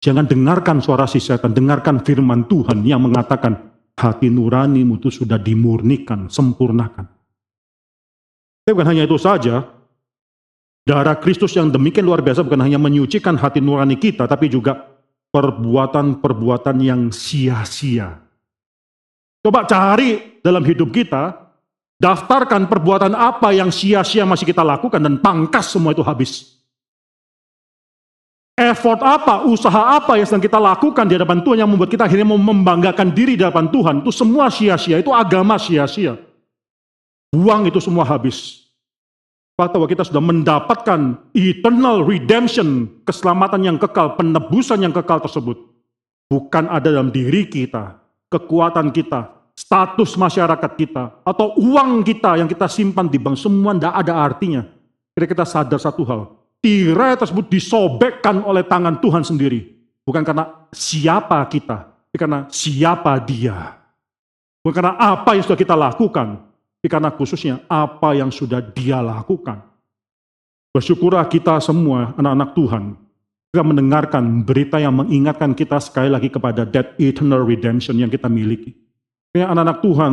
Jangan 0.00 0.24
dengarkan 0.24 0.80
suara 0.80 1.04
si 1.04 1.20
setan. 1.20 1.52
Dengarkan 1.52 2.00
firman 2.00 2.48
Tuhan 2.48 2.80
yang 2.88 3.04
mengatakan 3.04 3.76
hati 3.92 4.32
nuranimu 4.32 4.96
itu 4.96 5.12
sudah 5.12 5.36
dimurnikan, 5.36 6.32
sempurnakan. 6.32 7.04
Tapi 8.64 8.72
bukan 8.72 8.88
hanya 8.96 9.04
itu 9.04 9.20
saja, 9.20 9.76
Darah 10.86 11.18
Kristus 11.18 11.50
yang 11.58 11.66
demikian 11.74 12.06
luar 12.06 12.22
biasa 12.22 12.46
bukan 12.46 12.62
hanya 12.62 12.78
menyucikan 12.78 13.34
hati 13.34 13.58
nurani 13.58 13.98
kita, 13.98 14.30
tapi 14.30 14.46
juga 14.46 14.86
perbuatan-perbuatan 15.34 16.78
yang 16.78 17.10
sia-sia. 17.10 18.22
Coba 19.42 19.66
cari 19.66 20.38
dalam 20.38 20.62
hidup 20.62 20.94
kita, 20.94 21.45
daftarkan 21.96 22.68
perbuatan 22.68 23.16
apa 23.16 23.52
yang 23.52 23.72
sia-sia 23.72 24.28
masih 24.28 24.48
kita 24.48 24.60
lakukan 24.60 25.00
dan 25.00 25.20
pangkas 25.20 25.72
semua 25.72 25.96
itu 25.96 26.04
habis. 26.04 26.56
Effort 28.56 29.04
apa, 29.04 29.44
usaha 29.44 30.00
apa 30.00 30.16
yang 30.16 30.24
sedang 30.24 30.40
kita 30.40 30.56
lakukan 30.56 31.04
di 31.04 31.12
hadapan 31.20 31.44
Tuhan 31.44 31.60
yang 31.60 31.68
membuat 31.68 31.92
kita 31.92 32.08
akhirnya 32.08 32.24
membanggakan 32.24 33.12
diri 33.12 33.36
di 33.36 33.44
hadapan 33.44 33.68
Tuhan, 33.68 34.00
itu 34.00 34.08
semua 34.08 34.48
sia-sia, 34.48 34.96
itu 34.96 35.12
agama 35.12 35.60
sia-sia. 35.60 36.16
Buang 37.36 37.68
itu 37.68 37.76
semua 37.84 38.08
habis 38.08 38.64
bahwa 39.56 39.88
kita 39.88 40.08
sudah 40.08 40.24
mendapatkan 40.24 41.20
eternal 41.36 42.00
redemption, 42.04 42.88
keselamatan 43.04 43.60
yang 43.64 43.76
kekal, 43.76 44.16
penebusan 44.16 44.84
yang 44.84 44.92
kekal 44.92 45.20
tersebut. 45.20 45.56
Bukan 46.32 46.68
ada 46.72 46.88
dalam 46.88 47.12
diri 47.12 47.44
kita, 47.44 48.00
kekuatan 48.32 48.88
kita, 48.88 49.35
status 49.56 50.14
masyarakat 50.20 50.72
kita, 50.76 51.24
atau 51.24 51.56
uang 51.56 52.04
kita 52.04 52.36
yang 52.36 52.46
kita 52.46 52.68
simpan 52.68 53.08
di 53.08 53.16
bank, 53.16 53.40
semua 53.40 53.72
tidak 53.72 53.94
ada 53.96 54.12
artinya. 54.14 54.62
Kira 55.16 55.24
kita 55.24 55.44
sadar 55.48 55.80
satu 55.80 56.04
hal, 56.04 56.28
tirai 56.60 57.16
tersebut 57.16 57.48
disobekkan 57.48 58.44
oleh 58.44 58.62
tangan 58.68 59.00
Tuhan 59.00 59.24
sendiri. 59.24 59.72
Bukan 60.04 60.22
karena 60.22 60.68
siapa 60.70 61.40
kita, 61.48 61.88
tapi 61.88 62.16
karena 62.20 62.44
siapa 62.52 63.16
dia. 63.24 63.80
Bukan 64.60 64.76
karena 64.76 64.94
apa 65.00 65.34
yang 65.34 65.42
sudah 65.42 65.58
kita 65.58 65.74
lakukan, 65.74 66.46
karena 66.86 67.10
khususnya 67.10 67.64
apa 67.66 68.14
yang 68.14 68.30
sudah 68.30 68.62
dia 68.62 69.02
lakukan. 69.02 69.62
Bersyukurlah 70.70 71.26
kita 71.26 71.58
semua 71.58 72.14
anak-anak 72.14 72.50
Tuhan. 72.54 72.84
Kita 73.50 73.64
mendengarkan 73.64 74.44
berita 74.44 74.76
yang 74.76 74.92
mengingatkan 74.92 75.56
kita 75.56 75.80
sekali 75.80 76.12
lagi 76.12 76.28
kepada 76.28 76.68
that 76.68 76.92
eternal 77.00 77.40
redemption 77.40 77.96
yang 77.96 78.12
kita 78.12 78.28
miliki. 78.28 78.76
Anak-anak 79.44 79.84
Tuhan, 79.84 80.12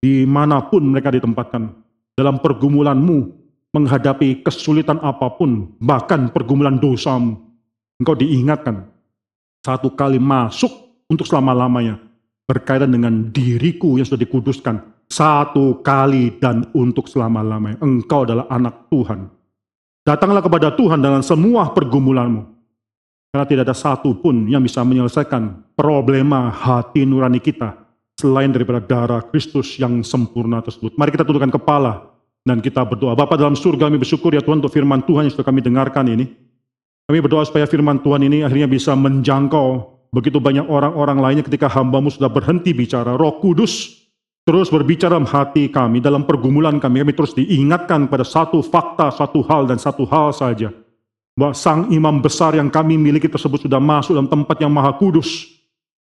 di 0.00 0.24
mana 0.26 0.64
pun 0.64 0.82
mereka 0.90 1.12
ditempatkan, 1.12 1.70
dalam 2.16 2.40
pergumulanmu, 2.42 3.18
menghadapi 3.70 4.42
kesulitan 4.42 4.98
apa 5.04 5.30
pun, 5.38 5.70
bahkan 5.78 6.32
pergumulan 6.32 6.80
dosamu, 6.80 7.38
engkau 8.02 8.16
diingatkan, 8.18 8.88
satu 9.62 9.92
kali 9.94 10.18
masuk 10.18 10.72
untuk 11.06 11.28
selama-lamanya, 11.28 12.00
berkaitan 12.48 12.90
dengan 12.90 13.28
diriku 13.30 14.00
yang 14.00 14.08
sudah 14.08 14.20
dikuduskan, 14.24 14.80
satu 15.06 15.82
kali 15.82 16.38
dan 16.38 16.66
untuk 16.74 17.08
selama-lamanya. 17.08 17.78
Engkau 17.82 18.26
adalah 18.26 18.46
anak 18.50 18.88
Tuhan. 18.88 19.26
Datanglah 20.06 20.42
kepada 20.42 20.72
Tuhan 20.74 20.98
dengan 20.98 21.20
semua 21.20 21.70
pergumulanmu. 21.70 22.42
Karena 23.30 23.46
tidak 23.46 23.70
ada 23.70 23.76
satu 23.78 24.10
pun 24.18 24.50
yang 24.50 24.58
bisa 24.58 24.82
menyelesaikan 24.82 25.74
problema 25.78 26.50
hati 26.50 27.06
nurani 27.06 27.38
kita 27.38 27.79
selain 28.20 28.52
daripada 28.52 28.84
darah 28.84 29.24
Kristus 29.24 29.80
yang 29.80 30.04
sempurna 30.04 30.60
tersebut. 30.60 30.92
Mari 31.00 31.16
kita 31.16 31.24
tundukkan 31.24 31.56
kepala 31.56 32.12
dan 32.44 32.60
kita 32.60 32.84
berdoa. 32.84 33.16
Bapak 33.16 33.40
dalam 33.40 33.56
surga 33.56 33.88
kami 33.88 33.96
bersyukur 33.96 34.36
ya 34.36 34.44
Tuhan 34.44 34.60
untuk 34.60 34.72
firman 34.72 35.00
Tuhan 35.04 35.28
yang 35.28 35.32
sudah 35.32 35.48
kami 35.48 35.64
dengarkan 35.64 36.04
ini. 36.12 36.28
Kami 37.08 37.18
berdoa 37.18 37.42
supaya 37.48 37.64
firman 37.64 37.98
Tuhan 38.04 38.22
ini 38.28 38.44
akhirnya 38.44 38.68
bisa 38.70 38.92
menjangkau 38.94 39.98
begitu 40.10 40.42
banyak 40.42 40.66
orang-orang 40.66 41.18
lainnya 41.22 41.44
ketika 41.46 41.70
hambamu 41.70 42.10
sudah 42.10 42.30
berhenti 42.30 42.70
bicara. 42.76 43.16
Roh 43.16 43.38
Kudus 43.42 43.98
terus 44.46 44.66
berbicara 44.72 45.14
dalam 45.14 45.28
hati 45.28 45.70
kami, 45.70 46.02
dalam 46.02 46.26
pergumulan 46.26 46.82
kami, 46.82 47.04
kami 47.06 47.14
terus 47.14 47.32
diingatkan 47.36 48.10
pada 48.10 48.26
satu 48.26 48.64
fakta, 48.64 49.12
satu 49.14 49.46
hal, 49.46 49.68
dan 49.70 49.78
satu 49.78 50.02
hal 50.08 50.34
saja. 50.34 50.74
Bahwa 51.38 51.54
sang 51.54 51.88
imam 51.94 52.18
besar 52.18 52.58
yang 52.58 52.66
kami 52.66 52.98
miliki 52.98 53.30
tersebut 53.30 53.62
sudah 53.64 53.78
masuk 53.78 54.18
dalam 54.18 54.26
tempat 54.26 54.58
yang 54.58 54.72
maha 54.72 54.90
kudus. 54.98 55.59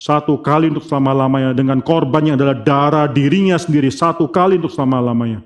Satu 0.01 0.41
kali 0.41 0.73
untuk 0.73 0.81
selama-lamanya 0.81 1.53
dengan 1.53 1.77
korban 1.77 2.25
yang 2.25 2.33
adalah 2.33 2.57
darah 2.57 3.05
dirinya 3.05 3.53
sendiri. 3.53 3.93
Satu 3.93 4.25
kali 4.33 4.57
untuk 4.57 4.73
selama-lamanya. 4.73 5.45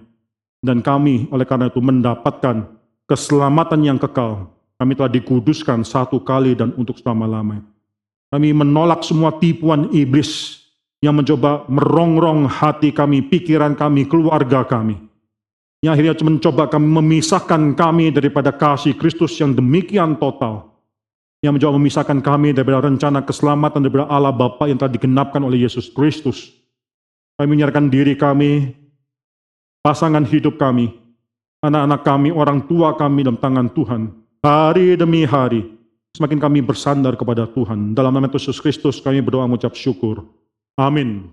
Dan 0.64 0.80
kami 0.80 1.28
oleh 1.28 1.44
karena 1.44 1.68
itu 1.68 1.84
mendapatkan 1.84 2.64
keselamatan 3.04 3.84
yang 3.84 4.00
kekal. 4.00 4.48
Kami 4.80 4.96
telah 4.96 5.12
dikuduskan 5.12 5.84
satu 5.84 6.24
kali 6.24 6.56
dan 6.56 6.72
untuk 6.80 6.96
selama-lamanya. 7.04 7.68
Kami 8.32 8.56
menolak 8.56 9.04
semua 9.04 9.36
tipuan 9.36 9.92
iblis 9.92 10.64
yang 11.04 11.20
mencoba 11.20 11.68
merongrong 11.68 12.48
hati 12.48 12.96
kami, 12.96 13.28
pikiran 13.28 13.76
kami, 13.76 14.08
keluarga 14.08 14.64
kami. 14.64 14.96
Yang 15.84 15.92
akhirnya 16.00 16.16
mencoba 16.32 16.64
kami 16.72 16.88
memisahkan 16.96 17.76
kami 17.76 18.08
daripada 18.08 18.56
kasih 18.56 18.96
Kristus 18.96 19.36
yang 19.36 19.52
demikian 19.52 20.16
total. 20.16 20.75
Yang 21.46 21.62
mencoba 21.62 21.78
memisahkan 21.78 22.20
kami 22.26 22.58
daripada 22.58 22.90
rencana 22.90 23.22
keselamatan 23.22 23.86
daripada 23.86 24.10
Allah 24.10 24.34
Bapa 24.34 24.66
yang 24.66 24.82
telah 24.82 24.90
digenapkan 24.90 25.46
oleh 25.46 25.62
Yesus 25.62 25.94
Kristus. 25.94 26.50
Kami 27.38 27.54
menyerahkan 27.54 27.86
diri 27.86 28.18
kami, 28.18 28.74
pasangan 29.86 30.26
hidup 30.26 30.58
kami, 30.58 30.90
anak-anak 31.62 32.02
kami, 32.02 32.34
orang 32.34 32.66
tua 32.66 32.98
kami 32.98 33.22
dalam 33.22 33.38
tangan 33.38 33.70
Tuhan. 33.70 34.10
Hari 34.42 34.98
demi 34.98 35.22
hari, 35.22 35.62
semakin 36.18 36.42
kami 36.42 36.66
bersandar 36.66 37.14
kepada 37.14 37.46
Tuhan. 37.46 37.94
Dalam 37.94 38.10
nama 38.10 38.26
Yesus 38.26 38.58
Kristus 38.58 38.98
kami 38.98 39.22
berdoa 39.22 39.46
mengucap 39.46 39.78
syukur. 39.78 40.26
Amin. 40.82 41.30